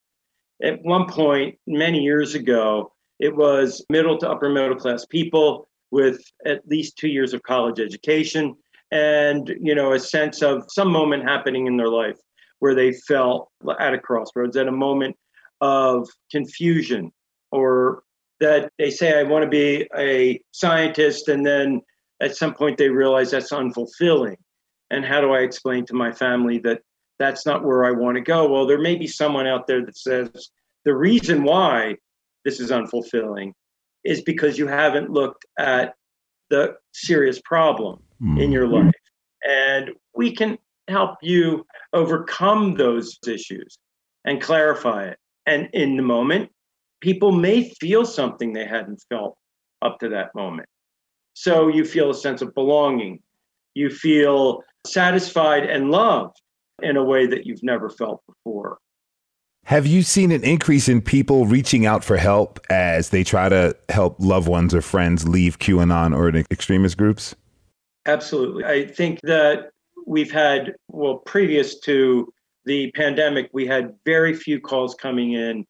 At 0.63 0.83
one 0.83 1.07
point, 1.07 1.59
many 1.67 2.01
years 2.01 2.35
ago, 2.35 2.93
it 3.21 3.35
was 3.35 3.85
middle 3.89 4.19
to 4.19 4.31
upper 4.31 4.49
middle 4.49 4.77
class 4.77 5.05
people 5.05 5.69
with 5.91 6.21
at 6.45 6.67
least 6.67 6.97
two 6.97 7.09
years 7.09 7.33
of 7.33 7.43
college 7.43 7.79
education 7.79 8.57
and 8.91 9.55
you 9.61 9.75
know 9.75 9.93
a 9.93 9.99
sense 9.99 10.43
of 10.43 10.65
some 10.69 10.91
moment 10.91 11.23
happening 11.23 11.67
in 11.67 11.77
their 11.77 11.89
life 11.89 12.19
where 12.65 12.75
they 12.75 12.93
felt 12.93 13.51
at 13.79 13.93
a 13.93 13.99
crossroads 13.99 14.57
at 14.57 14.69
a 14.69 14.73
moment 14.73 15.15
of 15.61 16.09
confusion 16.31 17.13
or 17.53 18.03
that 18.41 18.73
they 18.79 18.89
say 18.89 19.21
i 19.21 19.23
want 19.23 19.43
to 19.43 19.51
be 19.51 19.87
a 19.99 20.41
scientist 20.53 21.29
and 21.29 21.45
then 21.45 21.83
at 22.23 22.35
some 22.35 22.55
point 22.55 22.79
they 22.79 22.89
realize 22.89 23.31
that's 23.31 23.53
unfulfilling 23.53 24.37
and 24.91 25.05
how 25.05 25.21
do 25.21 25.35
i 25.35 25.41
explain 25.41 25.85
to 25.85 25.93
my 25.93 26.11
family 26.11 26.59
that 26.59 26.81
that's 27.19 27.45
not 27.45 27.67
where 27.67 27.85
i 27.85 27.91
want 27.91 28.15
to 28.15 28.23
go 28.23 28.49
well 28.49 28.67
there 28.67 28.81
may 28.81 28.97
be 28.97 29.07
someone 29.07 29.47
out 29.47 29.67
there 29.67 29.85
that 29.85 29.99
says 29.99 30.49
the 30.87 30.97
reason 30.97 31.45
why 31.45 31.95
this 32.47 32.61
is 32.61 32.71
unfulfilling 32.71 33.53
is 34.05 34.23
because 34.23 34.57
you 34.57 34.67
haven't 34.67 35.11
looked 35.11 35.45
at 35.59 35.95
the 36.49 36.77
serious 36.93 37.43
problem 37.45 38.03
mm. 38.23 38.41
in 38.41 38.51
your 38.53 38.69
life. 38.69 38.93
And 39.49 39.91
we 40.15 40.33
can 40.33 40.59
help 40.89 41.17
you 41.23 41.67
overcome 41.93 42.75
those 42.75 43.19
issues 43.27 43.79
and 44.25 44.41
clarify 44.41 45.05
it. 45.05 45.19
And 45.47 45.69
in 45.73 45.97
the 45.97 46.03
moment, 46.03 46.51
people 47.01 47.33
may 47.33 47.71
feel 47.81 48.07
something 48.07 48.53
they 48.53 48.67
hadn't 48.67 49.03
felt 49.09 49.37
up 49.83 49.99
to 50.01 50.09
that 50.11 50.35
moment. 50.35 50.69
So 51.35 51.69
you 51.69 51.85
feel 51.85 52.11
a 52.11 52.15
sense 52.15 52.43
of 52.43 52.55
belonging. 52.55 53.21
You 53.75 53.91
feel 53.91 54.63
satisfied 54.87 55.65
and 55.65 55.91
loved 55.91 56.41
in 56.83 56.97
a 56.97 57.05
way 57.05 57.27
that 57.27 57.47
you've 57.47 57.63
never 57.63 57.91
felt 57.91 58.23
before. 58.27 58.79
Have 59.65 59.87
you 59.87 60.03
seen 60.03 60.31
an 60.31 60.45
increase 60.45 60.89
in 60.89 61.01
people 61.01 61.47
reaching 61.47 61.87
out 61.87 62.05
for 62.05 62.19
help 62.19 62.61
as 62.69 63.09
they 63.09 63.25
try 63.25 63.49
to 63.49 63.75
help 63.89 64.17
loved 64.19 64.47
ones 64.47 64.75
or 64.75 64.83
friends 64.83 65.27
leave 65.27 65.59
QAnon 65.59 66.15
or 66.15 66.29
extremist 66.51 66.99
groups? 66.99 67.35
Absolutely. 68.07 68.65
I 68.65 68.87
think 68.87 69.21
that 69.23 69.71
we've 70.07 70.31
had, 70.31 70.75
well, 70.89 71.19
previous 71.19 71.81
to 71.81 72.33
the 72.65 72.91
pandemic, 72.93 73.51
we 73.53 73.67
had 73.67 73.95
very 74.05 74.35
few 74.35 74.61
calls 74.61 74.95
coming 74.95 75.33
in 75.33 75.65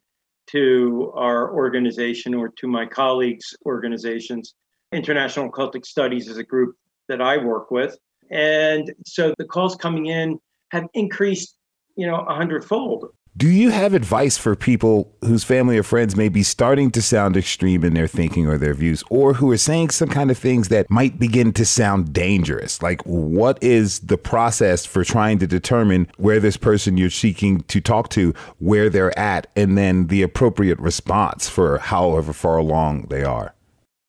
to 0.48 1.12
our 1.16 1.52
organization 1.54 2.34
or 2.34 2.50
to 2.50 2.66
my 2.66 2.86
colleagues' 2.86 3.54
organizations. 3.66 4.54
International 4.92 5.50
Cultic 5.50 5.84
Studies 5.84 6.28
is 6.28 6.36
a 6.36 6.44
group 6.44 6.76
that 7.08 7.20
I 7.20 7.36
work 7.38 7.70
with. 7.70 7.96
And 8.30 8.92
so 9.06 9.34
the 9.38 9.44
calls 9.44 9.76
coming 9.76 10.06
in 10.06 10.38
have 10.70 10.86
increased, 10.94 11.56
you 11.96 12.06
know, 12.06 12.20
a 12.20 12.34
hundredfold 12.34 13.06
do 13.36 13.48
you 13.48 13.70
have 13.70 13.94
advice 13.94 14.38
for 14.38 14.54
people 14.54 15.12
whose 15.22 15.42
family 15.42 15.76
or 15.76 15.82
friends 15.82 16.14
may 16.14 16.28
be 16.28 16.44
starting 16.44 16.92
to 16.92 17.02
sound 17.02 17.36
extreme 17.36 17.82
in 17.82 17.92
their 17.92 18.06
thinking 18.06 18.46
or 18.46 18.56
their 18.56 18.74
views, 18.74 19.02
or 19.10 19.34
who 19.34 19.50
are 19.50 19.56
saying 19.56 19.90
some 19.90 20.08
kind 20.08 20.30
of 20.30 20.38
things 20.38 20.68
that 20.68 20.88
might 20.88 21.18
begin 21.18 21.52
to 21.54 21.66
sound 21.66 22.12
dangerous? 22.12 22.80
Like, 22.80 23.02
what 23.02 23.60
is 23.60 23.98
the 24.00 24.16
process 24.16 24.86
for 24.86 25.02
trying 25.02 25.40
to 25.40 25.48
determine 25.48 26.06
where 26.16 26.38
this 26.38 26.56
person 26.56 26.96
you're 26.96 27.10
seeking 27.10 27.62
to 27.62 27.80
talk 27.80 28.08
to, 28.10 28.32
where 28.60 28.88
they're 28.88 29.18
at, 29.18 29.48
and 29.56 29.76
then 29.76 30.06
the 30.06 30.22
appropriate 30.22 30.78
response 30.78 31.48
for 31.48 31.78
however 31.78 32.32
far 32.32 32.56
along 32.56 33.08
they 33.10 33.24
are? 33.24 33.52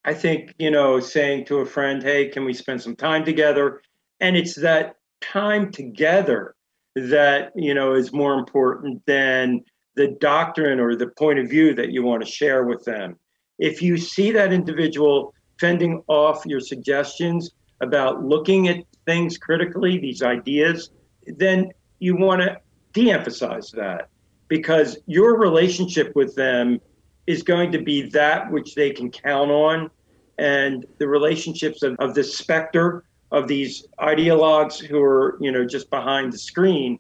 I 0.04 0.14
think, 0.14 0.54
you 0.60 0.70
know, 0.70 1.00
saying 1.00 1.46
to 1.46 1.58
a 1.58 1.66
friend, 1.66 2.04
hey, 2.04 2.28
can 2.28 2.46
we 2.46 2.54
spend 2.54 2.84
some 2.84 2.96
time 2.96 3.26
together? 3.26 3.82
And 4.20 4.38
it's 4.38 4.54
that 4.56 4.98
time 5.20 5.72
together 5.72 6.55
that 6.96 7.52
you 7.56 7.74
know 7.74 7.94
is 7.94 8.14
more 8.14 8.34
important 8.34 9.06
than 9.06 9.62
the 9.96 10.16
doctrine 10.20 10.80
or 10.80 10.96
the 10.96 11.08
point 11.08 11.40
of 11.40 11.50
view 11.50 11.74
that 11.74 11.92
you 11.92 12.04
want 12.04 12.24
to 12.24 12.30
share 12.30 12.66
with 12.66 12.84
them. 12.84 13.18
If 13.60 13.82
you 13.82 13.98
see 13.98 14.32
that 14.32 14.52
individual 14.52 15.34
fending 15.60 16.04
off 16.08 16.46
your 16.46 16.60
suggestions 16.60 17.52
about 17.82 18.24
looking 18.24 18.68
at 18.68 18.84
things 19.06 19.38
critically, 19.38 19.98
these 19.98 20.22
ideas, 20.22 20.90
then 21.26 21.72
you 22.00 22.16
want 22.16 22.42
to 22.42 22.58
de 22.94 23.12
emphasize 23.12 23.72
that 23.72 24.10
because 24.48 24.98
your 25.06 25.38
relationship 25.38 26.16
with 26.16 26.36
them 26.36 26.80
is 27.28 27.44
going 27.44 27.72
to 27.72 27.82
be 27.82 28.10
that 28.10 28.52
which 28.52 28.76
they 28.76 28.92
can 28.92 29.10
count 29.10 29.52
on. 29.52 29.90
And 30.38 30.86
the 31.00 31.08
relationships 31.08 31.82
of, 31.82 31.96
of 32.00 32.14
this 32.14 32.38
specter 32.38 33.06
of 33.36 33.50
these 33.50 33.86
ideologues 34.00 34.82
who 34.84 35.02
are, 35.02 35.38
you 35.42 35.52
know, 35.52 35.66
just 35.66 35.90
behind 35.90 36.32
the 36.32 36.38
screen 36.38 36.98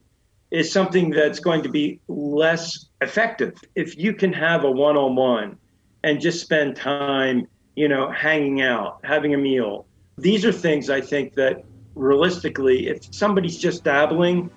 is 0.51 0.69
something 0.69 1.09
that's 1.09 1.39
going 1.39 1.63
to 1.63 1.69
be 1.69 1.99
less 2.09 2.87
effective. 2.99 3.57
If 3.75 3.97
you 3.97 4.13
can 4.13 4.33
have 4.33 4.65
a 4.65 4.69
one-on-one 4.69 5.57
and 6.03 6.19
just 6.19 6.41
spend 6.41 6.75
time, 6.75 7.47
you 7.75 7.87
know, 7.87 8.11
hanging 8.11 8.61
out, 8.61 8.99
having 9.05 9.33
a 9.33 9.37
meal. 9.37 9.85
These 10.17 10.45
are 10.45 10.51
things 10.51 10.89
I 10.89 10.99
think 10.99 11.35
that 11.35 11.63
realistically, 11.95 12.89
if 12.89 13.13
somebody's 13.13 13.57
just 13.57 13.85
dabbling, 13.85 14.51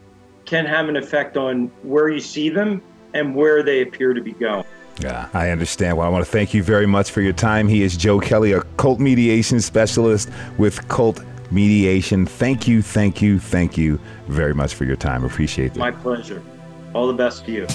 can 0.46 0.66
have 0.66 0.88
an 0.88 0.96
effect 0.96 1.36
on 1.36 1.68
where 1.82 2.08
you 2.08 2.20
see 2.20 2.48
them 2.48 2.82
and 3.14 3.36
where 3.36 3.62
they 3.62 3.82
appear 3.82 4.14
to 4.14 4.20
be 4.20 4.32
going. 4.32 4.64
Yeah, 5.00 5.28
I 5.32 5.50
understand. 5.50 5.96
Well, 5.96 6.06
I 6.08 6.10
want 6.10 6.24
to 6.24 6.30
thank 6.30 6.52
you 6.54 6.62
very 6.64 6.86
much 6.86 7.12
for 7.12 7.20
your 7.20 7.32
time. 7.32 7.68
He 7.68 7.82
is 7.82 7.96
Joe 7.96 8.18
Kelly, 8.18 8.50
a 8.50 8.62
cult 8.78 8.98
mediation 8.98 9.60
specialist 9.60 10.28
with 10.58 10.88
Cult 10.88 11.22
mediation. 11.50 12.26
Thank 12.26 12.68
you, 12.68 12.82
thank 12.82 13.22
you, 13.22 13.38
thank 13.38 13.76
you 13.76 13.98
very 14.26 14.54
much 14.54 14.74
for 14.74 14.84
your 14.84 14.96
time. 14.96 15.24
Appreciate 15.24 15.76
it. 15.76 15.78
My 15.78 15.90
pleasure. 15.90 16.42
All 16.94 17.06
the 17.06 17.12
best 17.12 17.44
to 17.46 17.52
you. 17.52 17.66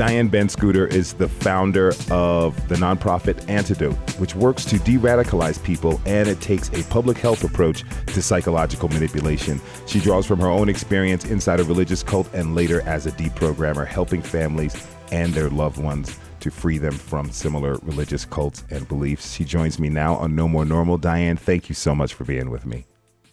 Diane 0.00 0.30
Benscoter 0.30 0.90
is 0.90 1.12
the 1.12 1.28
founder 1.28 1.88
of 2.10 2.68
the 2.68 2.74
nonprofit 2.76 3.46
Antidote, 3.50 3.94
which 4.18 4.34
works 4.34 4.64
to 4.64 4.78
de 4.78 4.96
radicalize 4.96 5.62
people 5.62 6.00
and 6.06 6.26
it 6.26 6.40
takes 6.40 6.70
a 6.70 6.82
public 6.84 7.18
health 7.18 7.44
approach 7.44 7.84
to 8.06 8.22
psychological 8.22 8.88
manipulation. 8.88 9.60
She 9.86 10.00
draws 10.00 10.24
from 10.24 10.40
her 10.40 10.48
own 10.48 10.70
experience 10.70 11.26
inside 11.26 11.60
a 11.60 11.64
religious 11.64 12.02
cult 12.02 12.32
and 12.32 12.54
later 12.54 12.80
as 12.86 13.04
a 13.04 13.10
deprogrammer, 13.10 13.86
helping 13.86 14.22
families 14.22 14.74
and 15.12 15.34
their 15.34 15.50
loved 15.50 15.76
ones 15.76 16.18
to 16.40 16.50
free 16.50 16.78
them 16.78 16.92
from 16.94 17.30
similar 17.30 17.78
religious 17.82 18.24
cults 18.24 18.64
and 18.70 18.86
beliefs. 18.88 19.32
She 19.34 19.44
joins 19.44 19.78
me 19.78 19.88
now 19.88 20.16
on 20.16 20.34
No 20.34 20.48
More 20.48 20.64
Normal. 20.64 20.98
Diane, 20.98 21.36
thank 21.36 21.68
you 21.68 21.74
so 21.74 21.94
much 21.94 22.14
for 22.14 22.24
being 22.24 22.50
with 22.50 22.66
me. 22.66 22.86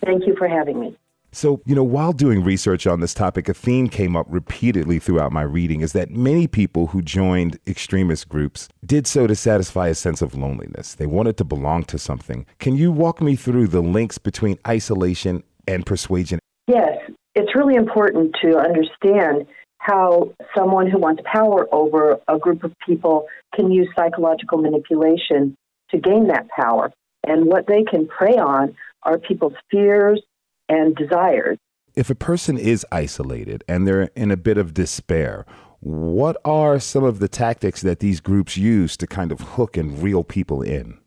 Thank 0.05 0.27
you 0.27 0.35
for 0.37 0.47
having 0.47 0.79
me. 0.79 0.97
So, 1.31 1.61
you 1.65 1.75
know, 1.75 1.83
while 1.83 2.13
doing 2.13 2.43
research 2.43 2.87
on 2.87 2.99
this 2.99 3.13
topic, 3.13 3.49
a 3.49 3.53
theme 3.53 3.89
came 3.89 4.15
up 4.15 4.25
repeatedly 4.29 4.97
throughout 4.97 5.31
my 5.31 5.41
reading 5.41 5.81
is 5.81 5.91
that 5.91 6.09
many 6.09 6.47
people 6.47 6.87
who 6.87 7.01
joined 7.01 7.59
extremist 7.67 8.29
groups 8.29 8.69
did 8.85 9.05
so 9.05 9.27
to 9.27 9.35
satisfy 9.35 9.89
a 9.89 9.95
sense 9.95 10.21
of 10.21 10.35
loneliness. 10.35 10.95
They 10.95 11.05
wanted 11.05 11.37
to 11.37 11.43
belong 11.43 11.83
to 11.85 11.99
something. 11.99 12.45
Can 12.59 12.75
you 12.75 12.91
walk 12.91 13.21
me 13.21 13.35
through 13.35 13.67
the 13.67 13.81
links 13.81 14.17
between 14.17 14.57
isolation 14.65 15.43
and 15.67 15.85
persuasion? 15.85 16.39
Yes, 16.67 16.97
it's 17.35 17.53
really 17.55 17.75
important 17.75 18.35
to 18.41 18.57
understand 18.57 19.45
how 19.79 20.33
someone 20.55 20.89
who 20.89 20.99
wants 20.99 21.21
power 21.25 21.67
over 21.73 22.19
a 22.27 22.37
group 22.37 22.63
of 22.63 22.73
people 22.85 23.27
can 23.55 23.71
use 23.71 23.87
psychological 23.95 24.57
manipulation 24.57 25.55
to 25.91 25.97
gain 25.97 26.27
that 26.27 26.47
power. 26.49 26.91
And 27.25 27.45
what 27.45 27.67
they 27.67 27.83
can 27.83 28.07
prey 28.07 28.37
on 28.37 28.75
are 29.03 29.17
people's 29.17 29.53
fears 29.71 30.21
and 30.69 30.95
desires. 30.95 31.57
If 31.95 32.09
a 32.09 32.15
person 32.15 32.57
is 32.57 32.85
isolated 32.91 33.63
and 33.67 33.87
they're 33.87 34.09
in 34.15 34.31
a 34.31 34.37
bit 34.37 34.57
of 34.57 34.73
despair, 34.73 35.45
what 35.79 36.37
are 36.43 36.79
some 36.79 37.03
of 37.03 37.19
the 37.19 37.27
tactics 37.27 37.81
that 37.81 37.99
these 37.99 38.19
groups 38.19 38.57
use 38.57 38.97
to 38.97 39.07
kind 39.07 39.31
of 39.31 39.39
hook 39.39 39.77
and 39.77 40.01
reel 40.01 40.23
people 40.23 40.61
in? 40.61 40.99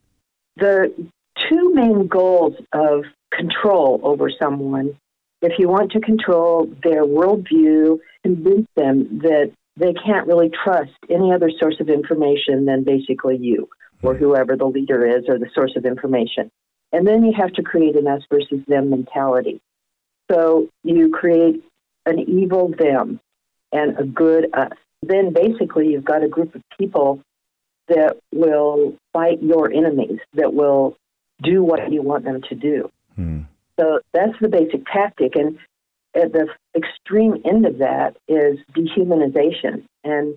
The 0.56 0.92
two 1.48 1.74
main 1.74 2.06
goals 2.06 2.54
of 2.72 3.04
control 3.32 4.00
over 4.02 4.30
someone 4.30 4.96
if 5.42 5.52
you 5.58 5.68
want 5.68 5.92
to 5.92 6.00
control 6.00 6.66
their 6.82 7.04
worldview, 7.04 7.98
convince 8.22 8.66
them 8.76 9.20
that 9.22 9.52
they 9.76 9.94
can't 9.94 10.26
really 10.26 10.50
trust 10.50 10.92
any 11.08 11.32
other 11.32 11.50
source 11.58 11.76
of 11.80 11.88
information 11.88 12.66
than 12.66 12.84
basically 12.84 13.38
you 13.38 13.68
or 14.02 14.14
whoever 14.14 14.56
the 14.56 14.66
leader 14.66 15.06
is 15.06 15.24
or 15.28 15.38
the 15.38 15.50
source 15.54 15.72
of 15.76 15.84
information. 15.84 16.50
And 16.92 17.06
then 17.06 17.24
you 17.24 17.32
have 17.38 17.52
to 17.54 17.62
create 17.62 17.96
an 17.96 18.06
us 18.06 18.22
versus 18.30 18.60
them 18.66 18.90
mentality. 18.90 19.60
So 20.30 20.68
you 20.82 21.10
create 21.10 21.62
an 22.06 22.18
evil 22.18 22.68
them 22.76 23.20
and 23.72 23.98
a 23.98 24.04
good 24.04 24.48
us. 24.54 24.72
Then 25.02 25.32
basically 25.32 25.88
you've 25.88 26.04
got 26.04 26.24
a 26.24 26.28
group 26.28 26.54
of 26.54 26.62
people 26.78 27.22
that 27.88 28.18
will 28.32 28.96
fight 29.12 29.42
your 29.42 29.72
enemies, 29.72 30.18
that 30.34 30.52
will 30.52 30.96
do 31.42 31.62
what 31.62 31.90
you 31.92 32.02
want 32.02 32.24
them 32.24 32.42
to 32.48 32.54
do. 32.54 32.90
Hmm. 33.16 33.40
So 33.80 34.00
that's 34.12 34.38
the 34.40 34.48
basic 34.48 34.84
tactic. 34.86 35.36
And 35.36 35.58
at 36.14 36.32
the 36.32 36.48
extreme 36.76 37.42
end 37.44 37.66
of 37.66 37.78
that 37.78 38.16
is 38.28 38.58
dehumanization. 38.76 39.84
And 40.04 40.36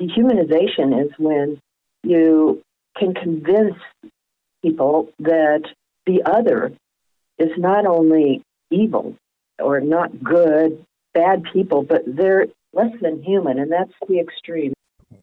dehumanization 0.00 1.04
is 1.04 1.12
when 1.18 1.60
you 2.02 2.62
can 2.98 3.14
convince 3.14 3.76
people 4.62 5.10
that 5.20 5.62
the 6.06 6.22
other 6.24 6.72
is 7.38 7.50
not 7.56 7.86
only 7.86 8.42
evil 8.70 9.16
or 9.58 9.80
not 9.80 10.22
good, 10.22 10.84
bad 11.14 11.44
people, 11.52 11.82
but 11.82 12.02
they're 12.06 12.46
less 12.72 12.92
than 13.00 13.22
human. 13.22 13.58
And 13.58 13.70
that's 13.70 13.92
the 14.08 14.18
extreme. 14.18 14.72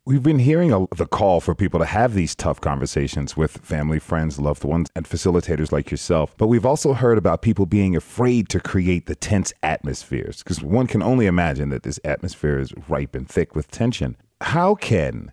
We've 0.06 0.24
been 0.24 0.40
hearing 0.40 0.72
a, 0.72 0.88
the 0.96 1.06
call 1.06 1.40
for 1.40 1.54
people 1.54 1.80
to 1.80 1.86
have 1.86 2.14
these 2.14 2.34
tough 2.34 2.62
conversations 2.62 3.38
with 3.38 3.58
family, 3.58 4.00
friends, 4.00 4.40
loved 4.40 4.64
ones, 4.64 4.90
and 4.96 5.06
facilitators 5.06 5.72
like 5.72 5.92
yourself. 5.92 6.36
But 6.38 6.48
we've 6.48 6.66
also 6.66 6.94
heard 6.94 7.18
about 7.18 7.42
people 7.42 7.66
being 7.66 7.96
afraid 7.96 8.50
to 8.50 8.60
create 8.60 9.06
the 9.06 9.16
tense 9.16 9.54
atmospheres 9.62 10.42
because 10.42 10.64
one 10.64 10.88
can 10.88 11.04
only 11.04 11.26
imagine 11.26 11.70
that 11.70 11.84
this 11.84 12.00
atmosphere 12.04 12.58
is 12.58 12.74
ripe 12.88 13.14
and 13.14 13.30
thick 13.30 13.56
with 13.56 13.70
tension. 13.70 14.18
How 14.42 14.74
can 14.74 15.32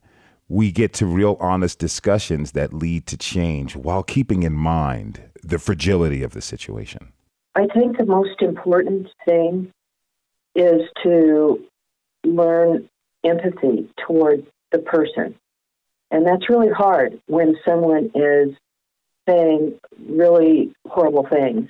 we 0.48 0.70
get 0.72 0.92
to 0.94 1.06
real 1.06 1.36
honest 1.40 1.78
discussions 1.78 2.52
that 2.52 2.74
lead 2.74 3.06
to 3.06 3.16
change 3.16 3.76
while 3.76 4.02
keeping 4.02 4.42
in 4.42 4.52
mind 4.52 5.22
the 5.42 5.58
fragility 5.58 6.22
of 6.22 6.32
the 6.32 6.42
situation? 6.42 7.12
I 7.54 7.66
think 7.68 7.96
the 7.96 8.04
most 8.04 8.42
important 8.42 9.08
thing 9.24 9.72
is 10.54 10.82
to 11.02 11.64
learn 12.24 12.88
empathy 13.24 13.88
toward 14.06 14.46
the 14.72 14.78
person. 14.78 15.34
And 16.10 16.26
that's 16.26 16.48
really 16.48 16.70
hard 16.70 17.20
when 17.26 17.56
someone 17.66 18.10
is 18.14 18.54
saying 19.28 19.78
really 20.08 20.72
horrible 20.88 21.26
things. 21.28 21.68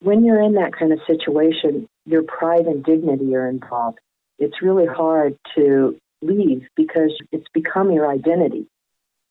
When 0.00 0.24
you're 0.24 0.42
in 0.42 0.54
that 0.54 0.72
kind 0.72 0.92
of 0.92 1.00
situation, 1.06 1.88
your 2.04 2.22
pride 2.22 2.66
and 2.66 2.84
dignity 2.84 3.34
are 3.34 3.48
involved. 3.48 3.98
It's 4.38 4.62
really 4.62 4.86
hard 4.86 5.36
to 5.56 5.98
leave 6.22 6.66
because 6.76 7.12
it's 7.32 7.48
become 7.52 7.90
your 7.90 8.10
identity. 8.10 8.66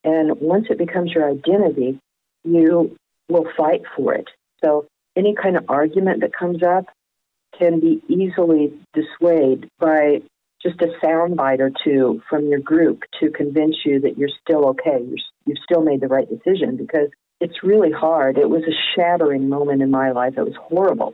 And 0.04 0.40
once 0.40 0.68
it 0.70 0.78
becomes 0.78 1.12
your 1.12 1.30
identity, 1.30 2.00
you 2.44 2.96
will 3.30 3.48
fight 3.56 3.82
for 3.96 4.14
it. 4.14 4.28
So 4.64 4.86
any 5.16 5.34
kind 5.34 5.58
of 5.58 5.66
argument 5.70 6.22
that 6.22 6.34
comes 6.34 6.62
up 6.64 6.86
can 7.58 7.80
be 7.80 8.02
easily 8.08 8.74
dissuaded 8.94 9.70
by 9.80 10.22
just 10.66 10.82
a 10.82 11.06
soundbite 11.06 11.60
or 11.60 11.72
two 11.84 12.22
from 12.30 12.48
your 12.48 12.60
group 12.60 13.02
to 13.20 13.30
convince 13.30 13.76
you 13.86 14.00
that 14.00 14.18
you're 14.18 14.30
still 14.42 14.68
okay. 14.70 15.00
You're, 15.06 15.18
you've 15.46 15.58
still 15.64 15.84
made 15.84 16.02
the 16.02 16.08
right 16.08 16.28
decision 16.28 16.76
because 16.76 17.10
it's 17.40 17.64
really 17.64 17.92
hard. 17.92 18.38
It 18.38 18.50
was 18.50 18.64
a 18.64 18.74
shattering 18.96 19.48
moment 19.48 19.82
in 19.82 19.92
my 19.92 20.12
life. 20.12 20.34
It 20.38 20.44
was 20.44 20.56
horrible 20.60 21.14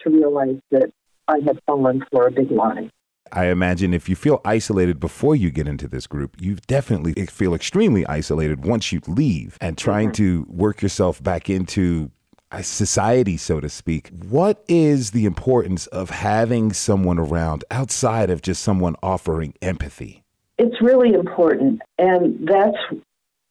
to 0.00 0.10
realize 0.10 0.56
that 0.70 0.90
I 1.28 1.38
had 1.44 1.58
fallen 1.66 2.04
for 2.10 2.26
a 2.26 2.30
big 2.30 2.50
lie. 2.50 2.90
I 3.32 3.46
imagine 3.46 3.92
if 3.92 4.08
you 4.08 4.14
feel 4.14 4.40
isolated 4.44 5.00
before 5.00 5.34
you 5.34 5.50
get 5.50 5.66
into 5.66 5.88
this 5.88 6.06
group, 6.06 6.36
you 6.40 6.56
definitely 6.66 7.26
feel 7.26 7.54
extremely 7.54 8.06
isolated 8.06 8.64
once 8.64 8.92
you 8.92 9.00
leave 9.08 9.58
and 9.60 9.76
trying 9.76 10.10
mm-hmm. 10.10 10.44
to 10.44 10.46
work 10.48 10.80
yourself 10.80 11.20
back 11.20 11.50
into 11.50 12.12
society, 12.62 13.36
so 13.36 13.60
to 13.60 13.68
speak. 13.68 14.10
What 14.28 14.64
is 14.68 15.10
the 15.10 15.24
importance 15.26 15.86
of 15.88 16.10
having 16.10 16.72
someone 16.72 17.18
around 17.18 17.64
outside 17.70 18.30
of 18.30 18.42
just 18.42 18.62
someone 18.62 18.96
offering 19.02 19.54
empathy? 19.60 20.22
It's 20.58 20.80
really 20.80 21.12
important. 21.12 21.82
And 21.98 22.48
that's 22.48 22.76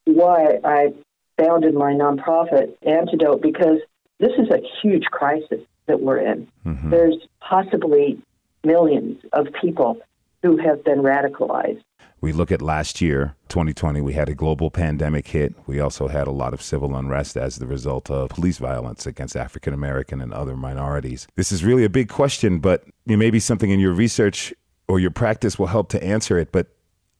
why 0.05 0.59
I 0.63 0.93
founded 1.37 1.73
my 1.73 1.93
nonprofit, 1.93 2.73
Antidote, 2.83 3.41
because 3.41 3.79
this 4.19 4.31
is 4.37 4.49
a 4.49 4.61
huge 4.81 5.05
crisis 5.05 5.61
that 5.87 6.01
we're 6.01 6.19
in. 6.19 6.47
Mm-hmm. 6.65 6.89
There's 6.89 7.17
possibly 7.41 8.19
millions 8.63 9.21
of 9.33 9.47
people 9.61 9.99
who 10.41 10.57
have 10.57 10.83
been 10.83 10.99
radicalized. 10.99 11.81
We 12.25 12.33
look 12.33 12.51
at 12.51 12.59
last 12.59 13.01
year, 13.01 13.35
2020, 13.49 14.01
we 14.01 14.13
had 14.13 14.29
a 14.29 14.33
global 14.33 14.71
pandemic 14.71 15.27
hit. 15.27 15.53
We 15.67 15.79
also 15.79 16.07
had 16.07 16.25
a 16.25 16.31
lot 16.31 16.55
of 16.55 16.61
civil 16.63 16.95
unrest 16.95 17.37
as 17.37 17.57
the 17.57 17.67
result 17.67 18.09
of 18.09 18.29
police 18.29 18.57
violence 18.57 19.05
against 19.05 19.35
African 19.35 19.75
American 19.75 20.19
and 20.19 20.33
other 20.33 20.57
minorities. 20.57 21.27
This 21.35 21.51
is 21.51 21.63
really 21.63 21.83
a 21.83 21.89
big 21.89 22.09
question, 22.09 22.57
but 22.57 22.83
maybe 23.05 23.39
something 23.39 23.69
in 23.69 23.79
your 23.79 23.93
research 23.93 24.55
or 24.87 24.99
your 24.99 25.11
practice 25.11 25.59
will 25.59 25.67
help 25.67 25.89
to 25.89 26.03
answer 26.03 26.39
it. 26.39 26.51
But 26.51 26.69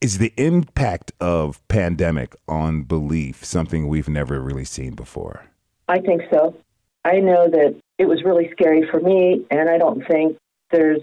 is 0.02 0.18
the 0.18 0.34
impact 0.38 1.12
of 1.20 1.62
pandemic 1.68 2.36
on 2.48 2.82
belief 2.82 3.46
something 3.46 3.88
we've 3.88 4.10
never 4.10 4.42
really 4.42 4.66
seen 4.66 4.96
before? 4.96 5.46
I 5.88 6.00
think 6.00 6.24
so. 6.34 6.58
I 7.04 7.20
know 7.20 7.48
that 7.48 7.80
it 8.00 8.06
was 8.08 8.24
really 8.24 8.50
scary 8.54 8.90
for 8.90 9.00
me, 9.00 9.46
and 9.52 9.70
I 9.70 9.78
don't 9.78 10.04
think 10.08 10.36
there's 10.72 11.02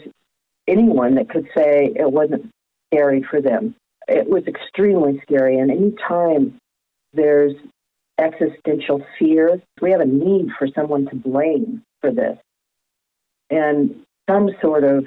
anyone 0.66 1.14
that 1.14 1.28
could 1.28 1.46
say 1.57 1.92
it 1.94 2.11
wasn't 2.11 2.50
scary 2.92 3.22
for 3.30 3.40
them. 3.40 3.76
It 4.09 4.28
was 4.28 4.44
extremely 4.46 5.20
scary, 5.22 5.59
and 5.59 5.70
anytime 5.70 6.59
there's 7.12 7.55
existential 8.18 9.05
fear, 9.18 9.61
we 9.80 9.90
have 9.92 10.00
a 10.00 10.07
need 10.07 10.48
for 10.59 10.68
someone 10.68 11.07
to 11.07 11.16
blame 11.16 11.82
for 12.00 12.11
this, 12.11 12.38
and 13.50 14.03
some 14.28 14.50
sort 14.61 14.84
of 14.84 15.07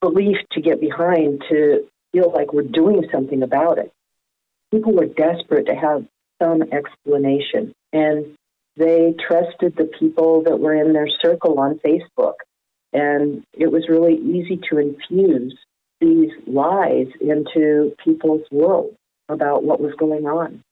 belief 0.00 0.36
to 0.52 0.60
get 0.60 0.80
behind 0.80 1.42
to 1.48 1.86
feel 2.12 2.32
like 2.32 2.52
we're 2.52 2.62
doing 2.62 3.06
something 3.12 3.42
about 3.42 3.78
it. 3.78 3.92
People 4.70 4.92
were 4.92 5.06
desperate 5.06 5.66
to 5.66 5.74
have 5.74 6.06
some 6.40 6.62
explanation, 6.72 7.72
and 7.92 8.36
they 8.76 9.14
trusted 9.18 9.76
the 9.76 9.90
people 9.98 10.42
that 10.44 10.60
were 10.60 10.74
in 10.74 10.92
their 10.92 11.08
circle 11.20 11.58
on 11.58 11.80
Facebook. 11.84 12.34
And 12.92 13.44
it 13.52 13.70
was 13.70 13.88
really 13.88 14.14
easy 14.14 14.58
to 14.70 14.78
infuse 14.78 15.58
these 16.00 16.30
lies 16.46 17.06
into 17.20 17.94
people's 18.02 18.42
world 18.50 18.94
about 19.28 19.64
what 19.64 19.80
was 19.80 19.92
going 19.98 20.26
on. 20.26 20.62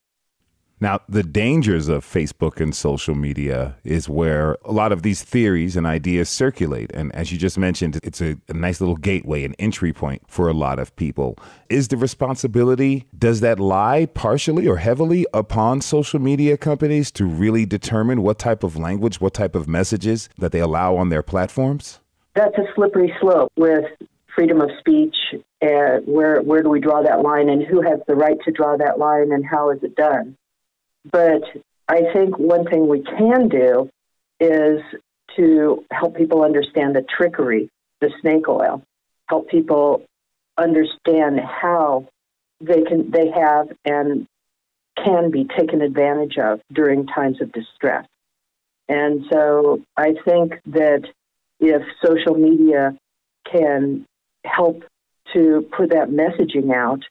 Now, 0.79 1.01
the 1.09 1.23
dangers 1.23 1.89
of 1.89 2.05
Facebook 2.05 2.61
and 2.61 2.77
social 2.77 3.15
media 3.15 3.77
is 3.83 4.11
where 4.11 4.59
a 4.63 4.73
lot 4.73 4.93
of 4.93 5.03
these 5.03 5.23
theories 5.23 5.75
and 5.75 5.87
ideas 5.87 6.29
circulate. 6.29 6.91
And 6.93 7.15
as 7.15 7.33
you 7.33 7.39
just 7.39 7.57
mentioned, 7.57 7.99
it's 8.03 8.21
a, 8.21 8.37
a, 8.49 8.53
nice 8.53 8.79
little 8.79 8.97
gateway, 8.97 9.45
an 9.45 9.55
entry 9.59 9.95
point 9.95 10.21
for 10.29 10.49
a 10.49 10.53
lot 10.53 10.79
of 10.79 10.95
people. 10.97 11.39
Is 11.71 11.89
the 11.89 11.97
responsibility, 11.97 13.07
does 13.19 13.41
that 13.41 13.59
lie 13.59 14.05
partially 14.05 14.69
or 14.69 14.77
heavily 14.77 15.27
upon 15.33 15.81
social 15.81 16.21
media 16.21 16.59
companies 16.59 17.11
to 17.13 17.25
really 17.25 17.65
determine 17.65 18.21
what 18.21 18.39
type 18.39 18.63
of 18.63 18.77
language, 18.77 19.19
what 19.19 19.33
type 19.33 19.55
of 19.55 19.67
messages 19.67 20.29
that 20.37 20.53
they 20.53 20.61
allow 20.61 20.95
on 20.97 21.09
their 21.09 21.23
platforms? 21.23 22.01
that's 22.37 22.57
a 22.59 22.65
slippery 22.75 23.13
slope 23.21 23.51
with 23.57 23.85
freedom 24.37 24.61
of 24.61 24.71
speech 24.79 25.17
and 25.63 26.07
where 26.07 26.41
where 26.43 26.63
do 26.63 26.69
we 26.69 26.79
draw 26.79 27.03
that 27.03 27.23
line 27.23 27.49
and 27.49 27.67
who 27.67 27.81
has 27.81 27.99
the 28.07 28.15
right 28.15 28.37
to 28.45 28.53
draw 28.53 28.77
that 28.77 28.99
line 28.99 29.33
and 29.33 29.45
how 29.45 29.71
is 29.71 29.83
it 29.83 29.97
done? 29.97 30.37
But 31.11 31.43
i 31.89 32.03
think 32.13 32.39
one 32.39 32.67
thing 32.67 32.87
we 32.87 33.03
can 33.03 33.49
do 33.49 33.89
is 34.39 34.81
to 35.37 35.85
help 35.91 36.17
people 36.17 36.45
understand 36.45 36.95
the 36.95 37.05
trickery 37.17 37.71
the 38.01 38.11
snake 38.21 38.49
oil 38.49 38.83
help 39.29 39.49
people 39.49 40.03
understand 40.59 41.41
how 41.41 42.07
they 42.61 42.83
can 42.83 43.11
they 43.11 43.31
have 43.31 43.69
and 43.85 44.27
can 45.03 45.31
be 45.31 45.45
taken 45.45 45.83
advantage 45.83 46.39
of 46.39 46.61
during 46.73 47.07
times 47.07 47.41
of 47.43 47.53
distress. 47.53 48.07
And 48.89 49.25
so 49.33 49.83
i 49.97 50.15
think 50.25 50.55
that 50.67 51.03
if 51.61 51.83
social 52.05 52.35
media 52.35 52.97
can 53.51 54.07
help 54.47 54.85
to 55.33 55.69
put 55.77 55.91
that 55.91 56.09
messaging 56.09 56.75
out 56.75 57.03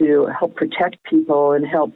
to 0.00 0.26
help 0.26 0.54
protect 0.54 1.02
people 1.04 1.52
and 1.52 1.66
help 1.66 1.92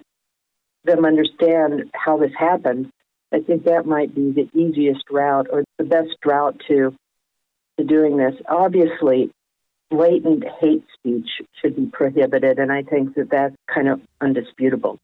them 0.84 1.05
understand 1.05 1.91
how 1.95 2.16
this 2.16 2.32
happened, 2.38 2.91
I 3.32 3.41
think 3.41 3.64
that 3.64 3.86
might 3.86 4.14
be 4.14 4.32
the 4.32 4.49
easiest 4.59 5.05
route 5.11 5.47
or 5.51 5.64
the 5.78 5.84
best 5.84 6.16
route 6.24 6.61
to 6.68 6.95
to 7.78 7.84
doing 7.84 8.16
this. 8.16 8.34
Obviously, 8.49 9.30
blatant 9.91 10.45
hate 10.61 10.84
speech 10.95 11.28
should 11.61 11.76
be 11.76 11.86
prohibited, 11.86 12.59
and 12.59 12.72
I 12.72 12.82
think 12.82 13.14
that 13.14 13.30
that's 13.30 13.55
kind 13.72 13.88
of 13.88 14.01
undisputable. 14.20 14.99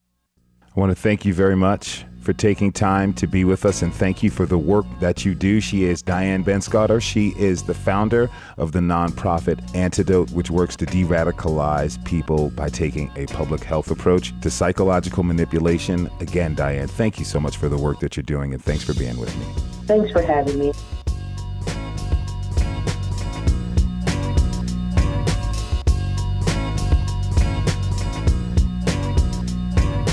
I 0.77 0.79
want 0.79 0.95
to 0.95 1.01
thank 1.01 1.25
you 1.25 1.33
very 1.33 1.55
much 1.55 2.05
for 2.21 2.33
taking 2.33 2.71
time 2.71 3.11
to 3.15 3.25
be 3.25 3.43
with 3.45 3.65
us 3.65 3.81
and 3.81 3.91
thank 3.91 4.21
you 4.21 4.29
for 4.29 4.45
the 4.45 4.59
work 4.59 4.85
that 4.99 5.25
you 5.25 5.33
do. 5.33 5.59
She 5.59 5.85
is 5.85 6.03
Diane 6.03 6.43
Benscoter. 6.43 7.01
She 7.01 7.29
is 7.29 7.63
the 7.63 7.73
founder 7.73 8.29
of 8.57 8.73
the 8.73 8.79
nonprofit 8.79 9.59
Antidote, 9.73 10.29
which 10.29 10.51
works 10.51 10.75
to 10.75 10.85
de 10.85 11.03
radicalize 11.03 12.03
people 12.05 12.51
by 12.51 12.69
taking 12.69 13.11
a 13.15 13.25
public 13.25 13.63
health 13.63 13.89
approach 13.89 14.39
to 14.41 14.51
psychological 14.51 15.23
manipulation. 15.23 16.11
Again, 16.19 16.53
Diane, 16.53 16.87
thank 16.87 17.17
you 17.17 17.25
so 17.25 17.39
much 17.39 17.57
for 17.57 17.69
the 17.69 17.77
work 17.77 17.99
that 18.01 18.15
you're 18.15 18.23
doing 18.23 18.53
and 18.53 18.63
thanks 18.63 18.83
for 18.83 18.93
being 18.93 19.17
with 19.17 19.35
me. 19.35 19.45
Thanks 19.87 20.11
for 20.11 20.21
having 20.21 20.59
me. 20.59 20.73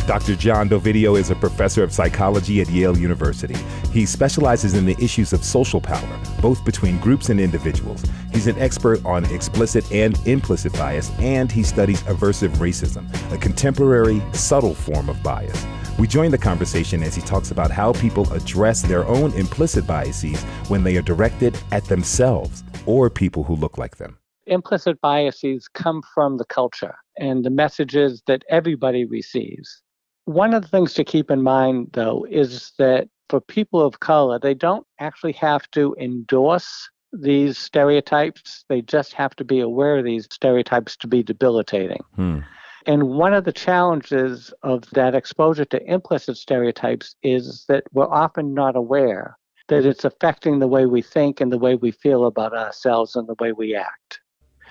Dr. 0.06 0.36
John 0.36 0.68
Dovidio 0.68 1.18
is 1.18 1.30
a 1.30 1.34
professor 1.34 1.82
of 1.82 1.90
psychology 1.90 2.60
at 2.60 2.68
Yale 2.68 2.96
University. 2.98 3.56
He 3.90 4.04
specializes 4.04 4.74
in 4.74 4.84
the 4.84 4.96
issues 5.02 5.32
of 5.32 5.42
social 5.42 5.80
power, 5.80 6.20
both 6.42 6.62
between 6.62 6.98
groups 6.98 7.30
and 7.30 7.40
individuals. 7.40 8.04
He's 8.30 8.46
an 8.46 8.58
expert 8.58 9.02
on 9.06 9.24
explicit 9.32 9.90
and 9.90 10.18
implicit 10.26 10.74
bias, 10.74 11.10
and 11.20 11.50
he 11.50 11.62
studies 11.62 12.02
aversive 12.02 12.50
racism, 12.56 13.06
a 13.32 13.38
contemporary, 13.38 14.22
subtle 14.34 14.74
form 14.74 15.08
of 15.08 15.22
bias. 15.22 15.64
We 15.98 16.06
join 16.06 16.32
the 16.32 16.38
conversation 16.38 17.02
as 17.02 17.14
he 17.14 17.22
talks 17.22 17.50
about 17.50 17.70
how 17.70 17.94
people 17.94 18.30
address 18.34 18.82
their 18.82 19.06
own 19.06 19.32
implicit 19.32 19.86
biases 19.86 20.42
when 20.68 20.84
they 20.84 20.98
are 20.98 21.02
directed 21.02 21.56
at 21.72 21.84
themselves 21.86 22.62
or 22.84 23.08
people 23.08 23.42
who 23.42 23.56
look 23.56 23.78
like 23.78 23.96
them. 23.96 24.18
Implicit 24.46 25.00
biases 25.00 25.66
come 25.68 26.02
from 26.12 26.36
the 26.36 26.44
culture 26.44 26.96
and 27.16 27.42
the 27.42 27.50
messages 27.50 28.22
that 28.26 28.42
everybody 28.50 29.06
receives. 29.06 29.83
One 30.26 30.54
of 30.54 30.62
the 30.62 30.68
things 30.68 30.94
to 30.94 31.04
keep 31.04 31.30
in 31.30 31.42
mind, 31.42 31.90
though, 31.92 32.26
is 32.30 32.72
that 32.78 33.08
for 33.28 33.40
people 33.40 33.80
of 33.80 34.00
color, 34.00 34.38
they 34.38 34.54
don't 34.54 34.86
actually 34.98 35.32
have 35.32 35.70
to 35.72 35.94
endorse 35.98 36.88
these 37.12 37.58
stereotypes. 37.58 38.64
They 38.68 38.82
just 38.82 39.12
have 39.14 39.36
to 39.36 39.44
be 39.44 39.60
aware 39.60 39.98
of 39.98 40.04
these 40.04 40.26
stereotypes 40.30 40.96
to 40.98 41.06
be 41.06 41.22
debilitating. 41.22 42.02
Hmm. 42.16 42.40
And 42.86 43.10
one 43.10 43.32
of 43.32 43.44
the 43.44 43.52
challenges 43.52 44.52
of 44.62 44.84
that 44.90 45.14
exposure 45.14 45.64
to 45.66 45.82
implicit 45.90 46.36
stereotypes 46.36 47.16
is 47.22 47.64
that 47.68 47.84
we're 47.92 48.10
often 48.10 48.52
not 48.52 48.76
aware 48.76 49.38
that 49.68 49.86
it's 49.86 50.04
affecting 50.04 50.58
the 50.58 50.68
way 50.68 50.84
we 50.84 51.00
think 51.00 51.40
and 51.40 51.50
the 51.50 51.58
way 51.58 51.74
we 51.74 51.90
feel 51.90 52.26
about 52.26 52.52
ourselves 52.52 53.16
and 53.16 53.26
the 53.26 53.36
way 53.40 53.52
we 53.52 53.74
act. 53.74 54.20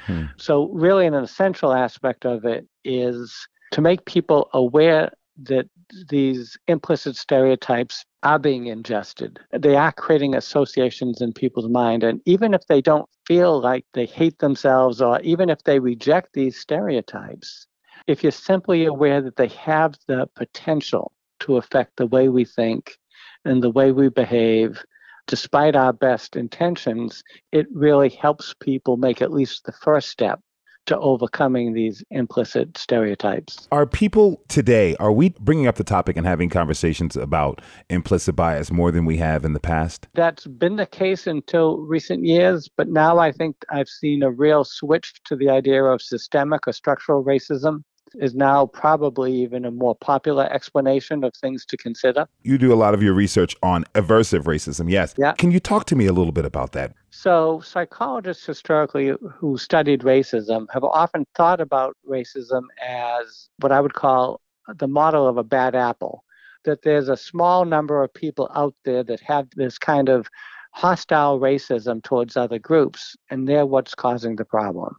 Hmm. 0.06 0.26
So, 0.38 0.70
really, 0.70 1.08
an 1.08 1.16
essential 1.16 1.74
aspect 1.74 2.26
of 2.26 2.46
it 2.46 2.68
is 2.84 3.48
to 3.72 3.82
make 3.82 4.06
people 4.06 4.50
aware 4.54 5.12
that 5.42 5.68
these 6.10 6.58
implicit 6.68 7.16
stereotypes 7.16 8.06
are 8.22 8.40
being 8.40 8.68
ingested. 8.68 9.40
They 9.52 9.76
are 9.76 9.92
creating 9.92 10.36
associations 10.36 11.22
in 11.22 11.34
people's 11.34 11.70
mind. 11.70 12.04
And 12.04 12.22
even 12.26 12.54
if 12.54 12.66
they 12.68 12.82
don't 12.82 13.10
feel 13.26 13.60
like 13.60 13.86
they 13.94 14.06
hate 14.06 14.40
themselves, 14.40 15.02
or 15.02 15.20
even 15.22 15.50
if 15.50 15.64
they 15.64 15.80
reject 15.80 16.34
these 16.34 16.60
stereotypes, 16.60 17.68
if 18.08 18.24
you're 18.24 18.32
simply 18.32 18.86
aware 18.86 19.22
that 19.22 19.38
they 19.38 19.48
have 19.48 19.96
the 20.08 20.28
potential 20.36 21.12
to 21.40 21.58
affect 21.58 21.98
the 21.98 22.08
way 22.08 22.30
we 22.30 22.46
think 22.46 22.98
and 23.46 23.62
the 23.62 23.70
way 23.70 23.92
we 23.92 24.10
behave, 24.10 24.84
despite 25.28 25.76
our 25.76 25.94
best 25.94 26.36
intentions, 26.36 27.24
it 27.52 27.66
really 27.74 28.10
helps 28.10 28.54
people 28.60 28.98
make 28.98 29.22
at 29.22 29.32
least 29.32 29.66
the 29.66 29.72
first 29.72 30.10
step 30.10 30.40
to 30.86 30.98
overcoming 31.00 31.74
these 31.74 32.04
implicit 32.12 32.78
stereotypes. 32.78 33.68
Are 33.72 33.86
people 33.86 34.42
today, 34.48 34.96
are 35.00 35.12
we 35.12 35.30
bringing 35.40 35.68
up 35.68 35.76
the 35.76 35.84
topic 35.84 36.18
and 36.18 36.26
having 36.26 36.50
conversations 36.50 37.16
about 37.16 37.62
implicit 37.90 38.36
bias 38.36 38.72
more 38.72 38.92
than 38.92 39.06
we 39.06 39.18
have 39.18 39.46
in 39.46 39.54
the 39.54 39.60
past? 39.60 40.08
That's 40.14 40.46
been 40.46 40.76
the 40.76 40.86
case 40.86 41.28
until 41.28 41.78
recent 41.78 42.26
years, 42.26 42.70
but 42.76 42.90
now 42.90 43.18
I 43.18 43.32
think 43.32 43.56
I've 43.70 43.90
seen 43.90 44.24
a 44.24 44.32
real 44.32 44.64
switch 44.64 45.14
to 45.26 45.36
the 45.36 45.50
idea 45.50 45.84
of 45.84 46.02
systemic 46.02 46.68
or 46.68 46.74
structural 46.74 47.24
racism 47.24 47.84
is 48.16 48.36
now 48.36 48.66
probably 48.68 49.34
even 49.34 49.66
a 49.66 49.72
more 49.72 49.96
popular 49.96 50.52
explanation 50.52 51.24
of 51.24 51.34
things 51.36 51.66
to 51.66 51.78
consider. 51.78 52.28
You 52.44 52.58
do 52.58 52.74
a 52.74 52.76
lot 52.76 52.94
of 52.94 53.02
your 53.02 53.14
research 53.14 53.56
on 53.64 53.86
aversive 53.96 54.44
racism, 54.44 54.90
yes. 54.90 55.14
Yeah. 55.18 55.34
Can 55.34 55.52
you 55.52 55.60
talk 55.60 55.86
to 55.86 55.96
me 55.96 56.06
a 56.06 56.14
little 56.14 56.32
bit 56.32 56.46
about 56.46 56.74
that? 56.74 56.94
So, 57.10 57.62
psychologists 57.62 58.46
historically 58.46 59.14
who 59.38 59.58
studied 59.58 60.02
racism 60.02 60.68
have 60.72 60.84
often 60.84 61.26
thought 61.36 61.62
about 61.62 61.96
racism 62.08 62.64
as 62.82 63.50
what 63.60 63.72
I 63.72 63.82
would 63.82 63.94
call 63.94 64.42
the 64.78 64.88
model 64.88 65.28
of 65.28 65.38
a 65.38 65.44
bad 65.44 65.76
apple. 65.76 66.24
That 66.66 66.84
there's 66.84 67.10
a 67.10 67.18
small 67.18 67.66
number 67.66 68.02
of 68.02 68.14
people 68.14 68.50
out 68.56 68.74
there 68.86 69.04
that 69.04 69.20
have 69.20 69.48
this 69.56 69.78
kind 69.78 70.08
of 70.08 70.28
hostile 70.72 71.40
racism 71.40 72.02
towards 72.04 72.36
other 72.38 72.58
groups, 72.58 73.16
and 73.30 73.48
they're 73.48 73.66
what's 73.66 73.94
causing 73.94 74.38
the 74.38 74.46
problem. 74.46 74.96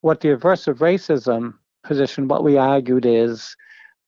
What 0.00 0.20
the 0.20 0.36
aversive 0.36 0.78
racism 0.78 1.54
position, 1.84 2.28
what 2.28 2.44
we 2.44 2.56
argued 2.56 3.06
is 3.06 3.56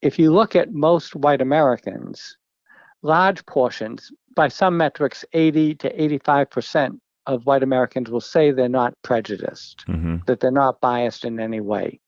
if 0.02 0.18
you 0.18 0.32
look 0.32 0.54
at 0.54 0.72
most 0.72 1.16
white 1.16 1.40
Americans, 1.40 2.36
large 3.02 3.44
portions, 3.46 4.10
by 4.36 4.48
some 4.48 4.76
metrics, 4.76 5.24
80 5.32 5.76
to 5.76 6.20
85% 6.20 6.98
of 7.26 7.46
white 7.46 7.62
Americans 7.62 8.10
will 8.10 8.20
say 8.20 8.50
they're 8.50 8.68
not 8.68 8.94
prejudiced, 9.02 9.84
mm-hmm. 9.88 10.16
that 10.26 10.40
they're 10.40 10.50
not 10.50 10.80
biased 10.80 11.24
in 11.24 11.40
any 11.40 11.60
way. 11.60 12.00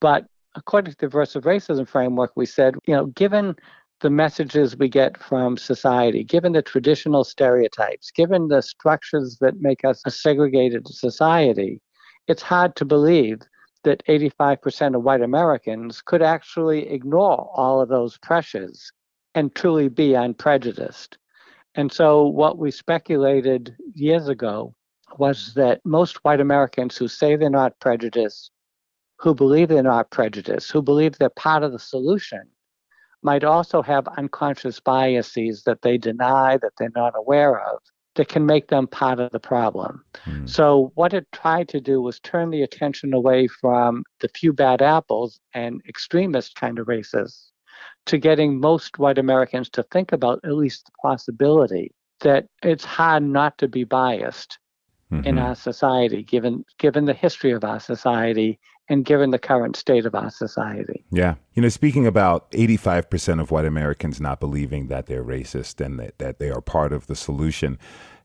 But 0.00 0.26
according 0.56 0.92
to 0.94 0.98
the 0.98 1.06
aversive 1.06 1.42
racism 1.42 1.86
framework, 1.86 2.32
we 2.36 2.46
said, 2.46 2.74
you 2.86 2.94
know, 2.94 3.06
given 3.06 3.54
the 4.00 4.10
messages 4.10 4.76
we 4.76 4.88
get 4.88 5.16
from 5.22 5.56
society, 5.56 6.24
given 6.24 6.52
the 6.52 6.62
traditional 6.62 7.24
stereotypes, 7.24 8.10
given 8.10 8.48
the 8.48 8.62
structures 8.62 9.38
that 9.40 9.60
make 9.60 9.84
us 9.84 10.02
a 10.04 10.10
segregated 10.10 10.86
society, 10.88 11.80
it's 12.26 12.42
hard 12.42 12.74
to 12.76 12.84
believe 12.84 13.40
that 13.84 14.04
85% 14.06 14.96
of 14.96 15.02
white 15.02 15.20
Americans 15.22 16.02
could 16.02 16.22
actually 16.22 16.90
ignore 16.90 17.50
all 17.54 17.80
of 17.80 17.88
those 17.88 18.18
pressures 18.18 18.92
and 19.34 19.54
truly 19.54 19.88
be 19.88 20.14
unprejudiced. 20.14 21.18
And 21.74 21.92
so, 21.92 22.26
what 22.26 22.58
we 22.58 22.70
speculated 22.70 23.76
years 23.94 24.28
ago 24.28 24.74
was 25.18 25.54
that 25.54 25.80
most 25.84 26.24
white 26.24 26.40
Americans 26.40 26.96
who 26.96 27.08
say 27.08 27.36
they're 27.36 27.50
not 27.50 27.78
prejudiced, 27.80 28.50
who 29.18 29.34
believe 29.34 29.68
they're 29.68 29.82
not 29.82 30.10
prejudiced, 30.10 30.70
who 30.70 30.82
believe 30.82 31.18
they're 31.18 31.30
part 31.30 31.62
of 31.62 31.72
the 31.72 31.78
solution, 31.78 32.42
might 33.22 33.42
also 33.42 33.82
have 33.82 34.06
unconscious 34.18 34.80
biases 34.80 35.62
that 35.64 35.82
they 35.82 35.98
deny, 35.98 36.58
that 36.58 36.72
they're 36.78 36.90
not 36.94 37.14
aware 37.16 37.60
of, 37.60 37.78
that 38.14 38.28
can 38.28 38.46
make 38.46 38.68
them 38.68 38.86
part 38.86 39.20
of 39.20 39.30
the 39.32 39.40
problem. 39.40 40.04
Mm. 40.26 40.48
So, 40.48 40.92
what 40.94 41.14
it 41.14 41.30
tried 41.32 41.68
to 41.70 41.80
do 41.80 42.00
was 42.00 42.20
turn 42.20 42.50
the 42.50 42.62
attention 42.62 43.12
away 43.12 43.48
from 43.48 44.04
the 44.20 44.28
few 44.28 44.52
bad 44.52 44.82
apples 44.82 45.40
and 45.52 45.82
extremist 45.88 46.54
kind 46.54 46.78
of 46.78 46.88
races 46.88 47.50
to 48.06 48.18
getting 48.18 48.60
most 48.60 48.98
white 48.98 49.18
Americans 49.18 49.68
to 49.70 49.82
think 49.84 50.12
about 50.12 50.40
at 50.44 50.52
least 50.52 50.86
the 50.86 50.92
possibility 51.02 51.92
that 52.20 52.46
it's 52.62 52.84
hard 52.84 53.22
not 53.22 53.58
to 53.58 53.68
be 53.68 53.84
biased 53.84 54.58
mm-hmm. 55.10 55.26
in 55.26 55.38
our 55.38 55.54
society, 55.54 56.22
given 56.22 56.64
given 56.78 57.04
the 57.04 57.14
history 57.14 57.52
of 57.52 57.64
our 57.64 57.80
society 57.80 58.58
and 58.88 59.04
given 59.04 59.30
the 59.30 59.38
current 59.38 59.76
state 59.76 60.06
of 60.06 60.14
our 60.14 60.30
society. 60.30 61.04
Yeah. 61.10 61.36
You 61.54 61.62
know, 61.62 61.68
speaking 61.68 62.06
about 62.06 62.50
85% 62.52 63.40
of 63.40 63.50
white 63.50 63.64
Americans 63.64 64.20
not 64.20 64.40
believing 64.40 64.88
that 64.88 65.06
they're 65.06 65.24
racist 65.24 65.84
and 65.84 65.98
that, 65.98 66.18
that 66.18 66.38
they 66.38 66.50
are 66.50 66.60
part 66.60 66.92
of 66.92 67.06
the 67.06 67.16
solution, 67.16 67.78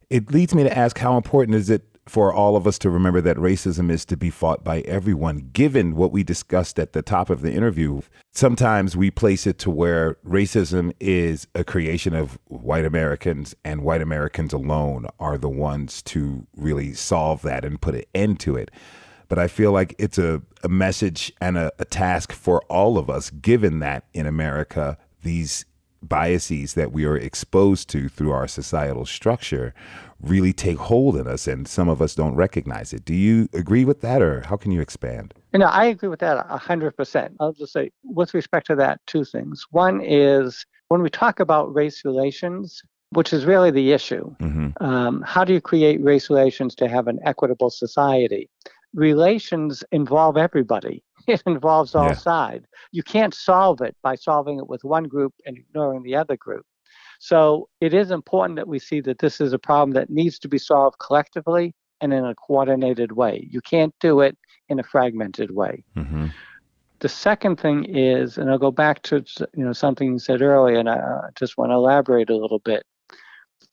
it 0.09 0.31
leads 0.31 0.53
me 0.53 0.63
to 0.63 0.77
ask 0.77 0.97
how 0.97 1.15
important 1.15 1.55
is 1.55 1.69
it 1.69 1.83
for 2.09 2.33
all 2.33 2.55
of 2.55 2.65
us 2.65 2.79
to 2.79 2.89
remember 2.89 3.21
that 3.21 3.37
racism 3.37 3.91
is 3.91 4.03
to 4.03 4.17
be 4.17 4.31
fought 4.31 4.63
by 4.63 4.81
everyone, 4.81 5.49
given 5.53 5.95
what 5.95 6.11
we 6.11 6.23
discussed 6.23 6.79
at 6.79 6.93
the 6.93 7.03
top 7.03 7.29
of 7.29 7.41
the 7.41 7.53
interview. 7.53 8.01
Sometimes 8.31 8.97
we 8.97 9.11
place 9.11 9.45
it 9.45 9.59
to 9.59 9.69
where 9.69 10.15
racism 10.25 10.91
is 10.99 11.47
a 11.53 11.63
creation 11.63 12.15
of 12.15 12.39
white 12.45 12.83
Americans, 12.83 13.55
and 13.63 13.83
white 13.83 14.01
Americans 14.01 14.53
alone 14.53 15.05
are 15.19 15.37
the 15.37 15.49
ones 15.49 16.01
to 16.01 16.47
really 16.57 16.93
solve 16.93 17.43
that 17.43 17.63
and 17.63 17.79
put 17.79 17.93
an 17.93 18.03
end 18.15 18.39
to 18.39 18.55
it. 18.55 18.71
But 19.29 19.39
I 19.39 19.47
feel 19.47 19.71
like 19.71 19.95
it's 19.97 20.17
a, 20.17 20.41
a 20.63 20.69
message 20.69 21.31
and 21.39 21.57
a, 21.57 21.71
a 21.79 21.85
task 21.85 22.33
for 22.33 22.61
all 22.63 22.97
of 22.97 23.09
us, 23.09 23.29
given 23.29 23.79
that 23.79 24.05
in 24.13 24.25
America, 24.25 24.97
these 25.23 25.65
biases 26.01 26.73
that 26.73 26.91
we 26.91 27.05
are 27.05 27.17
exposed 27.17 27.89
to 27.89 28.09
through 28.09 28.31
our 28.31 28.47
societal 28.47 29.05
structure 29.05 29.73
really 30.21 30.53
take 30.53 30.77
hold 30.77 31.15
in 31.15 31.27
us 31.27 31.47
and 31.47 31.67
some 31.67 31.89
of 31.89 32.01
us 32.01 32.15
don't 32.15 32.35
recognize 32.35 32.93
it. 32.93 33.05
Do 33.05 33.13
you 33.13 33.47
agree 33.53 33.85
with 33.85 34.01
that 34.01 34.21
or 34.21 34.41
how 34.41 34.57
can 34.57 34.71
you 34.71 34.81
expand? 34.81 35.33
You 35.53 35.59
know, 35.59 35.67
I 35.67 35.85
agree 35.85 36.09
with 36.09 36.19
that 36.19 36.47
100%. 36.49 37.35
I'll 37.39 37.53
just 37.53 37.73
say, 37.73 37.91
with 38.03 38.33
respect 38.33 38.67
to 38.67 38.75
that, 38.75 38.99
two 39.07 39.23
things. 39.23 39.65
One 39.71 40.01
is 40.01 40.65
when 40.89 41.01
we 41.01 41.09
talk 41.09 41.39
about 41.39 41.73
race 41.73 42.03
relations, 42.03 42.81
which 43.11 43.33
is 43.33 43.45
really 43.45 43.71
the 43.71 43.91
issue, 43.91 44.35
mm-hmm. 44.39 44.83
um, 44.83 45.23
how 45.25 45.43
do 45.43 45.53
you 45.53 45.61
create 45.61 46.03
race 46.03 46.29
relations 46.29 46.75
to 46.75 46.87
have 46.87 47.07
an 47.07 47.19
equitable 47.25 47.69
society? 47.69 48.49
Relations 48.93 49.83
involve 49.91 50.37
everybody. 50.37 51.03
it 51.27 51.43
involves 51.45 51.95
all 51.95 52.07
yeah. 52.07 52.13
sides. 52.13 52.65
You 52.91 53.03
can't 53.03 53.33
solve 53.33 53.81
it 53.81 53.95
by 54.01 54.15
solving 54.15 54.57
it 54.57 54.67
with 54.67 54.83
one 54.83 55.03
group 55.03 55.33
and 55.45 55.57
ignoring 55.57 56.03
the 56.03 56.15
other 56.15 56.37
group. 56.37 56.65
So 57.19 57.67
it 57.81 57.93
is 57.93 58.11
important 58.11 58.55
that 58.55 58.67
we 58.67 58.79
see 58.79 59.01
that 59.01 59.19
this 59.19 59.41
is 59.41 59.53
a 59.53 59.59
problem 59.59 59.91
that 59.91 60.09
needs 60.09 60.39
to 60.39 60.47
be 60.47 60.57
solved 60.57 60.97
collectively 60.99 61.75
and 62.01 62.13
in 62.13 62.25
a 62.25 62.33
coordinated 62.35 63.11
way. 63.11 63.47
You 63.51 63.61
can't 63.61 63.93
do 63.99 64.21
it 64.21 64.37
in 64.69 64.79
a 64.79 64.83
fragmented 64.83 65.51
way. 65.51 65.83
Mm-hmm. 65.97 66.27
The 66.99 67.09
second 67.09 67.59
thing 67.59 67.85
is, 67.85 68.37
and 68.37 68.49
I'll 68.49 68.57
go 68.57 68.71
back 68.71 69.01
to 69.03 69.23
you 69.53 69.65
know 69.65 69.73
something 69.73 70.13
you 70.13 70.19
said 70.19 70.41
earlier, 70.41 70.77
and 70.77 70.89
I 70.89 71.29
just 71.35 71.57
want 71.57 71.71
to 71.71 71.75
elaborate 71.75 72.29
a 72.29 72.35
little 72.35 72.59
bit. 72.59 72.85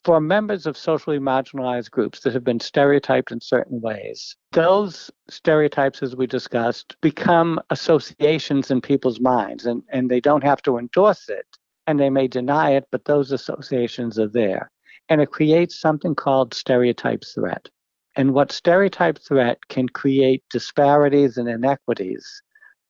For 0.07 0.21
members 0.21 0.67
of 0.67 0.77
socially 0.77 1.19
marginalized 1.19 1.91
groups 1.91 2.21
that 2.21 2.33
have 2.33 2.45
been 2.45 2.61
stereotyped 2.61 3.33
in 3.33 3.41
certain 3.41 3.81
ways, 3.81 4.37
those 4.53 5.11
stereotypes, 5.29 6.01
as 6.01 6.15
we 6.15 6.29
discussed, 6.29 6.95
become 7.01 7.59
associations 7.71 8.71
in 8.71 8.81
people's 8.81 9.19
minds, 9.19 9.67
and, 9.67 9.83
and 9.89 10.09
they 10.09 10.21
don't 10.21 10.45
have 10.45 10.63
to 10.63 10.79
endorse 10.79 11.29
it, 11.29 11.45
and 11.89 11.99
they 11.99 12.09
may 12.09 12.29
deny 12.29 12.71
it, 12.71 12.85
but 12.93 13.07
those 13.07 13.33
associations 13.33 14.17
are 14.17 14.29
there. 14.29 14.71
And 15.09 15.21
it 15.21 15.33
creates 15.33 15.81
something 15.81 16.15
called 16.15 16.55
stereotype 16.55 17.25
threat. 17.25 17.69
And 18.15 18.33
what 18.33 18.53
stereotype 18.53 19.19
threat 19.19 19.59
can 19.69 19.89
create 19.89 20.45
disparities 20.51 21.37
and 21.37 21.49
inequities, 21.49 22.43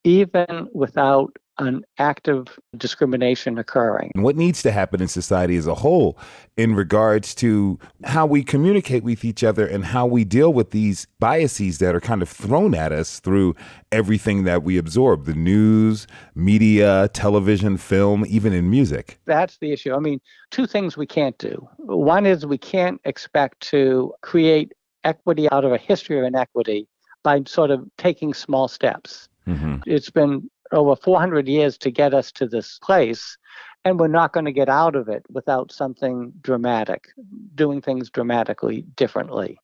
even 0.05 0.69
without 0.75 1.35
an 1.59 1.85
active 1.99 2.59
discrimination 2.77 3.59
occurring. 3.59 4.13
What 4.15 4.37
needs 4.37 4.63
to 4.63 4.73
happen 4.73 5.01
in 5.01 5.09
society 5.09 5.57
as 5.57 5.67
a 5.67 5.75
whole 5.75 6.19
in 6.57 6.75
regards 6.75 7.35
to 7.37 7.79
how 8.05 8.27
we 8.27 8.43
communicate 8.43 9.03
with 9.03 9.25
each 9.25 9.43
other 9.43 9.67
and 9.67 9.85
how 9.85 10.07
we 10.07 10.25
deal 10.25 10.53
with 10.53 10.71
these 10.71 11.07
biases 11.19 11.79
that 11.79 11.95
are 11.95 12.01
kind 12.01 12.23
of 12.23 12.29
thrown 12.29 12.75
at 12.75 12.93
us 12.93 13.21
through 13.21 13.55
everything 13.91 14.45
that 14.45 14.63
we 14.63 14.77
absorb 14.77 15.25
the 15.25 15.35
news, 15.35 16.07
media, 16.35 17.09
television, 17.15 17.77
film, 17.77 18.25
even 18.29 18.53
in 18.53 18.69
music? 18.71 19.19
That's 19.25 19.59
the 19.59 19.73
issue. 19.73 19.95
I 19.95 19.99
mean, 19.99 20.21
two 20.51 20.67
things 20.67 20.97
we 20.97 21.07
can't 21.07 21.39
do. 21.39 21.67
One 21.79 22.27
is 22.27 22.45
we 22.45 22.59
can't 22.59 23.01
expect 23.05 23.61
to 23.69 24.13
create 24.21 24.73
equity 25.05 25.51
out 25.51 25.65
of 25.65 25.73
a 25.73 25.79
history 25.79 26.19
of 26.19 26.25
inequity 26.25 26.89
by 27.23 27.43
sort 27.47 27.71
of 27.71 27.89
taking 27.97 28.35
small 28.35 28.69
steps. 28.69 29.29
Mm-hmm. 29.47 29.77
It's 29.87 30.11
been 30.11 30.51
over 30.73 30.97
400 30.97 31.49
years 31.49 31.79
to 31.79 31.91
get 31.91 32.15
us 32.15 32.33
to 32.33 32.47
this 32.47 32.79
place, 32.83 33.37
and 33.85 34.01
we're 34.01 34.09
not 34.09 34.33
going 34.33 34.47
to 34.47 34.53
get 34.53 34.69
out 34.69 34.97
of 34.97 35.09
it 35.09 35.25
without 35.31 35.73
something 35.73 36.33
dramatic, 36.41 37.09
doing 37.55 37.81
things 37.81 38.11
dramatically 38.11 38.83
differently. 38.97 39.59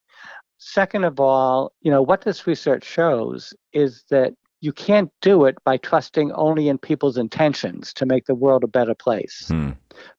Second 0.58 1.04
of 1.04 1.18
all, 1.18 1.72
you 1.80 1.90
know, 1.90 2.02
what 2.02 2.22
this 2.22 2.46
research 2.46 2.84
shows 2.84 3.52
is 3.72 4.04
that 4.10 4.34
you 4.60 4.72
can't 4.72 5.10
do 5.20 5.44
it 5.44 5.56
by 5.64 5.76
trusting 5.76 6.30
only 6.32 6.68
in 6.68 6.78
people's 6.78 7.18
intentions 7.18 7.92
to 7.94 8.06
make 8.06 8.26
the 8.26 8.34
world 8.34 8.62
a 8.62 8.68
better 8.68 8.94
place. 8.94 9.48
Hmm. 9.48 9.70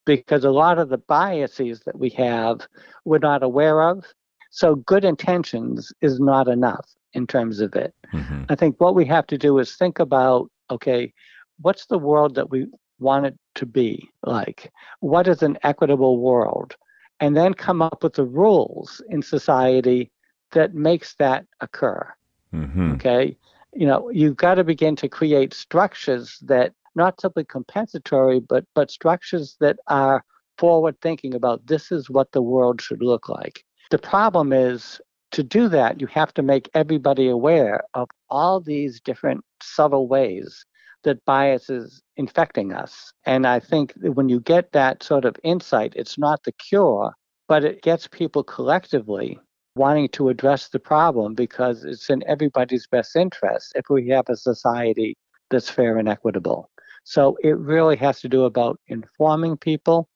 Because 0.05 0.43
a 0.43 0.51
lot 0.51 0.79
of 0.79 0.89
the 0.89 0.97
biases 0.97 1.79
that 1.85 1.97
we 1.97 2.09
have, 2.09 2.67
we're 3.05 3.19
not 3.19 3.41
aware 3.41 3.89
of. 3.89 4.03
So 4.51 4.75
good 4.75 5.05
intentions 5.05 5.93
is 6.01 6.19
not 6.19 6.49
enough 6.49 6.85
in 7.13 7.25
terms 7.25 7.61
of 7.61 7.73
it. 7.75 7.93
Mm-hmm. 8.13 8.43
I 8.49 8.55
think 8.55 8.79
what 8.79 8.95
we 8.95 9.05
have 9.05 9.25
to 9.27 9.37
do 9.37 9.57
is 9.59 9.75
think 9.75 9.97
about 9.97 10.51
okay, 10.73 11.13
what's 11.61 11.85
the 11.85 11.97
world 11.99 12.35
that 12.35 12.49
we 12.49 12.67
want 12.99 13.25
it 13.25 13.37
to 13.55 13.65
be 13.65 14.09
like? 14.25 14.71
What 14.99 15.27
is 15.27 15.43
an 15.43 15.57
equitable 15.63 16.19
world? 16.19 16.75
And 17.19 17.37
then 17.37 17.53
come 17.53 17.81
up 17.81 18.03
with 18.03 18.13
the 18.13 18.25
rules 18.25 19.01
in 19.09 19.21
society 19.21 20.11
that 20.51 20.73
makes 20.73 21.15
that 21.15 21.45
occur. 21.61 22.11
Mm-hmm. 22.53 22.93
Okay. 22.93 23.37
You 23.73 23.87
know, 23.87 24.09
you've 24.09 24.37
got 24.37 24.55
to 24.55 24.63
begin 24.63 24.95
to 24.97 25.09
create 25.09 25.53
structures 25.53 26.37
that 26.43 26.73
not 26.95 27.19
simply 27.19 27.43
compensatory, 27.43 28.39
but 28.39 28.65
but 28.75 28.91
structures 28.91 29.57
that 29.59 29.77
are 29.87 30.23
forward 30.57 30.99
thinking 31.01 31.33
about 31.33 31.65
this 31.65 31.91
is 31.91 32.09
what 32.09 32.31
the 32.31 32.41
world 32.41 32.81
should 32.81 33.01
look 33.01 33.29
like. 33.29 33.65
The 33.89 33.97
problem 33.97 34.53
is 34.53 35.01
to 35.33 35.43
do 35.43 35.67
that, 35.69 35.99
you 35.99 36.07
have 36.07 36.33
to 36.35 36.41
make 36.41 36.69
everybody 36.73 37.27
aware 37.27 37.83
of 37.93 38.07
all 38.29 38.59
these 38.59 39.01
different 39.01 39.43
subtle 39.61 40.07
ways 40.07 40.65
that 41.03 41.25
bias 41.25 41.69
is 41.69 42.01
infecting 42.15 42.71
us. 42.71 43.11
And 43.25 43.45
I 43.45 43.59
think 43.59 43.93
when 44.01 44.29
you 44.29 44.39
get 44.39 44.71
that 44.71 45.03
sort 45.03 45.25
of 45.25 45.35
insight, 45.43 45.93
it's 45.95 46.17
not 46.17 46.43
the 46.43 46.53
cure, 46.53 47.13
but 47.47 47.65
it 47.65 47.81
gets 47.81 48.07
people 48.07 48.43
collectively 48.43 49.39
wanting 49.75 50.07
to 50.09 50.29
address 50.29 50.69
the 50.69 50.79
problem 50.79 51.33
because 51.33 51.83
it's 51.83 52.09
in 52.09 52.23
everybody's 52.27 52.87
best 52.87 53.15
interest 53.15 53.73
if 53.75 53.85
we 53.89 54.07
have 54.09 54.25
a 54.29 54.37
society 54.37 55.17
that's 55.49 55.69
fair 55.69 55.97
and 55.97 56.07
equitable. 56.07 56.69
So 57.03 57.37
it 57.43 57.57
really 57.57 57.97
has 57.97 58.21
to 58.21 58.29
do 58.29 58.45
about 58.45 58.79
informing 58.87 59.57
people, 59.57 60.07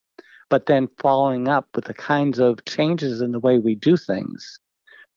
but 0.50 0.68
then 0.68 0.88
following 1.00 1.48
up 1.48 1.68
with 1.76 1.86
the 1.86 1.94
kinds 1.94 2.40
of 2.40 2.64
changes 2.66 3.20
in 3.20 3.32
the 3.32 3.40
way 3.40 3.58
we 3.58 3.74
do 3.74 3.98
things 3.98 4.60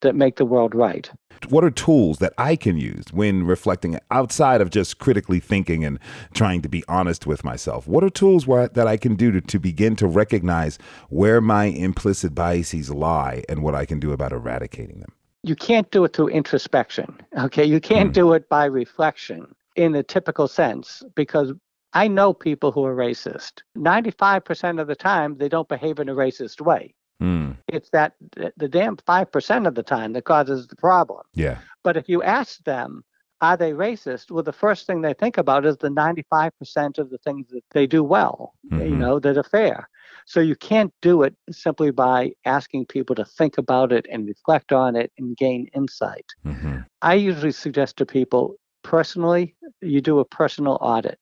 that 0.01 0.15
make 0.15 0.37
the 0.37 0.45
world 0.45 0.75
right. 0.75 1.11
What 1.49 1.65
are 1.65 1.71
tools 1.71 2.19
that 2.19 2.35
I 2.37 2.55
can 2.55 2.77
use 2.77 3.07
when 3.13 3.45
reflecting 3.45 3.99
outside 4.11 4.61
of 4.61 4.71
just 4.71 4.99
critically 4.99 5.41
thinking 5.41 5.85
and 5.85 5.99
trying 6.35 6.61
to 6.63 6.69
be 6.69 6.85
honest 6.87 7.27
with 7.27 7.45
myself? 7.45 7.87
What 7.89 8.05
are 8.05 8.11
tools 8.11 8.47
where, 8.47 8.69
that 8.69 8.87
I 8.87 8.97
can 8.97 9.15
do 9.17 9.33
to, 9.33 9.41
to 9.41 9.59
begin 9.59 9.97
to 9.97 10.07
recognize 10.07 10.79
where 11.09 11.41
my 11.41 11.65
implicit 11.65 12.35
biases 12.35 12.91
lie 12.91 13.43
and 13.49 13.63
what 13.63 13.75
I 13.75 13.87
can 13.87 13.99
do 13.99 14.13
about 14.13 14.33
eradicating 14.33 15.01
them? 15.01 15.13
You 15.43 15.57
can't 15.57 15.91
do 15.91 16.05
it 16.05 16.15
through 16.15 16.29
introspection. 16.29 17.19
Okay. 17.39 17.65
You 17.65 17.81
can't 17.81 18.11
mm. 18.11 18.15
do 18.15 18.33
it 18.35 18.49
by 18.49 18.67
reflection 18.67 19.55
in 19.77 19.93
the 19.93 20.03
typical 20.03 20.47
sense 20.47 21.03
because 21.15 21.53
I 21.93 22.07
know 22.07 22.33
people 22.35 22.71
who 22.71 22.85
are 22.85 22.95
racist. 22.95 23.63
95% 23.77 24.81
of 24.81 24.87
the 24.87 24.95
time, 24.95 25.39
they 25.39 25.49
don't 25.49 25.69
behave 25.69 25.99
in 25.99 26.09
a 26.09 26.15
racist 26.15 26.61
way. 26.61 26.95
Mm. 27.21 27.57
It's 27.69 27.91
that 27.91 28.15
the 28.57 28.69
damn 28.69 28.97
5% 28.97 29.67
of 29.67 29.75
the 29.75 29.83
time 29.83 30.13
that 30.15 30.25
causes 30.25 30.67
the 30.67 30.77
problem. 30.77 31.23
Yeah. 31.35 31.59
But 31.85 31.97
if 31.97 32.09
you 32.09 32.23
ask 32.23 32.63
them, 32.65 33.05
are 33.41 33.57
they 33.57 33.73
racist? 33.73 34.31
Well, 34.31 34.43
the 34.43 34.53
first 34.53 34.87
thing 34.87 35.01
they 35.01 35.15
think 35.15 35.39
about 35.39 35.65
is 35.65 35.79
the 35.79 35.89
95% 35.89 36.99
of 36.99 37.11
the 37.11 37.19
things 37.19 37.49
that 37.51 37.65
they 37.71 37.87
do 37.87 38.05
well, 38.05 38.55
mm-hmm. 38.71 38.85
you 38.85 38.97
know, 38.97 39.19
that 39.19 39.39
are 39.39 39.43
fair. 39.43 39.89
So 40.27 40.41
you 40.41 40.55
can't 40.57 40.93
do 41.01 41.23
it 41.23 41.35
simply 41.51 41.91
by 41.91 42.33
asking 42.45 42.87
people 42.87 43.17
to 43.17 43.25
think 43.25 43.57
about 43.57 43.93
it 43.93 44.07
and 44.11 44.27
reflect 44.27 44.73
on 44.73 44.95
it 44.95 45.11
and 45.19 45.37
gain 45.37 45.69
insight. 45.75 46.27
Mm-hmm. 46.45 46.81
I 47.01 47.15
usually 47.15 47.53
suggest 47.53 47.97
to 47.97 48.07
people 48.07 48.57
personally, 48.83 49.55
you 49.81 50.01
do 50.01 50.19
a 50.19 50.25
personal 50.25 50.79
audit. 50.81 51.19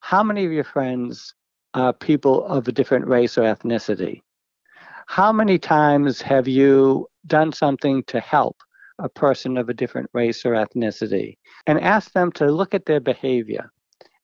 How 0.00 0.22
many 0.22 0.44
of 0.44 0.52
your 0.52 0.64
friends 0.64 1.34
are 1.74 1.92
people 1.92 2.46
of 2.46 2.68
a 2.68 2.72
different 2.72 3.06
race 3.08 3.36
or 3.36 3.42
ethnicity? 3.42 4.22
How 5.08 5.32
many 5.32 5.58
times 5.58 6.20
have 6.20 6.46
you 6.46 7.08
done 7.26 7.50
something 7.50 8.02
to 8.04 8.20
help 8.20 8.58
a 8.98 9.08
person 9.08 9.56
of 9.56 9.70
a 9.70 9.74
different 9.74 10.10
race 10.12 10.44
or 10.44 10.52
ethnicity? 10.52 11.38
And 11.66 11.80
ask 11.80 12.12
them 12.12 12.30
to 12.32 12.52
look 12.52 12.74
at 12.74 12.84
their 12.84 13.00
behavior. 13.00 13.72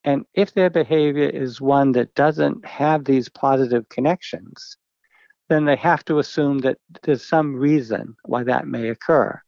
And 0.04 0.26
if 0.34 0.52
their 0.52 0.68
behavior 0.68 1.26
is 1.26 1.58
one 1.58 1.92
that 1.92 2.14
doesn't 2.14 2.66
have 2.66 3.04
these 3.06 3.30
positive 3.30 3.88
connections, 3.88 4.76
then 5.48 5.64
they 5.64 5.76
have 5.76 6.04
to 6.04 6.18
assume 6.18 6.58
that 6.58 6.76
there's 7.02 7.26
some 7.26 7.56
reason 7.56 8.14
why 8.26 8.44
that 8.44 8.68
may 8.68 8.90
occur. 8.90 9.40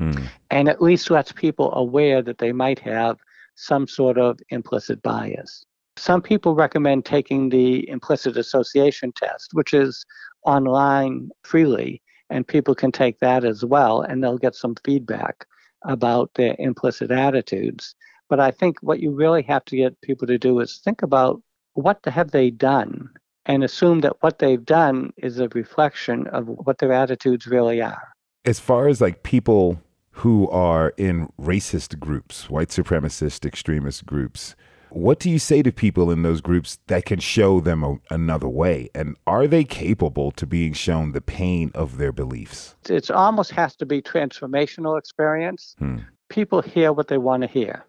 Mm. 0.00 0.26
And 0.50 0.70
at 0.70 0.80
least 0.80 1.10
lets 1.10 1.32
people 1.32 1.70
aware 1.74 2.22
that 2.22 2.38
they 2.38 2.52
might 2.52 2.78
have 2.78 3.18
some 3.56 3.86
sort 3.86 4.16
of 4.16 4.38
implicit 4.48 5.02
bias. 5.02 5.66
Some 5.96 6.22
people 6.22 6.54
recommend 6.54 7.04
taking 7.04 7.48
the 7.48 7.88
implicit 7.88 8.36
association 8.36 9.12
test, 9.12 9.50
which 9.52 9.74
is 9.74 10.04
online 10.44 11.30
freely, 11.44 12.02
and 12.30 12.46
people 12.46 12.74
can 12.74 12.92
take 12.92 13.20
that 13.20 13.44
as 13.44 13.64
well, 13.64 14.00
and 14.00 14.22
they'll 14.22 14.38
get 14.38 14.54
some 14.54 14.74
feedback 14.84 15.46
about 15.84 16.30
their 16.34 16.56
implicit 16.58 17.10
attitudes. 17.10 17.94
But 18.28 18.40
I 18.40 18.50
think 18.50 18.78
what 18.80 19.00
you 19.00 19.10
really 19.12 19.42
have 19.42 19.64
to 19.66 19.76
get 19.76 20.00
people 20.00 20.26
to 20.26 20.38
do 20.38 20.58
is 20.60 20.78
think 20.78 21.02
about 21.02 21.42
what 21.74 21.98
have 22.06 22.30
they 22.30 22.50
done 22.50 23.10
and 23.46 23.64
assume 23.64 24.00
that 24.00 24.16
what 24.20 24.38
they've 24.38 24.64
done 24.64 25.12
is 25.16 25.38
a 25.38 25.48
reflection 25.48 26.26
of 26.28 26.46
what 26.46 26.78
their 26.78 26.92
attitudes 26.92 27.46
really 27.46 27.82
are. 27.82 28.08
As 28.44 28.60
far 28.60 28.88
as 28.88 29.00
like 29.00 29.22
people 29.22 29.82
who 30.16 30.48
are 30.50 30.92
in 30.96 31.28
racist 31.40 31.98
groups, 31.98 32.48
white 32.48 32.68
supremacist 32.68 33.44
extremist 33.44 34.06
groups, 34.06 34.54
what 34.94 35.18
do 35.18 35.30
you 35.30 35.38
say 35.38 35.62
to 35.62 35.72
people 35.72 36.10
in 36.10 36.22
those 36.22 36.40
groups 36.40 36.78
that 36.86 37.04
can 37.04 37.20
show 37.20 37.60
them 37.60 37.84
a, 37.84 37.98
another 38.10 38.48
way? 38.48 38.90
And 38.94 39.16
are 39.26 39.46
they 39.46 39.64
capable 39.64 40.30
to 40.32 40.46
being 40.46 40.72
shown 40.72 41.12
the 41.12 41.20
pain 41.20 41.70
of 41.74 41.98
their 41.98 42.12
beliefs? 42.12 42.76
It 42.88 43.10
almost 43.10 43.50
has 43.52 43.76
to 43.76 43.86
be 43.86 44.02
transformational 44.02 44.98
experience. 44.98 45.74
Hmm. 45.78 45.98
People 46.28 46.62
hear 46.62 46.92
what 46.92 47.08
they 47.08 47.18
want 47.18 47.42
to 47.42 47.48
hear. 47.48 47.84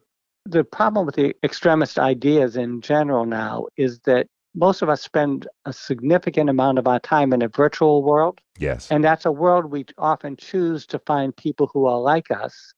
The 0.46 0.64
problem 0.64 1.06
with 1.06 1.16
the 1.16 1.36
extremist 1.44 1.98
ideas 2.00 2.58
in 2.58 2.82
general 2.82 3.26
now 3.26 3.68
is 3.78 4.00
that 4.02 4.28
most 4.56 4.82
of 4.82 4.90
us 4.90 5.02
spend 5.02 5.48
a 5.66 5.74
significant 5.74 6.50
amount 6.50 6.78
of 6.78 6.88
our 6.88 7.00
time 7.00 7.34
in 7.34 7.42
a 7.42 7.48
virtual 7.48 8.04
world. 8.04 8.40
Yes. 8.60 8.92
And 8.92 9.04
that's 9.04 9.26
a 9.26 9.32
world 9.32 9.72
we 9.72 9.86
often 9.98 10.36
choose 10.38 10.86
to 10.88 11.00
find 11.00 11.36
people 11.36 11.70
who 11.74 11.86
are 11.86 12.00
like 12.00 12.30
us 12.32 12.74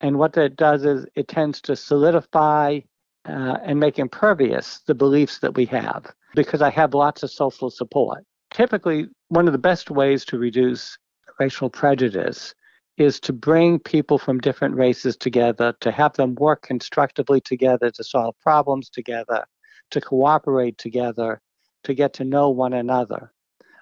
And 0.00 0.18
what 0.18 0.32
that 0.34 0.56
does 0.56 0.84
is 0.84 1.06
it 1.14 1.28
tends 1.28 1.60
to 1.62 1.76
solidify 1.76 2.80
uh, 3.26 3.58
and 3.62 3.78
make 3.78 3.98
impervious 3.98 4.80
the 4.86 4.94
beliefs 4.94 5.38
that 5.38 5.54
we 5.54 5.66
have 5.66 6.12
because 6.34 6.62
I 6.62 6.70
have 6.70 6.94
lots 6.94 7.22
of 7.22 7.30
social 7.30 7.70
support. 7.70 8.24
Typically, 8.52 9.08
one 9.28 9.46
of 9.46 9.52
the 9.52 9.58
best 9.58 9.90
ways 9.90 10.24
to 10.26 10.38
reduce 10.38 10.98
racial 11.38 11.70
prejudice 11.70 12.54
is 12.96 13.20
to 13.20 13.32
bring 13.32 13.78
people 13.78 14.18
from 14.18 14.38
different 14.38 14.74
races 14.74 15.16
together, 15.16 15.74
to 15.80 15.90
have 15.90 16.12
them 16.14 16.34
work 16.34 16.62
constructively 16.62 17.40
together, 17.40 17.90
to 17.90 18.04
solve 18.04 18.34
problems 18.42 18.90
together, 18.90 19.44
to 19.90 20.00
cooperate 20.00 20.76
together, 20.76 21.40
to 21.84 21.94
get 21.94 22.12
to 22.14 22.24
know 22.24 22.50
one 22.50 22.74
another. 22.74 23.32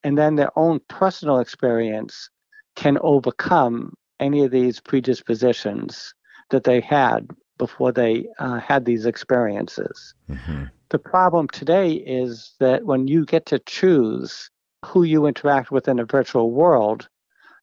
And 0.04 0.16
then 0.16 0.36
their 0.36 0.56
own 0.56 0.80
personal 0.88 1.40
experience 1.40 2.30
can 2.76 2.98
overcome 3.00 3.94
any 4.20 4.44
of 4.44 4.52
these 4.52 4.80
predispositions 4.80 6.14
that 6.50 6.64
they 6.64 6.80
had 6.80 7.28
before 7.58 7.92
they 7.92 8.26
uh, 8.38 8.58
had 8.58 8.84
these 8.84 9.06
experiences. 9.06 10.14
Mm-hmm. 10.30 10.64
The 10.90 10.98
problem 10.98 11.48
today 11.48 11.92
is 11.92 12.54
that 12.60 12.84
when 12.86 13.08
you 13.08 13.26
get 13.26 13.46
to 13.46 13.58
choose 13.58 14.50
who 14.86 15.02
you 15.02 15.26
interact 15.26 15.70
with 15.70 15.88
in 15.88 15.98
a 15.98 16.04
virtual 16.04 16.50
world, 16.50 17.08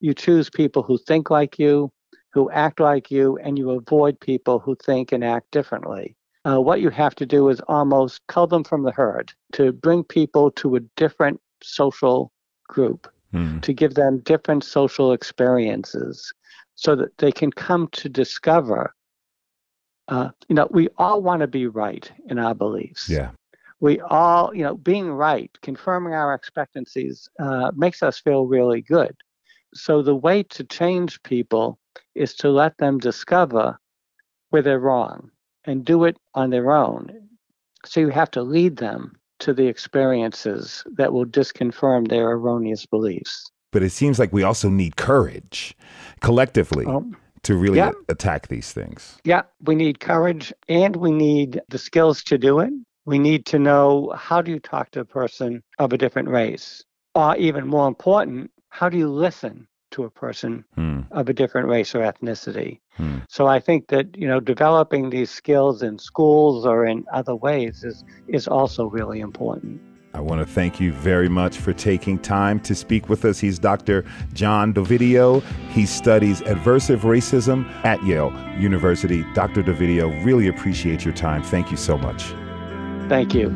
you 0.02 0.14
choose 0.14 0.50
people 0.50 0.84
who 0.84 0.98
think 0.98 1.30
like 1.30 1.58
you, 1.58 1.91
who 2.34 2.52
act 2.52 2.80
like 2.80 3.10
you, 3.10 3.38
and 3.38 3.58
you 3.58 3.72
avoid 3.72 4.20
people 4.20 4.60
who 4.60 4.76
think 4.76 5.12
and 5.12 5.24
act 5.24 5.50
differently. 5.52 6.16
Uh, 6.46 6.62
what 6.62 6.82
you 6.82 6.89
have 6.89 7.16
to 7.16 7.26
do 7.26 7.50
is 7.50 7.60
almost 7.62 8.22
cull 8.28 8.46
them 8.46 8.64
from 8.64 8.84
the 8.84 8.91
herd 8.91 9.34
to 9.54 9.72
bring 9.72 10.04
people 10.04 10.52
to 10.52 10.76
a 10.76 10.80
different 10.96 11.41
social 11.64 12.32
group, 12.68 13.12
mm. 13.34 13.62
to 13.62 13.74
give 13.74 13.96
them 13.96 14.20
different 14.20 14.64
social 14.64 15.12
experiences 15.12 16.32
so 16.76 16.96
that 16.96 17.18
they 17.18 17.32
can 17.32 17.52
come 17.52 17.88
to 17.93 18.10
discover. 18.10 18.93
Uh, 20.08 20.30
you 20.47 20.56
know, 20.56 20.68
we 20.72 20.88
all 20.97 21.22
want 21.22 21.41
to 21.41 21.47
be 21.47 21.68
right 21.68 22.12
in 22.30 22.38
our 22.38 22.53
beliefs. 22.53 23.10
Yeah. 23.10 23.32
We 23.80 23.99
all, 23.99 24.56
you 24.56 24.64
know, 24.64 24.76
being 24.76 25.12
right, 25.12 25.51
confirming 25.62 26.14
our 26.14 26.34
expectancies 26.34 27.28
uh, 27.39 27.72
makes 27.76 28.01
us 28.01 28.20
feel 28.20 28.45
really 28.45 28.82
good. 28.82 29.16
So 29.74 30.01
the 30.01 30.16
way 30.16 30.43
to 30.43 30.64
change 30.64 31.22
people 31.24 31.78
is 32.14 32.34
to 32.36 32.49
let 32.49 32.78
them 32.78 32.97
discover 32.97 33.78
where 34.49 34.62
they're 34.62 34.80
wrong 34.80 35.30
and 35.66 35.84
do 35.84 36.06
it 36.06 36.18
on 36.34 36.49
their 36.49 36.72
own. 36.72 37.12
So 37.86 37.99
you 37.99 38.10
have 38.10 38.32
to 38.32 38.41
lead 38.41 38.78
them 38.78 39.18
to 39.39 39.53
the 39.53 39.68
experiences 39.68 40.84
that 40.95 41.12
will 41.12 41.26
disconfirm 41.26 42.08
their 42.08 42.30
erroneous 42.32 42.86
beliefs. 42.86 43.51
But 43.72 43.84
it 43.84 43.91
seems 43.91 44.18
like 44.18 44.32
we 44.32 44.43
also 44.43 44.70
need 44.70 44.95
courage 44.95 45.76
collectively 46.22 46.86
um, 46.86 47.18
to 47.46 47.56
really 47.56 47.78
yeah. 47.78 47.91
attack 48.10 48.48
these 48.48 48.72
things. 48.72 49.18
Yeah, 49.24 49.43
we 49.62 49.76
need 49.76 50.00
courage 50.00 50.52
and 50.68 50.96
we 50.96 51.12
need 51.12 51.62
the 51.70 51.78
skills 51.78 52.24
to 52.24 52.38
do 52.38 52.60
it. 52.60 52.74
We 53.06 53.20
need 53.20 53.46
to 53.48 53.60
know 53.60 54.12
how 54.16 54.41
do 54.41 54.52
you 54.52 54.60
talk 54.60 54.91
to 54.91 55.02
a 55.02 55.06
person 55.06 55.62
of 55.78 55.93
a 55.93 55.98
different 55.98 56.30
race? 56.30 56.84
Or 57.14 57.36
even 57.38 57.68
more 57.68 57.88
important, 57.88 58.52
how 58.70 58.89
do 58.89 58.98
you 58.98 59.08
listen 59.08 59.68
to 59.91 60.04
a 60.04 60.10
person 60.10 60.66
hmm. 60.74 61.02
of 61.12 61.30
a 61.30 61.34
different 61.34 61.68
race 61.68 61.93
or 61.93 62.00
ethnicity? 62.00 62.80
Hmm. 62.98 63.20
So 63.30 63.46
I 63.46 63.60
think 63.60 63.88
that 63.89 64.18
you 64.18 64.28
know 64.28 64.39
developing 64.39 65.12
these 65.12 65.30
skills 65.30 65.84
in 65.84 66.00
schools 66.00 66.66
or 66.66 66.86
in 66.86 67.06
other 67.14 67.36
ways 67.36 67.84
is 67.84 68.04
is 68.28 68.48
also 68.48 68.88
really 68.88 69.20
important. 69.20 69.80
I 70.16 70.22
want 70.22 70.39
to 70.39 70.45
thank 70.45 70.80
you 70.80 70.93
very 70.93 71.28
much 71.28 71.57
for 71.57 71.74
taking 71.74 72.18
time 72.18 72.61
to 72.61 72.74
speak 72.74 73.09
with 73.09 73.26
us. 73.26 73.38
He's 73.38 73.59
Dr. 73.59 74.05
John 74.34 74.74
Dovidio. 74.74 75.43
He 75.72 75.86
studies 75.86 76.39
adversive 76.43 76.99
racism 76.99 77.70
at 77.84 78.01
Yale 78.05 78.34
University. 78.57 79.26
Dr. 79.34 79.61
Dovidio, 79.61 80.24
really 80.24 80.47
appreciate 80.47 81.03
your 81.03 81.13
time. 81.13 81.43
Thank 81.43 81.70
you 81.70 81.76
so 81.76 81.97
much. 81.97 82.24
Thank 83.09 83.34
you. 83.34 83.49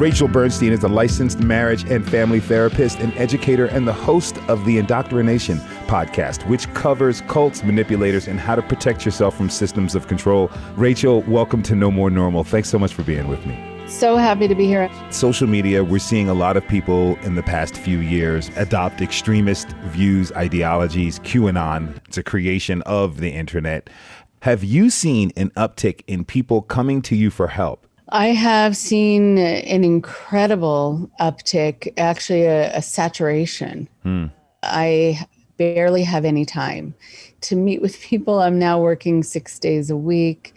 Rachel 0.00 0.28
Bernstein 0.28 0.72
is 0.72 0.82
a 0.82 0.88
licensed 0.88 1.40
marriage 1.40 1.84
and 1.84 2.08
family 2.08 2.40
therapist 2.40 3.00
and 3.00 3.14
educator 3.18 3.66
and 3.66 3.86
the 3.86 3.92
host 3.92 4.38
of 4.48 4.64
the 4.64 4.78
Indoctrination 4.78 5.60
podcast, 5.90 6.48
which 6.48 6.72
covers 6.72 7.20
cults, 7.22 7.64
manipulators, 7.64 8.28
and 8.28 8.38
how 8.38 8.54
to 8.54 8.62
protect 8.62 9.04
yourself 9.04 9.36
from 9.36 9.50
systems 9.50 9.96
of 9.96 10.06
control. 10.06 10.48
Rachel, 10.76 11.22
welcome 11.22 11.64
to 11.64 11.74
No 11.74 11.90
More 11.90 12.10
Normal. 12.10 12.44
Thanks 12.44 12.68
so 12.68 12.78
much 12.78 12.94
for 12.94 13.02
being 13.02 13.26
with 13.26 13.44
me. 13.44 13.58
So 13.88 14.16
happy 14.16 14.46
to 14.46 14.54
be 14.54 14.66
here. 14.66 14.88
Social 15.10 15.48
media, 15.48 15.82
we're 15.82 15.98
seeing 15.98 16.28
a 16.28 16.34
lot 16.34 16.56
of 16.56 16.66
people 16.68 17.16
in 17.22 17.34
the 17.34 17.42
past 17.42 17.76
few 17.76 17.98
years 17.98 18.48
adopt 18.54 19.00
extremist 19.00 19.70
views, 19.86 20.30
ideologies. 20.32 21.18
QAnon, 21.18 21.96
it's 22.06 22.16
a 22.16 22.22
creation 22.22 22.82
of 22.82 23.16
the 23.16 23.30
internet. 23.30 23.90
Have 24.42 24.62
you 24.62 24.90
seen 24.90 25.32
an 25.36 25.50
uptick 25.56 26.02
in 26.06 26.24
people 26.24 26.62
coming 26.62 27.02
to 27.02 27.16
you 27.16 27.30
for 27.30 27.48
help? 27.48 27.84
I 28.10 28.28
have 28.28 28.76
seen 28.76 29.38
an 29.38 29.82
incredible 29.82 31.10
uptick, 31.20 31.92
actually, 31.96 32.42
a, 32.42 32.76
a 32.76 32.80
saturation. 32.80 33.88
Hmm. 34.04 34.26
I 34.62 35.26
barely 35.60 36.02
have 36.02 36.24
any 36.24 36.46
time 36.46 36.94
to 37.42 37.54
meet 37.54 37.82
with 37.82 38.00
people. 38.00 38.38
I'm 38.40 38.58
now 38.58 38.80
working 38.80 39.22
six 39.22 39.58
days 39.58 39.90
a 39.90 39.96
week. 39.96 40.54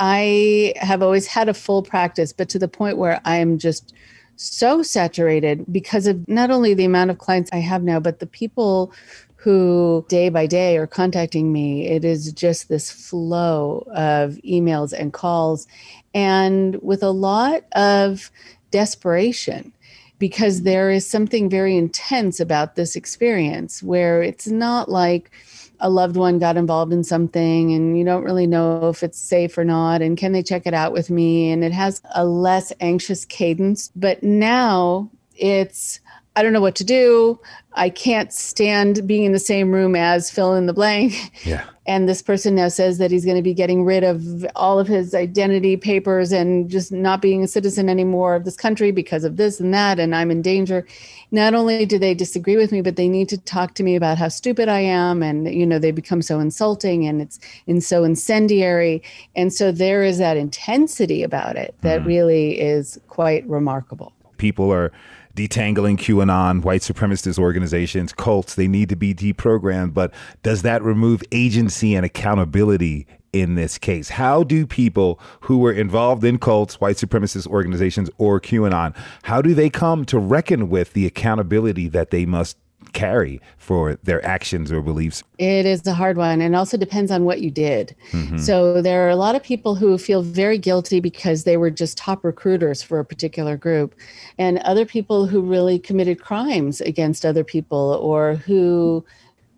I 0.00 0.72
have 0.74 1.04
always 1.04 1.28
had 1.28 1.48
a 1.48 1.54
full 1.54 1.84
practice, 1.84 2.32
but 2.32 2.48
to 2.48 2.58
the 2.58 2.66
point 2.66 2.98
where 2.98 3.20
I'm 3.24 3.58
just 3.58 3.94
so 4.34 4.82
saturated 4.82 5.64
because 5.70 6.08
of 6.08 6.26
not 6.26 6.50
only 6.50 6.74
the 6.74 6.84
amount 6.84 7.12
of 7.12 7.18
clients 7.18 7.48
I 7.52 7.58
have 7.58 7.84
now, 7.84 8.00
but 8.00 8.18
the 8.18 8.26
people 8.26 8.92
who 9.36 10.04
day 10.08 10.30
by 10.30 10.46
day 10.46 10.76
are 10.78 10.86
contacting 10.88 11.52
me. 11.52 11.86
It 11.86 12.04
is 12.04 12.32
just 12.32 12.68
this 12.68 12.90
flow 12.90 13.86
of 13.94 14.32
emails 14.44 14.92
and 14.92 15.12
calls, 15.12 15.68
and 16.12 16.76
with 16.82 17.04
a 17.04 17.10
lot 17.10 17.62
of 17.76 18.32
desperation 18.72 19.72
because 20.20 20.62
there 20.62 20.90
is 20.90 21.08
something 21.08 21.48
very 21.50 21.76
intense 21.76 22.38
about 22.38 22.76
this 22.76 22.94
experience 22.94 23.82
where 23.82 24.22
it's 24.22 24.46
not 24.46 24.88
like 24.88 25.32
a 25.80 25.88
loved 25.88 26.14
one 26.14 26.38
got 26.38 26.58
involved 26.58 26.92
in 26.92 27.02
something 27.02 27.72
and 27.72 27.98
you 27.98 28.04
don't 28.04 28.22
really 28.22 28.46
know 28.46 28.90
if 28.90 29.02
it's 29.02 29.18
safe 29.18 29.56
or 29.56 29.64
not 29.64 30.02
and 30.02 30.18
can 30.18 30.32
they 30.32 30.42
check 30.42 30.66
it 30.66 30.74
out 30.74 30.92
with 30.92 31.10
me? 31.10 31.50
And 31.50 31.64
it 31.64 31.72
has 31.72 32.02
a 32.14 32.24
less 32.24 32.70
anxious 32.80 33.24
cadence. 33.24 33.90
But 33.96 34.22
now 34.22 35.10
it's 35.36 36.00
I 36.40 36.42
don't 36.42 36.54
know 36.54 36.62
what 36.62 36.76
to 36.76 36.84
do. 36.84 37.38
I 37.74 37.90
can't 37.90 38.32
stand 38.32 39.06
being 39.06 39.24
in 39.24 39.32
the 39.32 39.38
same 39.38 39.72
room 39.72 39.94
as 39.94 40.30
fill 40.30 40.54
in 40.54 40.64
the 40.64 40.72
blank. 40.72 41.12
Yeah. 41.44 41.64
And 41.86 42.08
this 42.08 42.22
person 42.22 42.54
now 42.54 42.68
says 42.68 42.96
that 42.96 43.10
he's 43.10 43.26
going 43.26 43.36
to 43.36 43.42
be 43.42 43.52
getting 43.52 43.84
rid 43.84 44.04
of 44.04 44.46
all 44.56 44.78
of 44.78 44.86
his 44.86 45.14
identity 45.14 45.76
papers 45.76 46.32
and 46.32 46.70
just 46.70 46.92
not 46.92 47.20
being 47.20 47.42
a 47.42 47.46
citizen 47.46 47.90
anymore 47.90 48.34
of 48.34 48.46
this 48.46 48.56
country 48.56 48.90
because 48.90 49.22
of 49.22 49.36
this 49.36 49.60
and 49.60 49.74
that. 49.74 50.00
And 50.00 50.14
I'm 50.14 50.30
in 50.30 50.40
danger. 50.40 50.86
Not 51.30 51.52
only 51.52 51.84
do 51.84 51.98
they 51.98 52.14
disagree 52.14 52.56
with 52.56 52.72
me, 52.72 52.80
but 52.80 52.96
they 52.96 53.08
need 53.08 53.28
to 53.28 53.36
talk 53.36 53.74
to 53.74 53.82
me 53.82 53.96
about 53.96 54.16
how 54.16 54.28
stupid 54.28 54.66
I 54.70 54.80
am. 54.80 55.22
And, 55.22 55.52
you 55.52 55.66
know, 55.66 55.78
they 55.78 55.90
become 55.90 56.22
so 56.22 56.40
insulting 56.40 57.06
and 57.06 57.20
it's 57.20 57.38
and 57.66 57.84
so 57.84 58.02
incendiary. 58.02 59.02
And 59.36 59.52
so 59.52 59.72
there 59.72 60.02
is 60.02 60.16
that 60.16 60.38
intensity 60.38 61.22
about 61.22 61.56
it 61.56 61.74
that 61.82 62.00
mm. 62.00 62.06
really 62.06 62.58
is 62.58 62.98
quite 63.08 63.46
remarkable. 63.46 64.14
People 64.38 64.72
are 64.72 64.90
detangling 65.34 65.96
QAnon, 65.96 66.62
white 66.62 66.82
supremacist 66.82 67.38
organizations, 67.38 68.12
cults, 68.12 68.54
they 68.54 68.68
need 68.68 68.88
to 68.88 68.96
be 68.96 69.14
deprogrammed. 69.14 69.94
But 69.94 70.12
does 70.42 70.62
that 70.62 70.82
remove 70.82 71.22
agency 71.32 71.94
and 71.94 72.04
accountability 72.04 73.06
in 73.32 73.54
this 73.54 73.78
case? 73.78 74.10
How 74.10 74.42
do 74.42 74.66
people 74.66 75.20
who 75.42 75.58
were 75.58 75.72
involved 75.72 76.24
in 76.24 76.38
cults, 76.38 76.80
white 76.80 76.96
supremacist 76.96 77.46
organizations, 77.46 78.10
or 78.18 78.40
QAnon, 78.40 78.96
how 79.22 79.40
do 79.40 79.54
they 79.54 79.70
come 79.70 80.04
to 80.06 80.18
reckon 80.18 80.68
with 80.68 80.92
the 80.92 81.06
accountability 81.06 81.88
that 81.88 82.10
they 82.10 82.26
must 82.26 82.56
carry 82.92 83.40
for 83.56 83.96
their 84.02 84.24
actions 84.24 84.70
or 84.72 84.82
beliefs? 84.82 85.22
It 85.38 85.66
is 85.66 85.86
a 85.86 85.94
hard 85.94 86.16
one 86.16 86.40
and 86.40 86.54
also 86.56 86.76
depends 86.76 87.10
on 87.10 87.24
what 87.24 87.40
you 87.40 87.50
did. 87.50 87.94
Mm-hmm. 88.12 88.38
So 88.38 88.82
there 88.82 89.06
are 89.06 89.10
a 89.10 89.16
lot 89.16 89.34
of 89.34 89.42
people 89.42 89.74
who 89.74 89.96
feel 89.98 90.22
very 90.22 90.58
guilty 90.58 91.00
because 91.00 91.44
they 91.44 91.56
were 91.56 91.70
just 91.70 91.98
top 91.98 92.24
recruiters 92.24 92.82
for 92.82 92.98
a 92.98 93.04
particular 93.04 93.56
group, 93.56 93.94
and 94.38 94.58
other 94.58 94.84
people 94.84 95.26
who 95.26 95.40
really 95.40 95.78
committed 95.78 96.20
crimes 96.20 96.80
against 96.80 97.24
other 97.24 97.44
people 97.44 97.98
or 98.02 98.36
who 98.36 99.04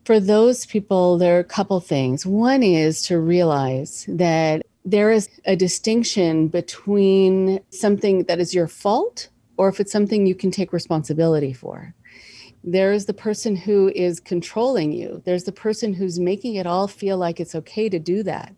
for 0.05 0.19
those 0.19 0.67
people 0.67 1.19
there 1.19 1.37
are 1.37 1.41
a 1.41 1.45
couple 1.45 1.81
things. 1.81 2.27
One 2.27 2.63
is 2.63 3.03
to 3.03 3.19
realize 3.19 4.05
that 4.09 4.67
there 4.85 5.13
is 5.13 5.29
a 5.45 5.55
distinction 5.55 6.49
between 6.49 7.61
something 7.71 8.25
that 8.25 8.41
is 8.41 8.53
your 8.53 8.67
fault 8.67 9.29
or 9.57 9.69
if 9.69 9.79
it's 9.79 9.93
something 9.93 10.27
you 10.27 10.35
can 10.35 10.51
take 10.51 10.73
responsibility 10.73 11.53
for. 11.53 11.95
There's 12.65 13.07
the 13.07 13.15
person 13.15 13.57
who 13.57 13.91
is 13.95 14.21
controlling 14.21 14.93
you. 14.93 15.21
There's 15.25 15.45
the 15.45 15.53
person 15.53 15.93
who's 15.93 16.21
making 16.21 16.55
it 16.55 16.67
all 16.67 16.87
feel 16.87 17.19
like 17.19 17.41
it's 17.41 17.57
okay 17.57 17.89
to 17.89 17.99
do 17.99 18.23
that. 18.23 18.55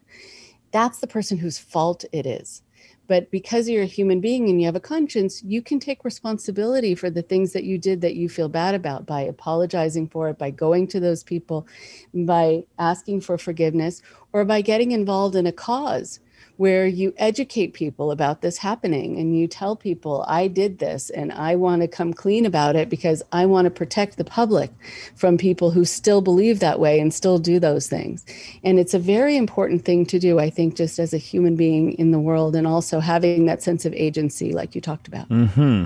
That's 0.73 0.99
the 0.99 1.07
person 1.07 1.39
whose 1.39 1.59
fault 1.59 2.05
it 2.13 2.27
is. 2.27 2.63
But 3.07 3.31
because 3.31 3.69
you're 3.69 3.83
a 3.83 3.87
human 3.87 4.21
being 4.21 4.49
and 4.49 4.61
you 4.61 4.67
have 4.67 4.77
a 4.77 4.81
conscience, 4.81 5.43
you 5.43 5.63
can 5.63 5.79
take 5.79 6.05
responsibility 6.05 6.95
for 6.95 7.11
the 7.11 7.23
things 7.23 7.53
that 7.53 7.65
you 7.65 7.79
did 7.79 8.01
that 8.01 8.15
you 8.15 8.29
feel 8.29 8.49
bad 8.49 8.75
about 8.75 9.07
by 9.07 9.23
apologizing 9.23 10.09
for 10.09 10.29
it, 10.31 10.39
by 10.39 10.51
going 10.51 10.87
to 10.89 11.01
those 11.01 11.23
people, 11.23 11.67
by 12.13 12.65
asking 12.79 13.21
for 13.21 13.37
forgiveness, 13.37 14.01
or 14.33 14.45
by 14.45 14.63
getting 14.63 14.93
involved 14.93 15.37
in 15.37 15.47
a 15.47 15.53
cause 15.53 16.21
where 16.57 16.87
you 16.87 17.13
educate 17.17 17.75
people 17.75 18.11
about 18.11 18.41
this 18.41 18.59
happening 18.59 19.19
and 19.19 19.37
you 19.37 19.49
tell 19.49 19.75
people, 19.75 20.25
I 20.29 20.47
did 20.47 20.79
this 20.79 21.11
and 21.11 21.33
I 21.33 21.57
want 21.57 21.83
to 21.83 21.89
come 21.89 22.15
clean 22.15 22.47
about 22.47 22.77
it 22.77 22.89
because 22.89 23.23
I 23.33 23.47
want 23.47 23.65
to 23.65 23.71
protect 23.71 24.17
the 24.17 24.25
public 24.25 24.71
from 25.17 25.37
people 25.37 25.73
who 25.73 25.85
still 25.85 26.21
believe 26.21 26.61
that 26.61 26.79
way 26.79 27.01
and 27.01 27.13
still 27.13 27.39
do 27.39 27.59
those 27.59 27.89
things. 27.89 28.25
And 28.63 28.79
it's 28.79 28.95
a 28.95 28.99
very 29.01 29.37
important 29.37 29.85
thing 29.85 30.07
to 30.07 30.19
do, 30.19 30.39
I 30.39 30.49
think, 30.49 30.77
just 30.77 30.99
as 30.99 31.13
a 31.13 31.19
human 31.19 31.57
being 31.57 31.93
in 31.95 32.13
the 32.13 32.21
world 32.21 32.55
and 32.55 32.67
also 32.67 33.01
having 33.01 33.47
that 33.47 33.63
sense 33.63 33.85
of 33.85 33.93
agency, 33.95 34.53
like 34.53 34.75
you 34.75 34.81
talked 34.81 35.09
about. 35.09 35.29
Mm-hmm. 35.29 35.85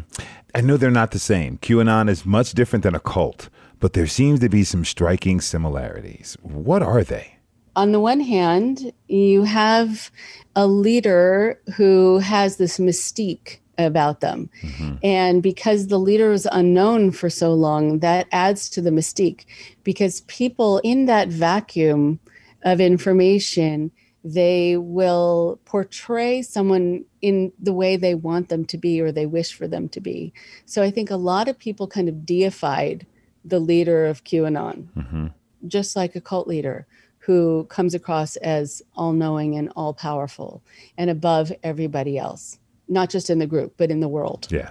I 0.55 0.61
know 0.61 0.77
they're 0.77 0.91
not 0.91 1.13
the 1.13 1.19
same. 1.19 1.59
QAnon 1.59 2.11
is 2.11 2.27
much 2.27 2.53
different 2.53 2.83
than 2.83 2.95
a 2.95 3.01
cult, 3.01 3.49
but 3.81 3.95
there 3.95 4.07
seems 4.07 4.41
to 4.41 4.49
be 4.49 4.65
some 4.65 4.85
striking 4.85 5.41
similarities. 5.41 6.37
What 6.43 6.83
are 6.83 7.05
they? 7.05 7.38
On 7.79 7.93
the 7.93 8.01
one 8.01 8.19
hand, 8.19 8.93
you 9.07 9.45
have 9.45 10.11
a 10.57 10.67
leader 10.67 11.61
who 11.77 12.19
has 12.19 12.57
this 12.57 12.79
mystique 12.79 13.59
about 13.79 14.19
them. 14.19 14.51
Mm-hmm. 14.63 14.97
And 15.05 15.45
because 15.45 15.87
the 15.87 16.01
leader 16.01 16.33
is 16.33 16.49
unknown 16.51 17.13
for 17.13 17.31
so 17.31 17.55
long, 17.55 18.01
that 18.01 18.27
adds 18.33 18.69
to 18.71 18.81
the 18.81 18.91
mystique 18.91 19.45
because 19.85 20.23
people 20.23 20.81
in 20.83 21.05
that 21.05 21.29
vacuum 21.29 22.19
of 22.65 22.81
information, 22.81 23.93
they 24.25 24.77
will 24.77 25.61
portray 25.65 26.43
someone 26.43 27.05
in 27.23 27.53
the 27.61 27.73
way 27.73 27.97
they 27.97 28.17
want 28.17 28.49
them 28.49 28.65
to 28.65 28.77
be 28.77 29.01
or 29.01 29.13
they 29.13 29.27
wish 29.27 29.53
for 29.53 29.69
them 29.69 29.89
to 29.91 30.01
be. 30.01 30.33
So 30.67 30.83
I 30.83 30.91
think 30.91 31.13
a 31.13 31.17
lot 31.17 31.47
of 31.47 31.61
people 31.61 31.87
kind 31.87 32.09
of 32.09 32.27
deified 32.27 33.07
the 33.45 33.61
leader 33.61 34.05
of 34.05 34.25
QAnon, 34.25 34.89
mm-hmm. 34.97 35.27
just 35.69 35.95
like 35.95 36.17
a 36.17 36.21
cult 36.21 36.49
leader 36.49 36.89
who 37.29 37.67
comes 37.69 37.93
across 37.93 38.37
as 38.37 38.81
all 38.97 39.13
knowing 39.13 39.55
and 39.55 39.71
all 39.77 39.93
powerful 39.93 40.63
and 40.97 41.11
above 41.11 41.53
everybody 41.63 42.17
else, 42.17 42.59
not 42.89 43.11
just 43.11 43.29
in 43.29 43.39
the 43.39 43.47
group, 43.47 43.75
but 43.77 43.91
in 43.91 44.01
the 44.01 44.09
world. 44.09 44.49
Yeah. 44.49 44.71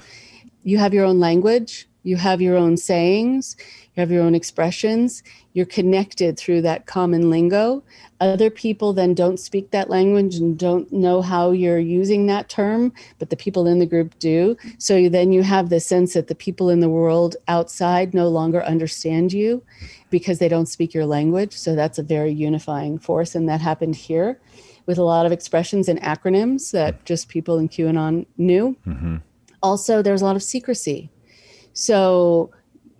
You 0.63 0.79
have 0.79 0.91
your 0.91 1.05
own 1.05 1.19
language, 1.19 1.87
you 2.07 2.15
have 2.15 2.41
your 2.41 2.55
own 2.55 2.77
sayings, 2.77 3.57
you 3.93 3.99
have 3.99 4.09
your 4.09 4.23
own 4.23 4.33
expressions, 4.33 5.23
you're 5.51 5.65
connected 5.65 6.37
through 6.37 6.61
that 6.61 6.85
common 6.85 7.29
lingo. 7.29 7.83
Other 8.21 8.49
people 8.49 8.93
then 8.93 9.13
don't 9.13 9.39
speak 9.39 9.71
that 9.71 9.89
language 9.89 10.35
and 10.35 10.57
don't 10.57 10.91
know 10.93 11.21
how 11.21 11.51
you're 11.51 11.79
using 11.79 12.27
that 12.27 12.47
term, 12.47 12.93
but 13.19 13.29
the 13.29 13.35
people 13.35 13.67
in 13.67 13.79
the 13.79 13.85
group 13.85 14.17
do. 14.19 14.55
So 14.77 15.09
then 15.09 15.33
you 15.33 15.43
have 15.43 15.69
the 15.69 15.79
sense 15.79 16.13
that 16.13 16.27
the 16.27 16.35
people 16.35 16.69
in 16.69 16.79
the 16.79 16.89
world 16.89 17.35
outside 17.47 18.13
no 18.13 18.29
longer 18.29 18.63
understand 18.63 19.33
you 19.33 19.61
because 20.09 20.39
they 20.39 20.47
don't 20.47 20.67
speak 20.67 20.93
your 20.93 21.05
language. 21.05 21.53
So 21.53 21.75
that's 21.75 21.99
a 21.99 22.03
very 22.03 22.31
unifying 22.31 22.99
force. 22.99 23.35
And 23.35 23.49
that 23.49 23.59
happened 23.59 23.97
here 23.97 24.39
with 24.85 24.97
a 24.97 25.03
lot 25.03 25.25
of 25.25 25.33
expressions 25.33 25.89
and 25.89 26.01
acronyms 26.01 26.71
that 26.71 27.03
just 27.03 27.27
people 27.27 27.57
in 27.57 27.67
QAnon 27.67 28.25
knew. 28.37 28.77
Mm-hmm. 28.87 29.17
Also, 29.61 30.01
there's 30.01 30.21
a 30.21 30.25
lot 30.25 30.37
of 30.37 30.43
secrecy. 30.43 31.09
So 31.77 32.49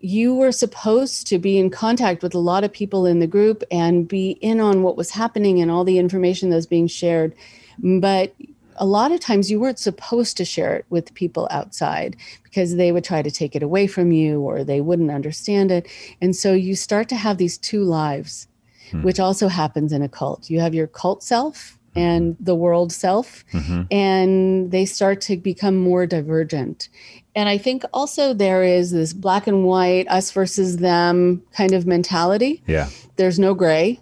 you 0.01 0.35
were 0.35 0.51
supposed 0.51 1.25
to 1.27 1.39
be 1.39 1.57
in 1.57 1.71
contact 1.71 2.21
with 2.21 2.35
a 2.35 2.39
lot 2.39 2.63
of 2.63 2.71
people 2.71 3.07
in 3.07 3.19
the 3.19 3.25
group 3.25 3.63
and 3.71 4.07
be 4.07 4.31
in 4.39 4.59
on 4.59 4.83
what 4.83 4.95
was 4.95 5.09
happening 5.09 5.59
and 5.59 5.71
all 5.71 5.83
the 5.83 5.97
information 5.97 6.51
that 6.51 6.57
was 6.57 6.67
being 6.67 6.85
shared. 6.85 7.33
But 7.79 8.35
a 8.75 8.85
lot 8.85 9.11
of 9.11 9.19
times 9.19 9.49
you 9.49 9.59
weren't 9.59 9.79
supposed 9.79 10.37
to 10.37 10.45
share 10.45 10.75
it 10.75 10.85
with 10.91 11.15
people 11.15 11.47
outside 11.49 12.15
because 12.43 12.75
they 12.75 12.91
would 12.91 13.03
try 13.03 13.23
to 13.23 13.31
take 13.31 13.55
it 13.55 13.63
away 13.63 13.87
from 13.87 14.11
you 14.11 14.41
or 14.41 14.63
they 14.63 14.79
wouldn't 14.79 15.09
understand 15.09 15.71
it. 15.71 15.87
And 16.21 16.35
so 16.35 16.53
you 16.53 16.75
start 16.75 17.09
to 17.09 17.15
have 17.15 17.39
these 17.39 17.57
two 17.57 17.83
lives, 17.83 18.47
hmm. 18.91 19.01
which 19.01 19.19
also 19.19 19.47
happens 19.47 19.91
in 19.91 20.03
a 20.03 20.09
cult. 20.09 20.51
You 20.51 20.59
have 20.59 20.75
your 20.75 20.85
cult 20.85 21.23
self 21.23 21.79
and 21.97 22.37
the 22.39 22.55
world 22.55 22.93
self, 22.93 23.43
mm-hmm. 23.51 23.81
and 23.89 24.71
they 24.71 24.85
start 24.85 25.19
to 25.21 25.35
become 25.35 25.75
more 25.75 26.05
divergent. 26.05 26.89
And 27.37 27.47
I 27.47 27.59
think 27.59 27.83
also 27.93 28.33
there 28.33 28.63
is 28.63 28.89
this 28.89 29.13
black 29.13 29.45
and 29.45 29.63
white, 29.63 30.07
us 30.07 30.31
versus 30.31 30.77
them 30.77 31.43
kind 31.51 31.73
of 31.73 31.85
mentality. 31.85 32.63
Yeah. 32.65 32.89
There's 33.15 33.37
no 33.37 33.53
gray. 33.53 33.99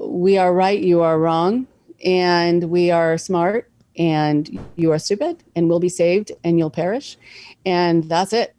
We 0.00 0.36
are 0.36 0.52
right, 0.52 0.80
you 0.80 1.00
are 1.00 1.16
wrong, 1.16 1.68
and 2.04 2.64
we 2.64 2.90
are 2.90 3.18
smart, 3.18 3.70
and 3.96 4.58
you 4.74 4.90
are 4.90 4.98
stupid, 4.98 5.44
and 5.54 5.68
we'll 5.68 5.78
be 5.78 5.88
saved, 5.88 6.32
and 6.42 6.58
you'll 6.58 6.70
perish. 6.70 7.16
And 7.64 8.02
that's 8.08 8.32
it. 8.32 8.56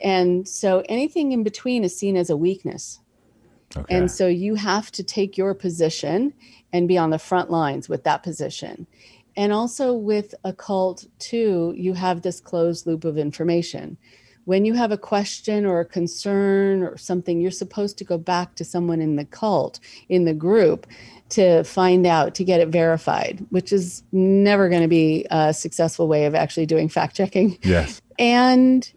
And 0.00 0.48
so 0.48 0.82
anything 0.88 1.32
in 1.32 1.42
between 1.42 1.84
is 1.84 1.94
seen 1.94 2.16
as 2.16 2.30
a 2.30 2.36
weakness. 2.38 3.00
Okay. 3.76 3.94
And 3.94 4.10
so 4.10 4.28
you 4.28 4.54
have 4.54 4.90
to 4.92 5.02
take 5.02 5.36
your 5.36 5.52
position 5.52 6.32
and 6.72 6.88
be 6.88 6.96
on 6.96 7.10
the 7.10 7.18
front 7.18 7.50
lines 7.50 7.86
with 7.86 8.04
that 8.04 8.22
position. 8.22 8.86
And 9.36 9.52
also 9.52 9.94
with 9.94 10.34
a 10.44 10.52
cult, 10.52 11.06
too, 11.18 11.74
you 11.76 11.94
have 11.94 12.22
this 12.22 12.40
closed 12.40 12.86
loop 12.86 13.04
of 13.04 13.16
information. 13.16 13.96
When 14.44 14.64
you 14.64 14.74
have 14.74 14.90
a 14.90 14.98
question 14.98 15.64
or 15.64 15.80
a 15.80 15.84
concern 15.84 16.82
or 16.82 16.96
something, 16.98 17.40
you're 17.40 17.50
supposed 17.50 17.96
to 17.98 18.04
go 18.04 18.18
back 18.18 18.56
to 18.56 18.64
someone 18.64 19.00
in 19.00 19.16
the 19.16 19.24
cult, 19.24 19.78
in 20.08 20.24
the 20.24 20.34
group, 20.34 20.86
to 21.30 21.62
find 21.64 22.06
out, 22.06 22.34
to 22.34 22.44
get 22.44 22.60
it 22.60 22.68
verified, 22.68 23.46
which 23.50 23.72
is 23.72 24.02
never 24.10 24.68
going 24.68 24.82
to 24.82 24.88
be 24.88 25.26
a 25.30 25.54
successful 25.54 26.08
way 26.08 26.26
of 26.26 26.34
actually 26.34 26.66
doing 26.66 26.88
fact 26.88 27.16
checking. 27.16 27.56
Yes. 27.62 28.02
And 28.18 28.92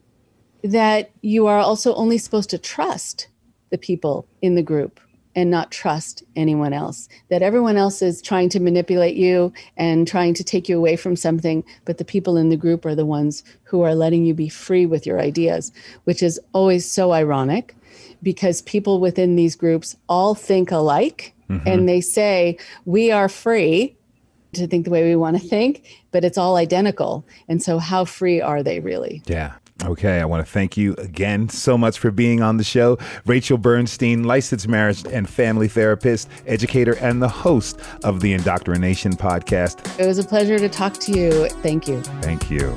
that 0.63 1.11
you 1.21 1.45
are 1.47 1.59
also 1.59 1.93
only 1.93 2.17
supposed 2.17 2.49
to 2.49 2.57
trust 2.57 3.27
the 3.69 3.77
people 3.77 4.27
in 4.41 4.55
the 4.55 4.63
group 4.63 4.99
and 5.35 5.51
not 5.51 5.71
trust 5.71 6.23
anyone 6.35 6.73
else. 6.73 7.09
That 7.29 7.41
everyone 7.41 7.77
else 7.77 8.01
is 8.01 8.21
trying 8.21 8.49
to 8.49 8.59
manipulate 8.59 9.15
you 9.15 9.51
and 9.77 10.07
trying 10.07 10.33
to 10.35 10.43
take 10.43 10.69
you 10.69 10.77
away 10.77 10.95
from 10.95 11.15
something, 11.15 11.63
but 11.83 11.97
the 11.97 12.05
people 12.05 12.37
in 12.37 12.49
the 12.49 12.57
group 12.57 12.85
are 12.85 12.95
the 12.95 13.05
ones 13.05 13.43
who 13.63 13.81
are 13.81 13.95
letting 13.95 14.25
you 14.25 14.33
be 14.33 14.49
free 14.49 14.85
with 14.85 15.05
your 15.05 15.19
ideas, 15.19 15.71
which 16.05 16.23
is 16.23 16.39
always 16.53 16.89
so 16.89 17.11
ironic 17.11 17.75
because 18.23 18.61
people 18.63 18.99
within 18.99 19.35
these 19.35 19.55
groups 19.55 19.95
all 20.09 20.35
think 20.35 20.71
alike 20.71 21.33
mm-hmm. 21.49 21.67
and 21.67 21.87
they 21.87 22.01
say, 22.01 22.57
We 22.85 23.11
are 23.11 23.29
free 23.29 23.95
to 24.53 24.67
think 24.67 24.85
the 24.85 24.91
way 24.91 25.03
we 25.03 25.15
want 25.15 25.39
to 25.39 25.47
think, 25.47 25.85
but 26.11 26.23
it's 26.23 26.37
all 26.37 26.55
identical. 26.55 27.25
And 27.47 27.61
so, 27.61 27.77
how 27.77 28.05
free 28.05 28.41
are 28.41 28.63
they 28.63 28.79
really? 28.79 29.21
Yeah. 29.25 29.55
Okay, 29.85 30.19
I 30.19 30.25
want 30.25 30.45
to 30.45 30.51
thank 30.51 30.77
you 30.77 30.95
again 30.95 31.49
so 31.49 31.77
much 31.77 31.99
for 31.99 32.11
being 32.11 32.41
on 32.41 32.57
the 32.57 32.63
show. 32.63 32.97
Rachel 33.25 33.57
Bernstein, 33.57 34.23
licensed 34.23 34.67
marriage 34.67 35.05
and 35.05 35.29
family 35.29 35.67
therapist, 35.67 36.27
educator, 36.47 36.95
and 36.97 37.21
the 37.21 37.29
host 37.29 37.79
of 38.03 38.21
the 38.21 38.33
Indoctrination 38.33 39.13
podcast. 39.13 39.99
It 39.99 40.07
was 40.07 40.17
a 40.17 40.23
pleasure 40.23 40.57
to 40.57 40.69
talk 40.69 40.93
to 40.99 41.11
you. 41.11 41.47
Thank 41.61 41.87
you. 41.87 42.01
Thank 42.21 42.49
you. 42.49 42.75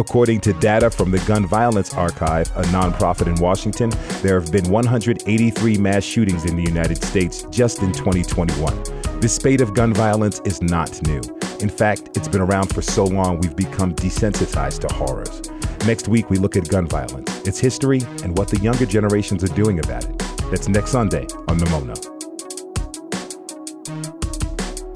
According 0.00 0.40
to 0.40 0.54
data 0.54 0.88
from 0.90 1.10
the 1.10 1.18
Gun 1.26 1.46
Violence 1.46 1.92
Archive, 1.92 2.50
a 2.56 2.62
nonprofit 2.72 3.26
in 3.26 3.34
Washington, 3.34 3.90
there 4.22 4.40
have 4.40 4.50
been 4.50 4.64
183 4.70 5.76
mass 5.76 6.02
shootings 6.02 6.46
in 6.46 6.56
the 6.56 6.62
United 6.62 7.04
States 7.04 7.42
just 7.50 7.82
in 7.82 7.92
2021. 7.92 9.20
This 9.20 9.34
spate 9.34 9.60
of 9.60 9.74
gun 9.74 9.92
violence 9.92 10.40
is 10.46 10.62
not 10.62 11.06
new. 11.06 11.20
In 11.60 11.68
fact, 11.68 12.16
it's 12.16 12.28
been 12.28 12.40
around 12.40 12.72
for 12.72 12.80
so 12.80 13.04
long 13.04 13.40
we've 13.40 13.54
become 13.54 13.94
desensitized 13.94 14.88
to 14.88 14.94
horrors. 14.94 15.42
Next 15.86 16.08
week, 16.08 16.30
we 16.30 16.38
look 16.38 16.56
at 16.56 16.66
gun 16.66 16.86
violence, 16.86 17.46
its 17.46 17.58
history, 17.58 18.00
and 18.24 18.38
what 18.38 18.48
the 18.48 18.58
younger 18.60 18.86
generations 18.86 19.44
are 19.44 19.54
doing 19.54 19.80
about 19.80 20.06
it. 20.06 20.18
That's 20.50 20.66
next 20.66 20.92
Sunday 20.92 21.26
on 21.46 21.58
Mono. 21.70 21.92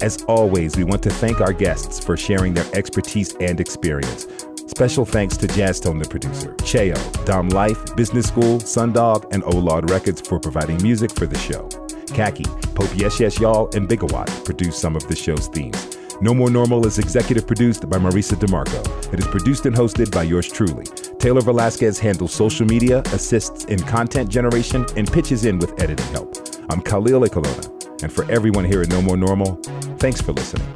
As 0.01 0.23
always, 0.23 0.75
we 0.75 0.83
want 0.83 1.03
to 1.03 1.09
thank 1.09 1.41
our 1.41 1.53
guests 1.53 2.03
for 2.03 2.17
sharing 2.17 2.55
their 2.55 2.65
expertise 2.75 3.35
and 3.39 3.59
experience. 3.59 4.44
Special 4.75 5.05
thanks 5.05 5.37
to 5.37 5.47
Jazztone, 5.47 6.03
the 6.03 6.09
producer, 6.09 6.53
Cheo, 6.55 7.25
Dom 7.25 7.47
Life, 7.47 7.95
Business 7.95 8.27
School, 8.27 8.59
Sundog, 8.59 9.25
and 9.31 9.41
Olad 9.43 9.89
Records 9.89 10.19
for 10.19 10.37
providing 10.37 10.75
music 10.83 11.11
for 11.11 11.25
the 11.25 11.37
show. 11.37 11.69
Khaki, 12.13 12.43
Pope 12.75 12.89
Yes 12.93 13.17
Yes 13.17 13.39
Y'all, 13.39 13.69
and 13.73 13.87
Bigawat 13.87 14.43
produced 14.43 14.79
some 14.79 14.97
of 14.97 15.07
the 15.07 15.15
show's 15.15 15.47
themes. 15.47 15.97
No 16.19 16.33
More 16.33 16.49
Normal 16.49 16.85
is 16.85 16.99
executive 16.99 17.47
produced 17.47 17.89
by 17.89 17.97
Marisa 17.97 18.35
DeMarco. 18.35 19.13
It 19.13 19.19
is 19.19 19.27
produced 19.27 19.65
and 19.65 19.73
hosted 19.73 20.11
by 20.11 20.23
yours 20.23 20.51
truly. 20.51 20.83
Taylor 21.19 21.39
Velasquez 21.39 21.97
handles 21.97 22.33
social 22.33 22.65
media, 22.65 22.99
assists 23.13 23.63
in 23.65 23.79
content 23.79 24.29
generation, 24.29 24.85
and 24.97 25.09
pitches 25.09 25.45
in 25.45 25.57
with 25.57 25.81
editing 25.81 26.07
help. 26.07 26.35
I'm 26.69 26.81
Khalil 26.81 27.21
Ekulona, 27.21 28.03
and 28.03 28.11
for 28.11 28.29
everyone 28.29 28.65
here 28.65 28.81
at 28.81 28.89
No 28.89 29.01
More 29.01 29.15
Normal, 29.15 29.55
thanks 29.99 30.19
for 30.19 30.33
listening. 30.33 30.67